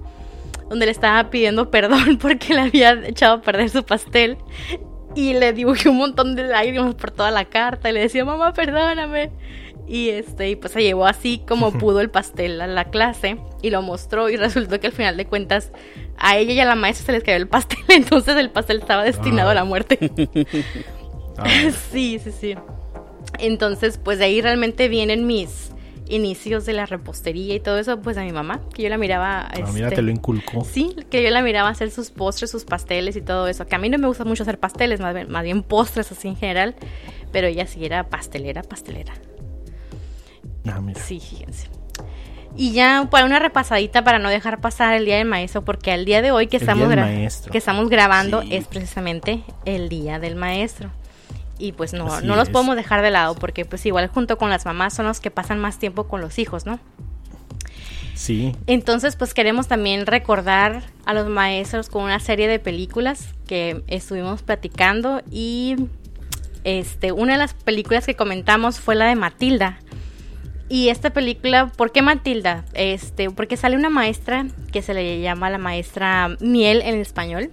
Donde 0.69 0.87
le 0.87 0.91
estaba 0.91 1.29
pidiendo 1.29 1.69
perdón 1.71 2.17
porque 2.17 2.55
le 2.55 2.61
había 2.61 2.93
echado 3.05 3.35
a 3.35 3.41
perder 3.41 3.69
su 3.69 3.83
pastel. 3.83 4.37
Y 5.15 5.33
le 5.33 5.53
dibujé 5.53 5.89
un 5.89 5.97
montón 5.97 6.35
de 6.35 6.43
lágrimas 6.43 6.95
por 6.95 7.11
toda 7.11 7.31
la 7.31 7.45
carta. 7.45 7.89
Y 7.89 7.93
le 7.93 8.01
decía, 8.01 8.25
mamá, 8.25 8.53
perdóname. 8.53 9.31
Y 9.87 10.09
este, 10.09 10.49
y 10.49 10.55
pues 10.55 10.73
se 10.73 10.81
llevó 10.81 11.05
así 11.05 11.41
como 11.47 11.71
pudo 11.79 12.01
el 12.01 12.09
pastel 12.09 12.59
a 12.59 12.67
la 12.67 12.85
clase 12.85 13.37
y 13.61 13.69
lo 13.69 13.81
mostró. 13.81 14.29
Y 14.29 14.37
resultó 14.37 14.79
que 14.79 14.87
al 14.87 14.93
final 14.93 15.17
de 15.17 15.25
cuentas 15.25 15.71
a 16.17 16.37
ella 16.37 16.53
y 16.53 16.59
a 16.59 16.65
la 16.65 16.75
maestra 16.75 17.05
se 17.07 17.11
les 17.13 17.23
cayó 17.23 17.37
el 17.37 17.47
pastel. 17.47 17.79
Entonces 17.89 18.35
el 18.35 18.49
pastel 18.49 18.79
estaba 18.79 19.03
destinado 19.03 19.49
a 19.49 19.53
la 19.53 19.63
muerte. 19.63 19.99
Ah, 21.37 21.49
sí, 21.91 22.17
sí, 22.23 22.31
sí. 22.31 22.55
Entonces, 23.39 23.99
pues 24.01 24.19
de 24.19 24.23
ahí 24.23 24.41
realmente 24.41 24.87
vienen 24.87 25.27
mis 25.27 25.71
inicios 26.07 26.65
de 26.65 26.73
la 26.73 26.85
repostería 26.85 27.55
y 27.55 27.59
todo 27.59 27.77
eso, 27.79 27.99
pues 28.01 28.17
a 28.17 28.21
mi 28.23 28.31
mamá, 28.31 28.61
que 28.73 28.83
yo 28.83 28.89
la 28.89 28.97
miraba. 28.97 29.47
ah, 29.47 29.71
mira, 29.73 29.87
este, 29.87 29.95
te 29.97 30.01
lo 30.01 30.11
inculcó. 30.11 30.63
Sí, 30.63 30.95
que 31.09 31.23
yo 31.23 31.29
la 31.31 31.41
miraba 31.41 31.69
hacer 31.69 31.89
sus 31.91 32.11
postres, 32.11 32.51
sus 32.51 32.63
pasteles 32.65 33.15
y 33.15 33.21
todo 33.21 33.47
eso. 33.47 33.65
Que 33.65 33.75
a 33.75 33.79
mí 33.79 33.89
no 33.89 33.97
me 33.97 34.07
gusta 34.07 34.23
mucho 34.25 34.43
hacer 34.43 34.59
pasteles, 34.59 34.99
más 34.99 35.13
bien, 35.13 35.31
más 35.31 35.43
bien 35.43 35.63
postres 35.63 36.11
así 36.11 36.27
en 36.27 36.35
general. 36.35 36.75
Pero 37.31 37.47
ella 37.47 37.65
sí 37.67 37.83
era 37.83 38.07
pastelera, 38.09 38.61
pastelera. 38.63 39.13
Ah, 40.67 40.79
mira. 40.81 40.99
Sí, 41.01 41.19
fíjense. 41.19 41.67
Y 42.57 42.71
ya 42.71 43.07
para 43.11 43.25
una 43.25 43.39
repasadita 43.39 44.03
para 44.03 44.17
no 44.19 44.29
dejar 44.29 44.61
pasar 44.61 44.93
el 44.93 45.05
día 45.05 45.17
del 45.17 45.27
maestro, 45.27 45.65
porque 45.65 45.91
al 45.91 46.05
día 46.05 46.21
de 46.21 46.31
hoy 46.31 46.47
que 46.47 46.57
El 46.57 46.63
estamos, 46.63 46.87
del 46.87 46.97
gra- 46.99 47.01
Maestro. 47.03 47.51
que 47.51 47.57
estamos 47.57 47.89
grabando 47.89 48.41
Sí. 48.43 48.55
es 48.55 48.67
precisamente 48.67 49.43
el 49.65 49.89
día 49.89 50.19
del 50.19 50.35
maestro. 50.37 50.89
Y 51.57 51.71
pues 51.71 51.93
no, 51.93 52.07
Así 52.07 52.27
no 52.27 52.35
los 52.35 52.47
es. 52.47 52.53
podemos 52.53 52.75
dejar 52.75 53.01
de 53.01 53.11
lado, 53.11 53.35
porque 53.35 53.65
pues 53.65 53.85
igual 53.85 54.07
junto 54.07 54.37
con 54.37 54.49
las 54.49 54.65
mamás 54.65 54.93
son 54.93 55.05
los 55.05 55.19
que 55.19 55.31
pasan 55.31 55.59
más 55.59 55.79
tiempo 55.79 56.07
con 56.07 56.21
los 56.21 56.37
hijos, 56.39 56.65
¿no? 56.65 56.79
Sí, 58.13 58.55
Entonces, 58.65 59.17
pues 59.17 59.33
queremos 59.33 59.67
también 59.67 60.05
recordar 60.05 60.83
a 61.05 61.13
los 61.13 61.27
maestros 61.27 61.89
con 61.89 62.03
una 62.03 62.19
serie 62.21 62.47
de 62.47 62.59
películas 62.59 63.33
que 63.45 63.83
estuvimos 63.87 64.41
platicando 64.41 65.21
y 65.29 65.75
este 66.63 67.11
una 67.11 67.33
de 67.33 67.39
las 67.39 67.53
películas 67.53 68.05
que 68.05 68.15
comentamos 68.15 68.79
fue 68.79 68.95
la 68.95 69.05
de 69.07 69.15
Matilda. 69.15 69.79
Y 70.69 70.89
esta 70.89 71.11
película, 71.11 71.67
¿por 71.67 71.91
qué 71.91 72.01
Matilda? 72.01 72.65
Este, 72.73 73.29
porque 73.29 73.57
sale 73.57 73.75
una 73.75 73.89
maestra 73.89 74.47
que 74.71 74.81
se 74.81 74.93
le 74.93 75.21
llama 75.21 75.49
la 75.49 75.59
maestra 75.59 76.37
Miel 76.39 76.81
en 76.81 76.95
español, 76.99 77.51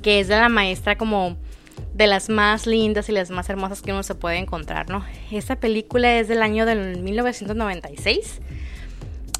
que 0.00 0.20
es 0.20 0.28
de 0.28 0.36
la 0.36 0.48
maestra 0.48 0.96
como 0.96 1.36
de 1.96 2.06
las 2.06 2.28
más 2.28 2.66
lindas 2.66 3.08
y 3.08 3.12
las 3.12 3.30
más 3.30 3.48
hermosas 3.48 3.80
que 3.80 3.90
uno 3.90 4.02
se 4.02 4.14
puede 4.14 4.36
encontrar, 4.36 4.90
¿no? 4.90 5.02
Esta 5.30 5.56
película 5.56 6.18
es 6.18 6.28
del 6.28 6.42
año 6.42 6.66
del 6.66 7.00
1996. 7.02 8.42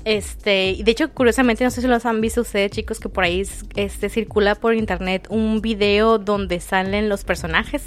Este, 0.06 0.70
y 0.70 0.82
de 0.82 0.90
hecho, 0.90 1.12
curiosamente, 1.12 1.64
no 1.64 1.70
sé 1.70 1.82
si 1.82 1.86
los 1.86 2.06
han 2.06 2.22
visto 2.22 2.40
ustedes, 2.40 2.70
chicos, 2.70 2.98
que 2.98 3.10
por 3.10 3.24
ahí 3.24 3.46
este, 3.74 4.08
circula 4.08 4.54
por 4.54 4.74
internet 4.74 5.26
un 5.28 5.60
video 5.60 6.16
donde 6.18 6.60
salen 6.60 7.10
los 7.10 7.24
personajes, 7.24 7.84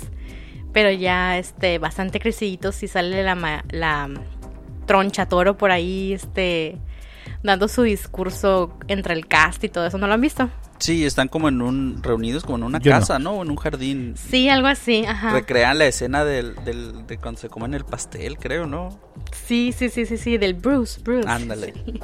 pero 0.71 0.91
ya 0.91 1.39
este, 1.39 1.79
bastante 1.79 2.19
creciditos 2.19 2.83
y 2.83 2.87
sale 2.87 3.23
la, 3.23 3.63
la 3.71 4.09
troncha 4.85 5.27
toro 5.27 5.57
por 5.57 5.71
ahí, 5.71 6.13
este, 6.13 6.77
dando 7.41 7.67
su 7.67 7.81
discurso 7.81 8.77
entre 8.87 9.15
el 9.15 9.25
cast 9.25 9.63
y 9.63 9.69
todo 9.69 9.87
eso. 9.87 9.97
¿No 9.97 10.05
lo 10.05 10.13
han 10.13 10.21
visto? 10.21 10.51
Sí, 10.79 11.05
están 11.05 11.27
como 11.27 11.49
en 11.49 11.61
un 11.61 12.01
reunidos 12.01 12.43
como 12.43 12.57
en 12.57 12.63
una 12.63 12.79
Yo 12.79 12.91
casa, 12.91 13.19
¿no? 13.19 13.33
O 13.33 13.43
en 13.43 13.51
un 13.51 13.57
jardín. 13.57 14.15
Sí, 14.17 14.47
algo 14.49 14.67
así, 14.67 15.05
ajá. 15.05 15.31
Recrean 15.31 15.77
la 15.77 15.85
escena 15.87 16.23
del, 16.23 16.55
del- 16.63 17.05
de 17.05 17.17
cuando 17.17 17.39
se 17.41 17.49
comen 17.49 17.73
el 17.73 17.83
pastel, 17.85 18.37
creo, 18.37 18.65
¿no? 18.65 18.97
Sí, 19.45 19.73
sí, 19.77 19.89
sí, 19.89 20.05
sí, 20.05 20.17
sí, 20.17 20.37
del 20.37 20.53
Bruce, 20.53 21.01
Bruce. 21.01 21.27
Ándale. 21.27 21.73
Sí. 21.85 21.99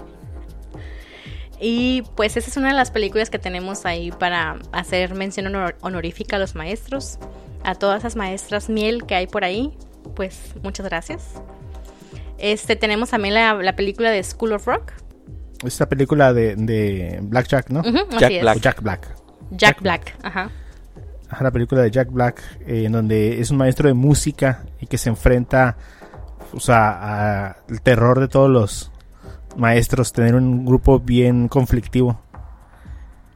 Y 1.60 2.04
pues 2.16 2.36
esa 2.36 2.50
es 2.50 2.58
una 2.58 2.68
de 2.68 2.74
las 2.74 2.92
películas 2.92 3.30
que 3.30 3.40
tenemos 3.40 3.86
ahí 3.86 4.12
para 4.12 4.58
hacer 4.74 5.16
mención 5.16 5.48
honor- 5.48 5.78
honorífica 5.82 6.36
a 6.36 6.40
los 6.40 6.54
maestros, 6.54 7.18
a 7.64 7.76
todas 7.76 8.00
esas 8.00 8.18
maestras 8.18 8.68
miel 8.70 9.06
que 9.06 9.16
hay 9.16 9.28
por 9.28 9.46
ahí, 9.46 9.72
pues 10.16 10.38
muchas 10.64 10.86
gracias. 10.86 11.24
Este 12.38 12.76
tenemos 12.76 13.12
también 13.12 13.34
la, 13.36 13.54
la 13.54 13.76
película 13.78 14.12
de 14.12 14.22
School 14.22 14.52
of 14.52 14.68
Rock. 14.68 14.92
Esta 15.64 15.88
película 15.88 16.34
de, 16.34 16.56
de 16.56 17.20
Black 17.22 17.48
Jack, 17.48 17.70
¿no? 17.70 17.80
Ujú, 17.82 18.18
Jack. 18.18 18.42
Black. 18.42 18.60
Jack 18.60 18.82
Black. 18.82 19.16
Jack 19.52 19.82
Black, 19.82 20.16
ajá. 20.24 20.50
Ajá, 21.30 21.44
la 21.44 21.52
película 21.52 21.82
de 21.82 21.92
Jack 21.92 22.12
Black, 22.12 22.42
eh, 22.68 22.86
en 22.86 22.92
donde 22.92 23.40
es 23.40 23.52
un 23.52 23.58
maestro 23.58 23.88
de 23.88 23.94
música 23.94 24.64
y 24.80 24.88
que 24.88 24.98
se 24.98 25.10
enfrenta, 25.10 25.78
o 26.54 26.60
sea, 26.60 27.56
al 27.68 27.82
terror 27.82 28.20
de 28.20 28.28
todos 28.28 28.50
los 28.50 28.92
maestros, 29.58 30.14
tener 30.14 30.36
un 30.36 30.66
grupo 30.66 31.00
bien 31.00 31.48
conflictivo. 31.48 32.22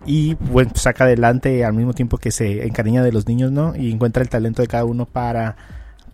Y 0.06 0.36
bueno, 0.36 0.72
saca 0.76 1.04
adelante 1.04 1.66
al 1.66 1.74
mismo 1.74 1.94
tiempo 1.94 2.18
que 2.18 2.32
se 2.32 2.66
encariña 2.66 3.04
de 3.04 3.12
los 3.12 3.28
niños, 3.28 3.52
¿no? 3.52 3.76
Y 3.76 3.92
encuentra 3.92 4.24
el 4.24 4.30
talento 4.30 4.62
de 4.62 4.68
cada 4.68 4.86
uno 4.86 5.06
para, 5.06 5.58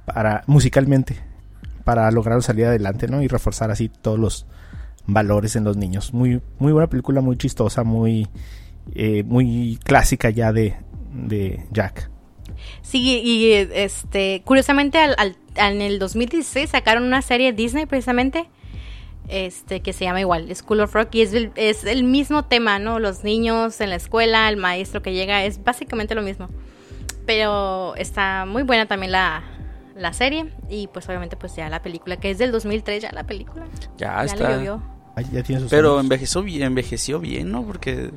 para 0.06 0.44
musicalmente, 0.48 1.22
para 1.84 2.10
lograr 2.10 2.42
salir 2.42 2.66
adelante, 2.66 3.08
¿no? 3.08 3.22
Y 3.22 3.28
reforzar 3.28 3.70
así 3.70 3.90
todos 3.90 4.18
los 4.18 4.48
valores 5.08 5.56
en 5.56 5.64
los 5.64 5.78
niños. 5.78 6.14
Muy, 6.14 6.42
muy 6.60 6.72
buena 6.72 6.88
película, 6.90 7.22
muy 7.22 7.38
chistosa, 7.38 7.84
muy, 7.84 8.28
eh, 8.94 9.24
muy 9.24 9.80
clásica 9.84 10.30
ya 10.30 10.52
de, 10.54 10.76
de 11.14 11.64
Jack. 11.72 12.10
Sí, 12.82 13.22
y 13.24 13.52
este, 13.54 14.42
curiosamente 14.46 14.98
al, 14.98 15.16
al- 15.18 15.36
en 15.56 15.82
el 15.82 16.00
2016 16.00 16.70
sacaron 16.70 17.04
una 17.04 17.22
serie 17.22 17.54
Disney 17.54 17.86
precisamente, 17.86 18.48
este, 19.28 19.82
que 19.82 19.94
se 19.94 20.06
llama 20.06 20.20
igual 20.22 20.54
School 20.56 20.82
of 20.82 20.94
Rock 20.94 21.16
y 21.16 21.22
es 21.22 21.34
es 21.56 21.84
el 21.86 22.04
mismo 22.04 22.46
tema, 22.46 22.78
¿no? 22.80 23.00
Los 23.00 23.24
niños 23.24 23.80
en 23.82 23.90
la 23.90 23.96
escuela, 23.96 24.50
el 24.50 24.58
maestro 24.58 25.02
que 25.02 25.14
llega, 25.14 25.44
es 25.46 25.64
básicamente 25.64 26.14
lo 26.16 26.22
mismo. 26.22 26.50
Pero 27.26 27.96
está 27.96 28.46
muy 28.46 28.62
buena 28.64 28.86
también 28.88 29.12
la, 29.12 29.44
la 29.96 30.14
serie 30.14 30.54
y 30.70 30.88
pues 30.88 31.08
obviamente 31.08 31.36
pues 31.38 31.56
ya 31.56 31.70
la 31.70 31.82
película, 31.82 32.18
que 32.18 32.30
es 32.30 32.38
del 32.38 32.52
2003 32.52 33.02
ya 33.04 33.12
la 33.12 33.24
película. 33.24 33.66
Ya, 33.98 34.18
ya 34.18 34.24
está. 34.26 34.80
Ay, 35.16 35.26
ya 35.32 35.42
tiene 35.44 35.62
sus 35.62 35.70
Pero 35.72 35.92
años. 35.94 36.04
envejeció 36.04 36.44
bien, 36.44 36.64
envejeció 36.64 37.20
bien, 37.20 37.52
¿no? 37.52 37.64
Porque 37.64 38.12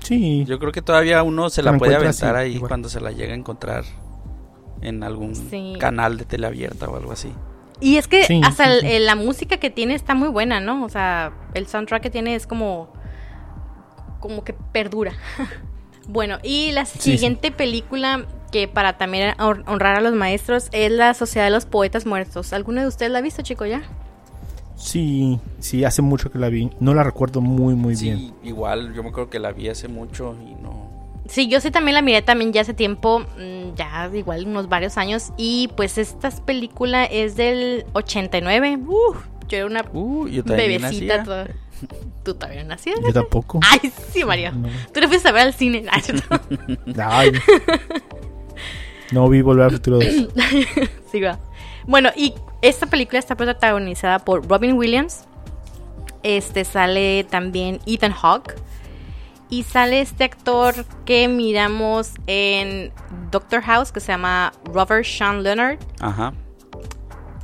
Sí, 0.00 0.44
yo 0.44 0.58
creo 0.60 0.70
que 0.70 0.82
todavía 0.82 1.22
uno 1.22 1.48
se 1.50 1.62
la 1.62 1.72
La 1.72 1.78
puede 1.78 1.96
aventar 1.96 2.36
ahí 2.36 2.54
igual. 2.56 2.68
cuando 2.68 2.88
se 2.88 3.00
la 3.00 3.10
llega 3.10 3.32
a 3.32 3.36
encontrar 3.36 3.84
en 4.82 5.02
algún 5.02 5.34
Sí. 5.34 5.74
canal 5.80 6.18
de 6.18 6.24
tele 6.26 6.46
abierta 6.46 6.86
o 6.88 6.96
algo 6.96 7.10
así. 7.12 7.32
Y 7.80 7.96
es 7.96 8.06
que 8.06 8.22
Sí, 8.24 8.40
hasta 8.44 8.64
sí, 8.66 8.70
el- 8.70 8.80
sí. 8.82 8.86
el- 8.92 9.06
la 9.06 9.16
música 9.16 9.56
que 9.56 9.70
tiene 9.70 9.94
está 9.94 10.14
muy 10.14 10.28
buena, 10.28 10.60
¿no? 10.60 10.84
O 10.84 10.88
sea, 10.90 11.32
el 11.54 11.66
soundtrack 11.66 12.02
que 12.02 12.10
tiene 12.10 12.34
es 12.34 12.46
como. 12.46 12.92
como 14.20 14.44
que 14.44 14.52
perdura. 14.52 15.12
bueno, 16.08 16.38
y 16.42 16.72
la 16.72 16.84
sí. 16.84 16.98
siguiente 17.00 17.50
película 17.50 18.26
que 18.56 18.68
para 18.68 18.96
también 18.96 19.34
hon- 19.38 19.64
honrar 19.66 19.96
a 19.96 20.00
los 20.00 20.14
maestros 20.14 20.68
es 20.72 20.90
La 20.90 21.12
Sociedad 21.12 21.44
de 21.46 21.50
los 21.50 21.66
Poetas 21.66 22.06
Muertos. 22.06 22.54
¿Alguno 22.54 22.80
de 22.80 22.86
ustedes 22.86 23.12
la 23.12 23.18
ha 23.18 23.22
visto, 23.22 23.42
chico, 23.42 23.66
ya? 23.66 23.82
sí, 24.76 25.38
sí, 25.58 25.84
hace 25.84 26.00
mucho 26.02 26.30
que 26.30 26.38
la 26.38 26.48
vi. 26.48 26.70
No 26.80 26.94
la 26.94 27.02
recuerdo 27.02 27.40
muy, 27.42 27.74
muy 27.74 27.96
sí, 27.96 28.04
bien. 28.10 28.34
igual, 28.42 28.94
yo 28.94 29.02
me 29.02 29.10
acuerdo 29.10 29.28
que 29.30 29.38
la 29.38 29.52
vi 29.52 29.68
hace 29.68 29.88
mucho 29.88 30.36
y 30.42 30.54
no. 30.62 30.86
Sí, 31.28 31.48
yo 31.48 31.60
sí 31.60 31.70
también 31.70 31.94
la 31.96 32.02
miré 32.02 32.22
también 32.22 32.52
ya 32.52 32.60
hace 32.62 32.72
tiempo, 32.72 33.18
mm, 33.20 33.74
ya 33.74 34.10
igual 34.14 34.46
unos 34.46 34.68
varios 34.70 34.96
años. 34.96 35.32
Y 35.36 35.68
pues 35.76 35.98
esta 35.98 36.30
película 36.30 37.04
es 37.04 37.36
del 37.36 37.84
89. 37.94 38.78
Uf, 38.86 39.16
yo 39.48 39.56
era 39.58 39.66
una 39.66 39.84
Uh, 39.92 40.28
yo 40.28 40.42
bebecita. 40.44 41.24
toda- 41.24 41.48
Tú 42.24 42.34
también 42.34 42.66
nacías. 42.68 42.98
Yo 43.04 43.12
tampoco. 43.12 43.60
Ay, 43.62 43.92
sí, 44.12 44.24
Mario. 44.24 44.50
No. 44.52 44.68
Tú 44.94 45.00
le 45.00 45.08
fuiste 45.08 45.28
a 45.28 45.32
ver 45.32 45.42
al 45.42 45.52
cine. 45.54 45.84
Ay, 45.90 46.02
no. 46.86 47.04
Ay. 47.06 47.32
No 49.12 49.28
vi 49.28 49.42
Volver 49.42 49.66
al 49.66 49.70
Futuro 49.72 49.98
2. 49.98 50.06
sí, 51.12 51.20
va. 51.20 51.38
Bueno, 51.86 52.10
y 52.16 52.34
esta 52.62 52.86
película 52.86 53.18
está 53.18 53.36
protagonizada 53.36 54.18
por 54.18 54.48
Robin 54.48 54.76
Williams. 54.76 55.24
Este 56.22 56.64
sale 56.64 57.24
también 57.24 57.80
Ethan 57.86 58.12
Hawke. 58.12 58.56
Y 59.48 59.62
sale 59.62 60.00
este 60.00 60.24
actor 60.24 60.74
que 61.04 61.28
miramos 61.28 62.14
en 62.26 62.92
Doctor 63.30 63.62
House, 63.62 63.92
que 63.92 64.00
se 64.00 64.10
llama 64.10 64.52
Robert 64.64 65.04
Sean 65.04 65.44
Leonard. 65.44 65.78
Ajá. 66.00 66.32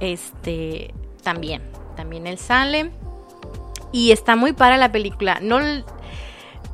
Este 0.00 0.92
también. 1.22 1.62
También 1.96 2.26
él 2.26 2.38
sale. 2.38 2.90
Y 3.92 4.10
está 4.10 4.34
muy 4.34 4.52
para 4.52 4.76
la 4.76 4.90
película. 4.90 5.38
No 5.40 5.60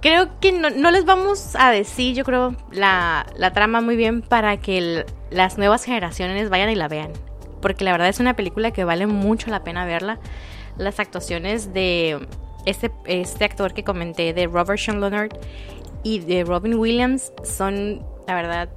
creo 0.00 0.38
que 0.40 0.52
no, 0.52 0.70
no 0.70 0.90
les 0.90 1.04
vamos 1.04 1.54
a 1.56 1.70
decir, 1.70 2.14
yo 2.14 2.24
creo, 2.24 2.54
la, 2.70 3.26
la 3.36 3.52
trama 3.52 3.80
muy 3.80 3.96
bien 3.96 4.22
para 4.22 4.56
que 4.58 5.04
las 5.30 5.58
nuevas 5.58 5.84
generaciones 5.84 6.50
vayan 6.50 6.70
y 6.70 6.74
la 6.74 6.88
vean. 6.88 7.12
Porque 7.60 7.84
la 7.84 7.92
verdad 7.92 8.08
es 8.08 8.20
una 8.20 8.34
película 8.36 8.70
que 8.70 8.84
vale 8.84 9.06
mucho 9.06 9.50
la 9.50 9.64
pena 9.64 9.84
verla. 9.84 10.18
Las 10.76 11.00
actuaciones 11.00 11.72
de 11.72 12.26
este, 12.66 12.90
este 13.06 13.44
actor 13.44 13.74
que 13.74 13.82
comenté, 13.82 14.32
de 14.32 14.46
Robert 14.46 14.78
Sean 14.78 15.00
Leonard 15.00 15.30
y 16.04 16.20
de 16.20 16.44
Robin 16.44 16.74
Williams, 16.74 17.32
son, 17.42 18.06
la 18.28 18.34
verdad, 18.34 18.68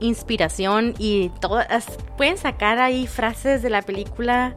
inspiración 0.00 0.94
y 0.98 1.30
todas 1.40 1.86
pueden 2.16 2.36
sacar 2.36 2.78
ahí 2.80 3.06
frases 3.06 3.62
de 3.62 3.70
la 3.70 3.82
película 3.82 4.56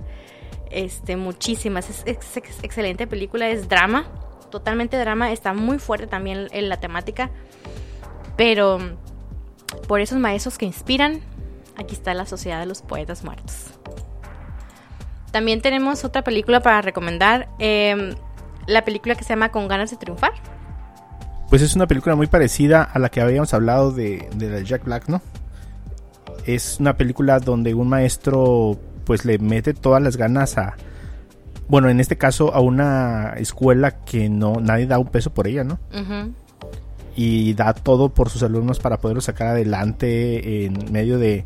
este 0.72 1.16
muchísimas 1.16 1.90
es, 1.90 2.04
ex- 2.06 2.38
ex- 2.38 2.64
excelente 2.64 3.08
película 3.08 3.48
es 3.50 3.70
drama 3.70 4.08
totalmente 4.50 4.98
drama 4.98 5.32
está 5.32 5.54
muy 5.54 5.80
fuerte 5.80 6.08
también 6.08 6.48
en 6.52 6.70
la 6.70 6.80
temática 6.80 7.30
pero 8.36 8.80
por 9.88 10.00
esos 10.00 10.20
maestros 10.20 10.58
que 10.58 10.66
inspiran 10.66 11.22
aquí 11.76 11.96
está 11.96 12.14
la 12.14 12.26
sociedad 12.26 12.60
de 12.60 12.66
los 12.66 12.82
poetas 12.82 13.24
muertos 13.24 13.72
también 15.32 15.62
tenemos 15.62 16.04
otra 16.04 16.24
película 16.24 16.62
para 16.62 16.82
recomendar 16.82 17.50
em, 17.60 18.16
la 18.66 18.84
película 18.86 19.16
que 19.16 19.24
se 19.24 19.30
llama 19.30 19.50
con 19.50 19.68
ganas 19.68 19.92
de 19.92 19.98
triunfar 19.98 20.34
Pues 21.50 21.62
es 21.62 21.76
una 21.76 21.88
película 21.88 22.16
muy 22.16 22.28
parecida 22.28 22.84
a 22.84 23.00
la 23.00 23.10
que 23.10 23.22
habíamos 23.22 23.54
hablado 23.54 23.92
de, 23.92 24.30
de 24.36 24.64
Jack 24.64 24.86
Black, 24.86 25.08
¿no? 25.08 25.22
es 26.48 26.80
una 26.80 26.96
película 26.96 27.40
donde 27.40 27.74
un 27.74 27.90
maestro 27.90 28.80
pues 29.06 29.26
le 29.26 29.38
mete 29.38 29.74
todas 29.74 30.02
las 30.02 30.18
ganas 30.18 30.58
a 30.58 30.76
bueno, 31.68 31.90
en 31.90 32.00
este 32.00 32.18
caso 32.18 32.54
a 32.54 32.60
una 32.62 33.34
escuela 33.38 34.04
que 34.06 34.30
no 34.30 34.56
nadie 34.62 34.88
da 34.88 35.00
un 35.00 35.08
peso 35.08 35.34
por 35.34 35.48
ella, 35.48 35.64
¿no? 35.64 35.80
Y 37.16 37.54
da 37.56 37.74
todo 37.74 38.10
por 38.10 38.30
sus 38.30 38.44
alumnos 38.44 38.80
para 38.80 38.98
poderlos 39.00 39.26
sacar 39.26 39.48
adelante 39.48 40.66
en 40.66 40.92
medio 40.92 41.18
de 41.18 41.46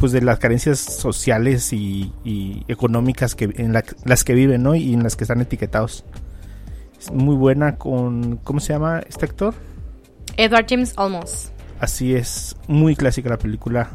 pues 0.00 0.10
de 0.10 0.20
las 0.20 0.38
carencias 0.38 0.78
sociales 0.80 1.72
y, 1.72 2.12
y 2.24 2.64
económicas 2.66 3.34
que 3.36 3.50
en 3.56 3.72
la- 3.72 3.84
las 4.04 4.24
que 4.24 4.34
viven 4.34 4.62
¿no? 4.62 4.74
y 4.74 4.94
en 4.94 5.02
las 5.04 5.14
que 5.16 5.24
están 5.24 5.40
etiquetados 5.42 6.04
es 6.98 7.12
muy 7.12 7.36
buena 7.36 7.76
con 7.76 8.38
¿cómo 8.38 8.58
se 8.58 8.72
llama 8.72 9.00
este 9.08 9.26
actor? 9.26 9.54
Edward 10.36 10.64
James 10.68 10.94
Olmos. 10.96 11.52
así 11.78 12.14
es 12.14 12.56
muy 12.66 12.96
clásica 12.96 13.28
la 13.28 13.38
película 13.38 13.90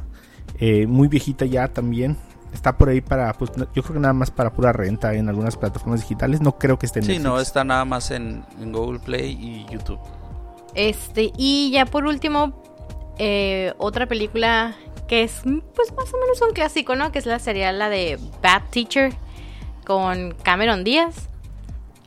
eh, 0.60 0.86
muy 0.88 1.08
viejita 1.10 1.46
ya 1.46 1.68
también 1.68 2.16
está 2.54 2.78
por 2.78 2.90
ahí 2.90 3.02
para 3.02 3.34
pues 3.34 3.52
yo 3.56 3.84
creo 3.84 3.94
que 3.94 4.00
nada 4.00 4.14
más 4.14 4.32
para 4.32 4.52
pura 4.52 4.74
renta 4.74 5.14
en 5.14 5.30
algunas 5.30 5.58
plataformas 5.58 6.02
digitales 6.02 6.42
no 6.42 6.58
creo 6.58 6.80
que 6.80 6.86
esté 6.86 7.00
en 7.00 7.06
Sí, 7.06 7.20
no, 7.20 7.40
está 7.40 7.64
nada 7.64 7.86
más 7.86 8.12
en, 8.12 8.44
en 8.62 8.72
Google 8.72 9.00
Play 9.00 9.38
y 9.40 9.72
YouTube. 9.72 10.00
Este, 10.74 11.32
y 11.38 11.72
ya 11.72 11.86
por 11.86 12.06
último, 12.06 12.62
eh, 13.18 13.74
otra 13.78 14.06
película 14.06 14.76
que 15.08 15.24
es 15.24 15.42
pues 15.44 15.94
más 15.96 16.14
o 16.14 16.18
menos 16.20 16.42
un 16.42 16.54
clásico, 16.54 16.96
¿no? 16.96 17.12
Que 17.12 17.20
es 17.20 17.26
la 17.26 17.40
sería 17.40 17.72
la 17.72 17.90
de 17.90 18.20
Bad 18.44 18.64
Teacher 18.70 19.14
con 19.86 20.32
Cameron 20.44 20.84
Díaz. 20.84 21.30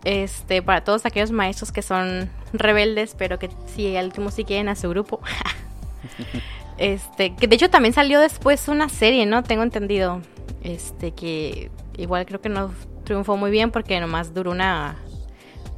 Este, 0.05 0.62
para 0.62 0.82
todos 0.82 1.05
aquellos 1.05 1.30
maestros 1.30 1.72
que 1.72 1.82
son 1.82 2.30
rebeldes, 2.55 3.14
pero 3.18 3.38
que 3.38 3.51
sí, 3.66 3.97
al 3.97 4.07
último 4.07 4.30
sí 4.30 4.45
quieren 4.45 4.68
a 4.68 4.74
su 4.74 4.88
grupo. 4.88 5.20
este, 6.81 7.35
que 7.37 7.47
de 7.47 7.57
hecho 7.57 7.68
también 7.68 7.93
salió 7.93 8.20
después 8.20 8.66
una 8.66 8.89
serie, 8.89 9.26
¿no? 9.26 9.43
Tengo 9.43 9.62
entendido. 9.62 10.22
Este, 10.62 11.12
que 11.12 11.70
igual 11.97 12.24
creo 12.26 12.41
que 12.41 12.49
no 12.49 12.70
triunfó 13.05 13.37
muy 13.37 13.51
bien 13.51 13.70
porque 13.70 14.01
nomás 14.01 14.33
duró 14.33 14.51
una, 14.51 14.97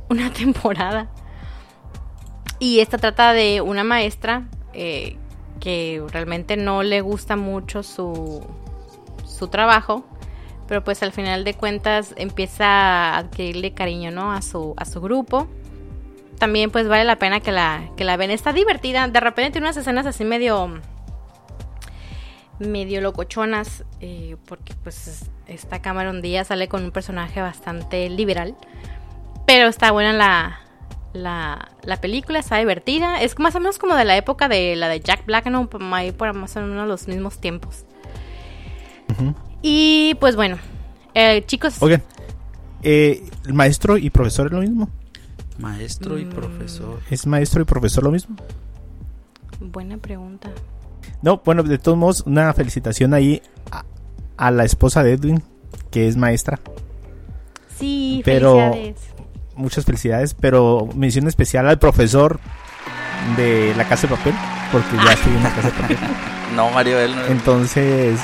una 0.08 0.32
temporada. 0.32 1.10
Y 2.60 2.78
esta 2.78 2.98
trata 2.98 3.32
de 3.32 3.60
una 3.60 3.82
maestra 3.82 4.48
eh, 4.72 5.16
que 5.58 6.00
realmente 6.12 6.56
no 6.56 6.84
le 6.84 7.00
gusta 7.00 7.34
mucho 7.34 7.82
su, 7.82 8.46
su 9.26 9.48
trabajo, 9.48 10.04
pero 10.68 10.84
pues 10.84 11.02
al 11.02 11.10
final 11.10 11.42
de 11.42 11.54
cuentas 11.54 12.14
empieza 12.16 12.66
a 12.66 13.18
adquirirle 13.18 13.74
cariño, 13.74 14.12
¿no? 14.12 14.32
A 14.32 14.40
su, 14.40 14.74
a 14.76 14.84
su 14.84 15.00
grupo. 15.00 15.48
También 16.38 16.70
pues 16.70 16.86
vale 16.86 17.02
la 17.02 17.16
pena 17.16 17.40
que 17.40 17.50
la, 17.50 17.90
que 17.96 18.04
la 18.04 18.16
ven. 18.16 18.30
Está 18.30 18.52
divertida. 18.52 19.08
De 19.08 19.18
repente 19.18 19.50
tiene 19.52 19.66
unas 19.66 19.76
escenas 19.76 20.06
así 20.06 20.24
medio 20.24 20.80
medio 22.70 23.00
locochonas 23.00 23.84
eh, 24.00 24.36
porque 24.46 24.74
pues 24.82 25.26
esta 25.46 25.82
Cameron 25.82 26.22
Díaz 26.22 26.48
sale 26.48 26.68
con 26.68 26.84
un 26.84 26.90
personaje 26.92 27.40
bastante 27.40 28.08
liberal 28.08 28.54
pero 29.46 29.68
está 29.68 29.90
buena 29.90 30.12
la, 30.12 30.60
la, 31.12 31.68
la 31.82 32.00
película, 32.00 32.38
está 32.38 32.58
divertida. 32.58 33.20
Es 33.22 33.36
más 33.40 33.54
o 33.56 33.60
menos 33.60 33.78
como 33.78 33.96
de 33.96 34.04
la 34.04 34.16
época 34.16 34.48
de 34.48 34.76
la 34.76 34.88
de 34.88 35.00
Jack 35.00 35.26
Black, 35.26 35.46
¿no? 35.46 35.68
Por 35.68 35.82
ahí 35.92 36.12
por 36.12 36.32
más 36.32 36.56
o 36.56 36.60
menos 36.62 36.86
los 36.86 37.08
mismos 37.08 37.40
tiempos. 37.40 37.84
Y 39.62 40.14
pues 40.20 40.36
bueno, 40.36 40.58
eh, 41.14 41.44
chicos, 41.46 41.76
oigan 41.82 42.02
eh, 42.82 43.22
el 43.44 43.52
maestro 43.54 43.96
y 43.98 44.10
profesor 44.10 44.46
es 44.46 44.52
lo 44.52 44.60
mismo 44.60 44.88
Maestro 45.58 46.18
y 46.18 46.24
Mm. 46.24 46.30
profesor. 46.30 47.00
es 47.10 47.26
maestro 47.26 47.62
y 47.62 47.64
profesor 47.64 48.04
lo 48.04 48.10
mismo 48.10 48.36
buena 49.60 49.96
pregunta. 49.98 50.50
No, 51.22 51.40
bueno, 51.44 51.62
de 51.62 51.78
todos 51.78 51.96
modos, 51.98 52.22
una 52.26 52.52
felicitación 52.54 53.14
ahí 53.14 53.42
a, 53.70 53.84
a 54.36 54.50
la 54.50 54.64
esposa 54.64 55.02
de 55.02 55.12
Edwin, 55.12 55.42
que 55.90 56.08
es 56.08 56.16
maestra. 56.16 56.58
Sí, 57.78 58.22
Pero- 58.24 58.54
felicidades. 58.56 58.96
Muchas 59.54 59.84
felicidades, 59.84 60.32
pero 60.32 60.88
mención 60.94 61.28
especial 61.28 61.68
al 61.68 61.78
profesor 61.78 62.40
de 63.36 63.74
la 63.76 63.86
casa 63.86 64.06
de 64.06 64.16
papel, 64.16 64.34
porque 64.72 64.96
ya 64.96 65.12
estoy 65.12 65.34
en 65.36 65.42
la 65.42 65.54
casa 65.54 65.68
de 65.70 65.74
papel. 65.80 65.98
No, 66.56 66.70
Mario, 66.70 66.98
él 66.98 67.14
no. 67.16 67.24
Entonces, 67.26 68.18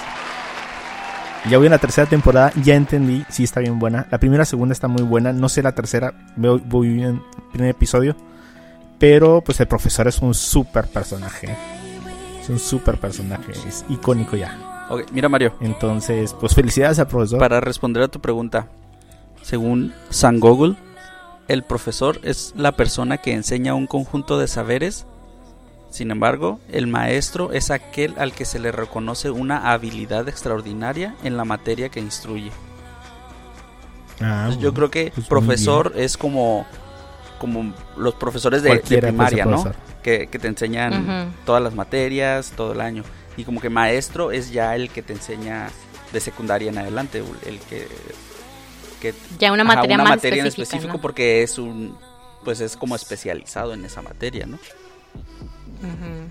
ya 1.48 1.56
voy 1.56 1.66
en 1.66 1.70
la 1.72 1.78
tercera 1.78 2.06
temporada, 2.06 2.52
ya 2.62 2.74
entendí, 2.74 3.24
sí 3.30 3.44
está 3.44 3.60
bien 3.60 3.78
buena. 3.78 4.06
La 4.10 4.18
primera, 4.18 4.44
segunda 4.44 4.72
está 4.74 4.86
muy 4.88 5.02
buena, 5.02 5.32
no 5.32 5.48
sé 5.48 5.62
la 5.62 5.72
tercera, 5.72 6.12
voy 6.36 6.88
en 6.88 7.00
el 7.04 7.22
primer 7.52 7.70
episodio. 7.70 8.16
Pero 8.98 9.40
pues 9.42 9.60
el 9.60 9.66
profesor 9.68 10.08
es 10.08 10.18
un 10.18 10.34
super 10.34 10.86
personaje. 10.88 11.56
Es 12.48 12.50
un 12.50 12.58
super 12.58 12.98
personaje, 12.98 13.52
es 13.52 13.84
icónico 13.90 14.34
ya. 14.34 14.86
Ok, 14.88 15.02
mira, 15.12 15.28
Mario, 15.28 15.52
Entonces, 15.60 16.34
pues 16.40 16.54
felicidades 16.54 16.98
al 16.98 17.06
profesor. 17.06 17.38
para 17.38 17.60
responder 17.60 18.02
a 18.02 18.08
tu 18.08 18.20
pregunta, 18.20 18.68
según 19.42 19.92
San 20.08 20.40
Google, 20.40 20.76
el 21.46 21.62
profesor 21.62 22.18
es 22.22 22.54
la 22.56 22.72
persona 22.72 23.18
que 23.18 23.34
enseña 23.34 23.74
un 23.74 23.86
conjunto 23.86 24.38
de 24.38 24.48
saberes. 24.48 25.04
Sin 25.90 26.10
embargo, 26.10 26.58
el 26.72 26.86
maestro 26.86 27.52
es 27.52 27.70
aquel 27.70 28.14
al 28.18 28.32
que 28.32 28.46
se 28.46 28.58
le 28.58 28.72
reconoce 28.72 29.30
una 29.30 29.70
habilidad 29.70 30.26
extraordinaria 30.26 31.16
en 31.24 31.36
la 31.36 31.44
materia 31.44 31.90
que 31.90 32.00
instruye. 32.00 32.50
Ah, 34.20 34.44
Entonces, 34.44 34.62
yo 34.62 34.72
creo 34.72 34.90
que 34.90 35.12
pues 35.14 35.18
muy 35.18 35.26
profesor 35.28 35.92
es 35.96 36.16
como, 36.16 36.66
como 37.38 37.72
los 37.96 38.14
profesores 38.14 38.62
de, 38.62 38.80
ser 38.84 39.00
primaria, 39.00 39.44
¿no? 39.44 39.72
Que, 40.02 40.26
que 40.26 40.38
te 40.38 40.48
enseñan 40.48 41.32
todas 41.44 41.62
las 41.62 41.74
materias, 41.74 42.52
todo 42.56 42.72
el 42.72 42.80
año. 42.80 43.04
Y 43.36 43.44
como 43.44 43.60
que 43.60 43.70
maestro 43.70 44.32
es 44.32 44.50
ya 44.50 44.74
el 44.74 44.90
que 44.90 45.02
te 45.02 45.12
enseña 45.12 45.68
de 46.12 46.20
secundaria 46.20 46.70
en 46.70 46.78
adelante, 46.78 47.22
el 47.46 47.58
que... 47.60 47.86
que 49.00 49.14
Ya 49.38 49.52
una 49.52 49.62
ajá, 49.62 49.74
materia 49.76 49.94
una 49.94 50.04
más 50.04 50.16
materia 50.16 50.40
en 50.40 50.46
específico 50.48 50.94
¿no? 50.94 51.00
porque 51.00 51.42
es 51.42 51.58
un... 51.58 51.96
Pues 52.44 52.60
es 52.60 52.76
como 52.76 52.96
especializado 52.96 53.74
en 53.74 53.84
esa 53.84 54.00
materia, 54.02 54.46
¿no? 54.46 54.58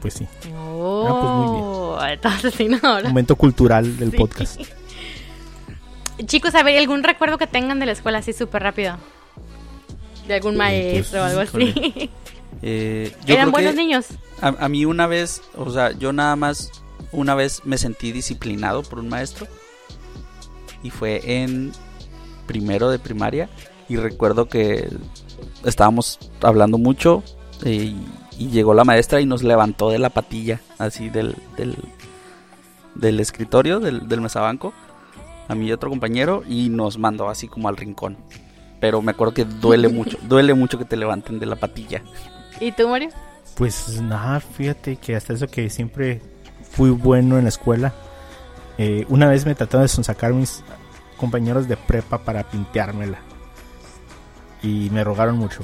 Pues 0.01 0.15
sí. 0.15 0.27
Oh, 0.57 1.97
no, 1.99 1.99
ahora. 2.89 3.07
Momento 3.09 3.35
cultural 3.35 3.97
del 3.99 4.11
Sí. 4.11 4.17
podcast. 4.17 4.61
Chicos, 6.25 6.55
a 6.55 6.63
ver, 6.63 6.77
¿algún 6.79 7.03
recuerdo 7.03 7.37
que 7.37 7.47
tengan 7.47 7.79
de 7.79 7.85
la 7.85 7.91
escuela 7.91 8.17
así 8.17 8.33
súper 8.33 8.63
rápido? 8.63 8.97
De 10.27 10.33
algún 10.35 10.55
Eh, 10.55 10.57
maestro 10.57 11.21
o 11.21 11.23
algo 11.25 11.41
pues, 11.51 11.69
así. 11.71 12.09
Eh, 12.63 13.13
yo 13.25 13.35
¿Eran 13.35 13.51
buenos 13.51 13.75
niños? 13.75 14.07
a, 14.41 14.47
a 14.47 14.67
mí 14.69 14.83
una 14.85 15.05
vez, 15.05 15.41
o 15.55 15.69
sea, 15.69 15.91
yo 15.91 16.11
nada 16.11 16.35
más 16.35 16.71
una 17.11 17.35
vez 17.35 17.61
me 17.65 17.77
sentí 17.77 18.11
disciplinado 18.11 18.81
por 18.81 18.97
un 18.99 19.09
maestro 19.09 19.47
y 20.81 20.89
fue 20.89 21.21
en 21.43 21.71
primero 22.47 22.89
de 22.89 22.97
primaria 22.99 23.47
y 23.87 23.97
recuerdo 23.97 24.47
que 24.47 24.89
estábamos 25.65 26.17
hablando 26.41 26.77
mucho 26.79 27.21
eh, 27.63 27.93
y, 28.39 28.43
y 28.45 28.47
llegó 28.49 28.73
la 28.73 28.83
maestra 28.85 29.21
y 29.21 29.25
nos 29.27 29.43
levantó 29.43 29.91
de 29.91 29.99
la 29.99 30.09
patilla 30.09 30.59
así 30.79 31.09
del, 31.09 31.35
del, 31.57 31.75
del 32.95 33.19
escritorio, 33.19 33.79
del, 33.79 34.07
del 34.07 34.21
mesabanco, 34.21 34.73
a 35.47 35.53
mí 35.53 35.67
y 35.67 35.71
otro 35.73 35.89
compañero 35.91 36.43
y 36.47 36.69
nos 36.69 36.97
mandó 36.97 37.29
así 37.29 37.47
como 37.47 37.67
al 37.69 37.77
rincón. 37.77 38.17
Pero 38.79 39.01
me 39.01 39.11
acuerdo 39.11 39.33
que 39.33 39.45
duele 39.45 39.87
mucho, 39.89 40.17
duele 40.27 40.53
mucho 40.53 40.77
que 40.77 40.85
te 40.85 40.95
levanten 40.97 41.39
de 41.39 41.45
la 41.45 41.55
patilla. 41.55 42.01
¿Y 42.59 42.71
tú, 42.71 42.87
Mario? 42.89 43.09
Pues 43.55 43.99
nada, 44.01 44.39
fíjate 44.39 44.97
que 44.97 45.15
hasta 45.15 45.33
eso 45.33 45.47
que 45.47 45.69
siempre 45.69 46.21
fui 46.71 46.89
bueno 46.91 47.37
en 47.37 47.43
la 47.45 47.49
escuela. 47.49 47.93
Eh, 48.77 49.05
una 49.09 49.27
vez 49.27 49.45
me 49.45 49.55
trataron 49.55 49.87
de 49.87 50.03
sacar 50.03 50.33
mis 50.33 50.63
compañeros 51.17 51.67
de 51.67 51.75
prepa 51.77 52.19
para 52.19 52.43
pinteármela. 52.43 53.17
Y 54.61 54.89
me 54.91 55.03
rogaron 55.03 55.37
mucho. 55.37 55.61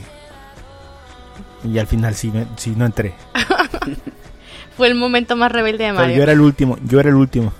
Y 1.64 1.78
al 1.78 1.88
final 1.88 2.16
sí, 2.16 2.32
me- 2.32 2.48
sí 2.58 2.74
no 2.76 2.86
entré. 2.86 3.14
Fue 4.78 4.88
el 4.88 4.96
momento 4.96 5.36
más 5.36 5.52
rebelde 5.52 5.84
de 5.86 5.92
Pero 5.92 6.02
yo 6.02 6.08
Mario. 6.08 6.24
era 6.24 6.32
el 6.32 6.42
último, 6.42 6.78
yo 6.86 7.00
era 7.00 7.10
el 7.10 7.16
último. 7.16 7.54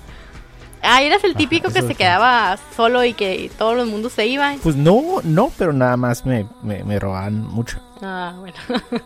Ah, 0.84 1.02
eras 1.02 1.24
el 1.24 1.34
típico 1.34 1.70
que 1.72 1.80
se 1.82 1.94
quedaba 1.94 2.58
solo 2.76 3.02
y 3.04 3.14
que 3.14 3.50
todo 3.58 3.80
el 3.82 3.88
mundo 3.88 4.10
se 4.10 4.26
iba. 4.26 4.54
Pues 4.62 4.76
no, 4.76 5.02
no, 5.24 5.50
pero 5.56 5.72
nada 5.72 5.96
más 5.96 6.26
me, 6.26 6.46
me, 6.62 6.84
me 6.84 6.98
rogaban 7.00 7.40
mucho. 7.42 7.80
Ah, 8.02 8.34
bueno. 8.38 8.56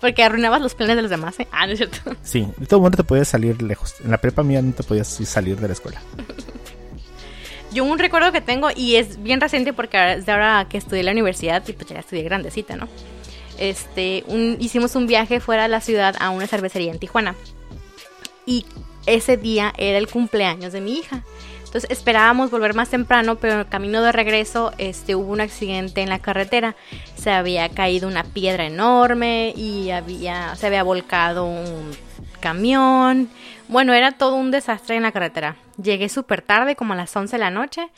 Porque 0.00 0.22
arruinabas 0.22 0.62
los 0.62 0.74
planes 0.74 0.96
de 0.96 1.02
los 1.02 1.10
demás, 1.10 1.38
¿eh? 1.40 1.48
Ah, 1.52 1.66
no 1.66 1.72
es 1.72 1.78
cierto. 1.78 1.98
Sí, 2.22 2.46
de 2.56 2.66
todo 2.66 2.80
mundo 2.80 2.96
te 2.96 3.04
podías 3.04 3.28
salir 3.28 3.60
lejos. 3.60 3.94
En 4.02 4.10
la 4.10 4.18
prepa 4.18 4.42
mía 4.42 4.62
no 4.62 4.72
te 4.72 4.82
podías 4.82 5.08
salir 5.08 5.58
de 5.60 5.66
la 5.66 5.72
escuela. 5.74 6.00
Yo 7.72 7.84
un 7.84 7.98
recuerdo 7.98 8.32
que 8.32 8.40
tengo, 8.40 8.68
y 8.74 8.96
es 8.96 9.22
bien 9.22 9.40
reciente 9.40 9.72
porque 9.72 9.96
ahora- 9.98 10.14
es 10.14 10.26
de 10.26 10.32
ahora 10.32 10.66
que 10.68 10.78
estudié 10.78 11.00
en 11.00 11.06
la 11.06 11.12
universidad, 11.12 11.62
y 11.68 11.72
pues 11.72 11.86
ya 11.88 11.98
estudié 12.00 12.22
grandecita, 12.24 12.76
¿no? 12.76 12.88
Este, 13.58 14.24
un- 14.26 14.56
hicimos 14.58 14.96
un 14.96 15.06
viaje 15.06 15.38
fuera 15.40 15.64
de 15.64 15.68
la 15.68 15.80
ciudad 15.80 16.16
a 16.18 16.30
una 16.30 16.46
cervecería 16.46 16.90
en 16.92 16.98
Tijuana. 16.98 17.34
Y 18.46 18.64
ese 19.06 19.36
día 19.36 19.72
era 19.76 19.98
el 19.98 20.08
cumpleaños 20.08 20.72
de 20.72 20.80
mi 20.80 20.94
hija. 20.94 21.24
Entonces 21.70 21.88
esperábamos 21.90 22.50
volver 22.50 22.74
más 22.74 22.88
temprano, 22.88 23.36
pero 23.36 23.54
en 23.54 23.60
el 23.60 23.68
camino 23.68 24.02
de 24.02 24.10
regreso 24.10 24.72
este, 24.78 25.14
hubo 25.14 25.30
un 25.30 25.40
accidente 25.40 26.00
en 26.00 26.08
la 26.08 26.18
carretera. 26.18 26.74
Se 27.14 27.30
había 27.30 27.68
caído 27.68 28.08
una 28.08 28.24
piedra 28.24 28.66
enorme 28.66 29.54
y 29.56 29.90
había, 29.90 30.56
se 30.56 30.66
había 30.66 30.82
volcado 30.82 31.44
un 31.44 31.92
camión. 32.40 33.30
Bueno, 33.68 33.94
era 33.94 34.10
todo 34.10 34.34
un 34.34 34.50
desastre 34.50 34.96
en 34.96 35.04
la 35.04 35.12
carretera. 35.12 35.54
Llegué 35.80 36.08
súper 36.08 36.42
tarde, 36.42 36.74
como 36.74 36.94
a 36.94 36.96
las 36.96 37.14
11 37.14 37.36
de 37.36 37.38
la 37.40 37.52
noche. 37.52 37.88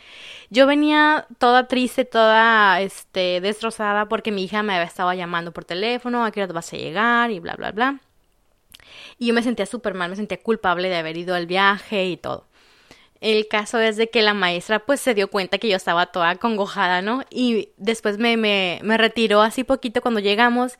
Yo 0.50 0.66
venía 0.66 1.26
toda 1.38 1.66
triste, 1.66 2.04
toda 2.04 2.78
este, 2.82 3.40
destrozada 3.40 4.04
porque 4.04 4.32
mi 4.32 4.44
hija 4.44 4.62
me 4.62 4.74
había 4.74 4.86
estado 4.86 5.14
llamando 5.14 5.50
por 5.50 5.64
teléfono, 5.64 6.26
a 6.26 6.30
qué 6.30 6.42
hora 6.42 6.52
vas 6.52 6.70
a 6.74 6.76
llegar 6.76 7.30
y 7.30 7.40
bla, 7.40 7.54
bla, 7.54 7.72
bla. 7.72 8.00
Y 9.22 9.26
yo 9.26 9.34
me 9.34 9.44
sentía 9.44 9.66
súper 9.66 9.94
mal, 9.94 10.10
me 10.10 10.16
sentía 10.16 10.42
culpable 10.42 10.88
de 10.88 10.96
haber 10.96 11.16
ido 11.16 11.36
al 11.36 11.46
viaje 11.46 12.06
y 12.06 12.16
todo. 12.16 12.48
El 13.20 13.46
caso 13.46 13.78
es 13.78 13.96
de 13.96 14.10
que 14.10 14.20
la 14.20 14.34
maestra 14.34 14.80
pues 14.80 15.00
se 15.00 15.14
dio 15.14 15.30
cuenta 15.30 15.58
que 15.58 15.68
yo 15.68 15.76
estaba 15.76 16.06
toda 16.06 16.34
congojada, 16.34 17.02
¿no? 17.02 17.22
Y 17.30 17.68
después 17.76 18.18
me, 18.18 18.36
me, 18.36 18.80
me, 18.82 18.98
retiró 18.98 19.40
así 19.42 19.62
poquito 19.62 20.02
cuando 20.02 20.18
llegamos 20.18 20.72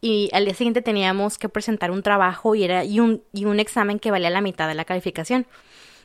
y 0.00 0.30
al 0.32 0.46
día 0.46 0.54
siguiente 0.54 0.80
teníamos 0.80 1.36
que 1.36 1.50
presentar 1.50 1.90
un 1.90 2.02
trabajo 2.02 2.54
y, 2.54 2.64
era, 2.64 2.86
y, 2.86 3.00
un, 3.00 3.22
y 3.34 3.44
un 3.44 3.60
examen 3.60 3.98
que 3.98 4.10
valía 4.10 4.30
la 4.30 4.40
mitad 4.40 4.66
de 4.66 4.76
la 4.76 4.86
calificación. 4.86 5.46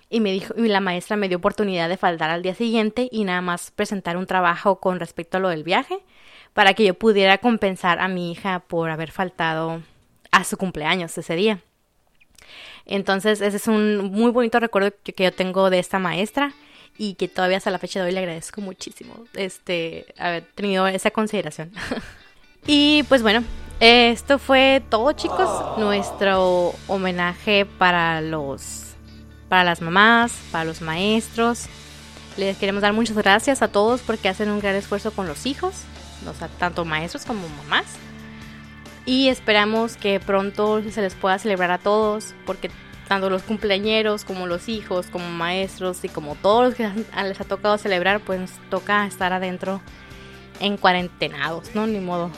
Y 0.09 0.19
me 0.19 0.33
dijo, 0.33 0.53
y 0.57 0.67
la 0.67 0.81
maestra 0.81 1.15
me 1.15 1.29
dio 1.29 1.37
oportunidad 1.37 1.87
de 1.87 1.95
faltar 1.95 2.29
al 2.29 2.41
día 2.41 2.55
siguiente 2.55 3.07
y 3.09 3.23
nada 3.23 3.39
más 3.39 3.71
presentar 3.71 4.17
un 4.17 4.27
trabajo 4.27 4.81
con 4.81 4.99
respecto 4.99 5.37
a 5.37 5.39
lo 5.39 5.47
del 5.47 5.63
viaje 5.63 5.99
para 6.51 6.73
que 6.73 6.83
yo 6.83 6.93
pudiera 6.95 7.37
compensar 7.37 8.01
a 8.01 8.09
mi 8.09 8.33
hija 8.33 8.65
por 8.67 8.89
haber 8.89 9.11
faltado 9.11 9.81
a 10.31 10.43
su 10.43 10.57
cumpleaños 10.57 11.17
ese 11.17 11.37
día. 11.37 11.61
Entonces, 12.86 13.41
ese 13.41 13.57
es 13.57 13.67
un 13.67 14.11
muy 14.11 14.31
bonito 14.31 14.59
recuerdo 14.59 14.91
que, 15.03 15.23
yo 15.23 15.33
tengo 15.33 15.69
de 15.69 15.79
esta 15.79 15.99
maestra 15.99 16.53
y 16.97 17.15
que 17.15 17.27
todavía 17.27 17.57
hasta 17.57 17.71
la 17.71 17.79
fecha 17.79 17.99
de 17.99 18.07
hoy 18.07 18.11
le 18.13 18.19
agradezco 18.19 18.61
muchísimo 18.61 19.25
este 19.33 20.05
haber 20.17 20.43
tenido 20.55 20.88
esa 20.88 21.11
consideración. 21.11 21.71
y 22.67 23.03
pues 23.03 23.21
bueno, 23.21 23.43
esto 23.79 24.39
fue 24.39 24.83
todo, 24.89 25.11
chicos, 25.13 25.77
nuestro 25.77 26.73
homenaje 26.88 27.65
para 27.65 28.21
los 28.21 28.95
para 29.49 29.63
las 29.63 29.81
mamás, 29.81 30.33
para 30.51 30.65
los 30.65 30.81
maestros. 30.81 31.65
Les 32.38 32.57
queremos 32.57 32.81
dar 32.81 32.93
muchas 32.93 33.15
gracias 33.15 33.61
a 33.61 33.67
todos 33.67 34.01
porque 34.01 34.29
hacen 34.29 34.49
un 34.49 34.59
gran 34.59 34.75
esfuerzo 34.75 35.11
con 35.11 35.27
los 35.27 35.45
hijos, 35.45 35.83
tanto 36.59 36.86
maestros 36.86 37.25
como 37.25 37.47
mamás. 37.49 37.86
Y 39.06 39.28
esperamos 39.30 39.97
que 39.97 40.20
pronto 40.20 40.82
se 40.89 41.01
les 41.01 41.14
pueda 41.14 41.38
celebrar 41.38 41.72
a 41.72 41.78
todos, 41.78 42.34
porque 42.45 42.72
tanto 43.08 43.30
los 43.30 43.43
cumpleañeros 43.43 44.26
como 44.26 44.47
los 44.47 44.68
hijos, 44.68 45.08
como 45.08 45.30
maestros 45.30 46.03
y 46.03 46.10
como 46.10 46.36
todos 46.36 46.66
los 46.66 46.76
que 46.76 46.89
les 47.24 47.39
ha 47.39 47.43
tocado 47.43 47.78
celebrar, 47.78 48.20
pues 48.22 48.39
nos 48.39 48.51
toca 48.70 49.06
estar 49.06 49.32
adentro 49.32 49.82
en 50.60 50.78
cuarentenados, 50.78 51.76
¿no? 51.76 51.86
Ni 51.86 51.99
modo. 51.99 52.32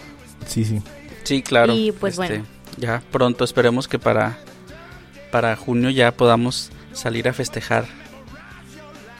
Sí, 0.45 0.65
sí. 0.65 0.81
Sí, 1.23 1.41
claro. 1.41 1.73
Y 1.73 1.91
pues 1.91 2.19
Este, 2.19 2.27
bueno. 2.27 2.45
Ya 2.77 3.01
pronto 3.11 3.43
esperemos 3.43 3.87
que 3.87 3.97
para, 3.97 4.37
para 5.31 5.55
junio 5.55 5.89
ya 5.89 6.11
podamos 6.11 6.71
salir 6.93 7.27
a 7.27 7.33
festejar 7.33 7.85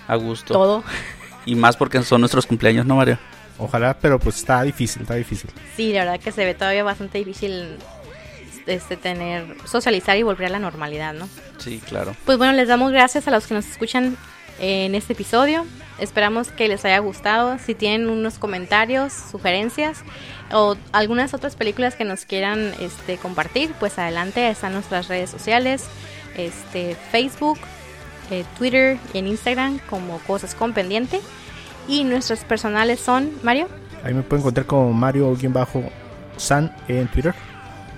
a 0.07 0.15
gusto. 0.15 0.53
Todo. 0.53 0.83
Y 1.45 1.55
más 1.55 1.77
porque 1.77 2.01
son 2.03 2.21
nuestros 2.21 2.45
cumpleaños, 2.45 2.85
¿no, 2.85 2.95
Mario? 2.95 3.17
Ojalá, 3.57 3.97
pero 3.99 4.19
pues 4.19 4.37
está 4.37 4.61
difícil, 4.63 5.03
está 5.03 5.15
difícil. 5.15 5.49
Sí, 5.75 5.91
la 5.93 6.05
verdad 6.05 6.19
que 6.19 6.31
se 6.31 6.45
ve 6.45 6.53
todavía 6.53 6.83
bastante 6.83 7.17
difícil 7.17 7.77
este 8.67 8.97
tener 8.97 9.55
socializar 9.65 10.17
y 10.17 10.23
volver 10.23 10.47
a 10.47 10.49
la 10.49 10.59
normalidad, 10.59 11.13
¿no? 11.13 11.27
Sí, 11.57 11.81
claro. 11.87 12.15
Pues 12.25 12.37
bueno, 12.37 12.53
les 12.53 12.67
damos 12.67 12.91
gracias 12.91 13.27
a 13.27 13.31
los 13.31 13.47
que 13.47 13.53
nos 13.53 13.65
escuchan 13.65 14.17
en 14.59 14.95
este 14.95 15.13
episodio. 15.13 15.65
Esperamos 15.99 16.49
que 16.49 16.67
les 16.67 16.85
haya 16.85 16.99
gustado. 16.99 17.57
Si 17.59 17.73
tienen 17.73 18.09
unos 18.09 18.37
comentarios, 18.37 19.13
sugerencias 19.13 20.03
o 20.51 20.75
algunas 20.91 21.33
otras 21.33 21.55
películas 21.55 21.95
que 21.95 22.03
nos 22.03 22.25
quieran 22.25 22.73
este, 22.79 23.17
compartir, 23.17 23.73
pues 23.79 23.97
adelante. 23.97 24.47
Están 24.49 24.73
nuestras 24.73 25.07
redes 25.07 25.29
sociales, 25.29 25.85
este, 26.35 26.95
Facebook, 27.11 27.57
eh, 28.29 28.45
Twitter 28.57 28.97
y 29.13 29.19
en 29.19 29.27
Instagram 29.27 29.79
como 29.89 30.19
Cosas 30.19 30.53
con 30.53 30.73
Pendiente. 30.73 31.19
Y 31.87 32.03
nuestros 32.03 32.39
personales 32.41 32.99
son, 32.99 33.31
Mario. 33.43 33.67
Ahí 34.03 34.13
me 34.13 34.21
pueden 34.21 34.41
encontrar 34.41 34.65
como 34.65 34.91
Mario-San 34.93 36.75
en 36.87 37.07
Twitter. 37.07 37.33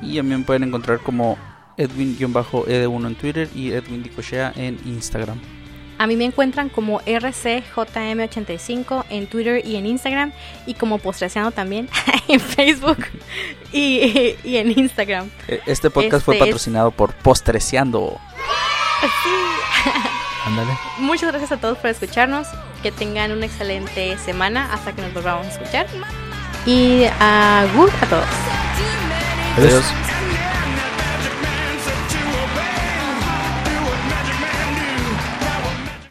Y 0.01 0.17
también 0.17 0.43
pueden 0.45 0.63
encontrar 0.63 0.99
como 0.99 1.37
Edwin-Ed1 1.77 3.07
en 3.07 3.15
Twitter 3.15 3.49
y 3.55 3.71
Edwin 3.71 4.03
Dicochea 4.03 4.53
en 4.55 4.79
Instagram. 4.85 5.39
A 5.97 6.07
mí 6.07 6.15
me 6.15 6.23
encuentran 6.23 6.69
como 6.69 7.01
RCJM85 7.01 9.03
en 9.09 9.27
Twitter 9.27 9.65
y 9.65 9.75
en 9.75 9.85
Instagram 9.85 10.31
y 10.65 10.75
como 10.75 10.97
Postreseando 10.99 11.51
también 11.51 11.89
en 12.29 12.39
Facebook 12.39 12.99
y, 13.73 14.35
y 14.45 14.55
en 14.57 14.71
Instagram. 14.79 15.29
E- 15.49 15.59
Este 15.65 15.89
podcast 15.89 16.23
fue 16.23 16.35
Este 16.35 16.45
es- 16.45 16.49
patrocinado 16.51 16.91
por 16.91 17.13
Postreseando. 17.15 18.17
Sí. 19.01 19.29
Ándale. 20.45 20.71
Muchas 20.99 21.29
gracias 21.31 21.51
a 21.51 21.57
todos 21.57 21.77
por 21.77 21.89
escucharnos. 21.89 22.47
Que 22.81 22.91
tengan 22.91 23.31
una 23.31 23.45
excelente 23.45 24.17
semana 24.17 24.73
hasta 24.73 24.93
que 24.93 25.01
nos 25.01 25.13
volvamos 25.13 25.47
a 25.47 25.49
escuchar. 25.49 25.87
Y 26.65 27.05
a 27.19 27.65
good 27.75 27.89
a 28.01 28.05
todos. 28.05 28.25
Adiós. 29.57 29.73
Adiós. 29.73 30.38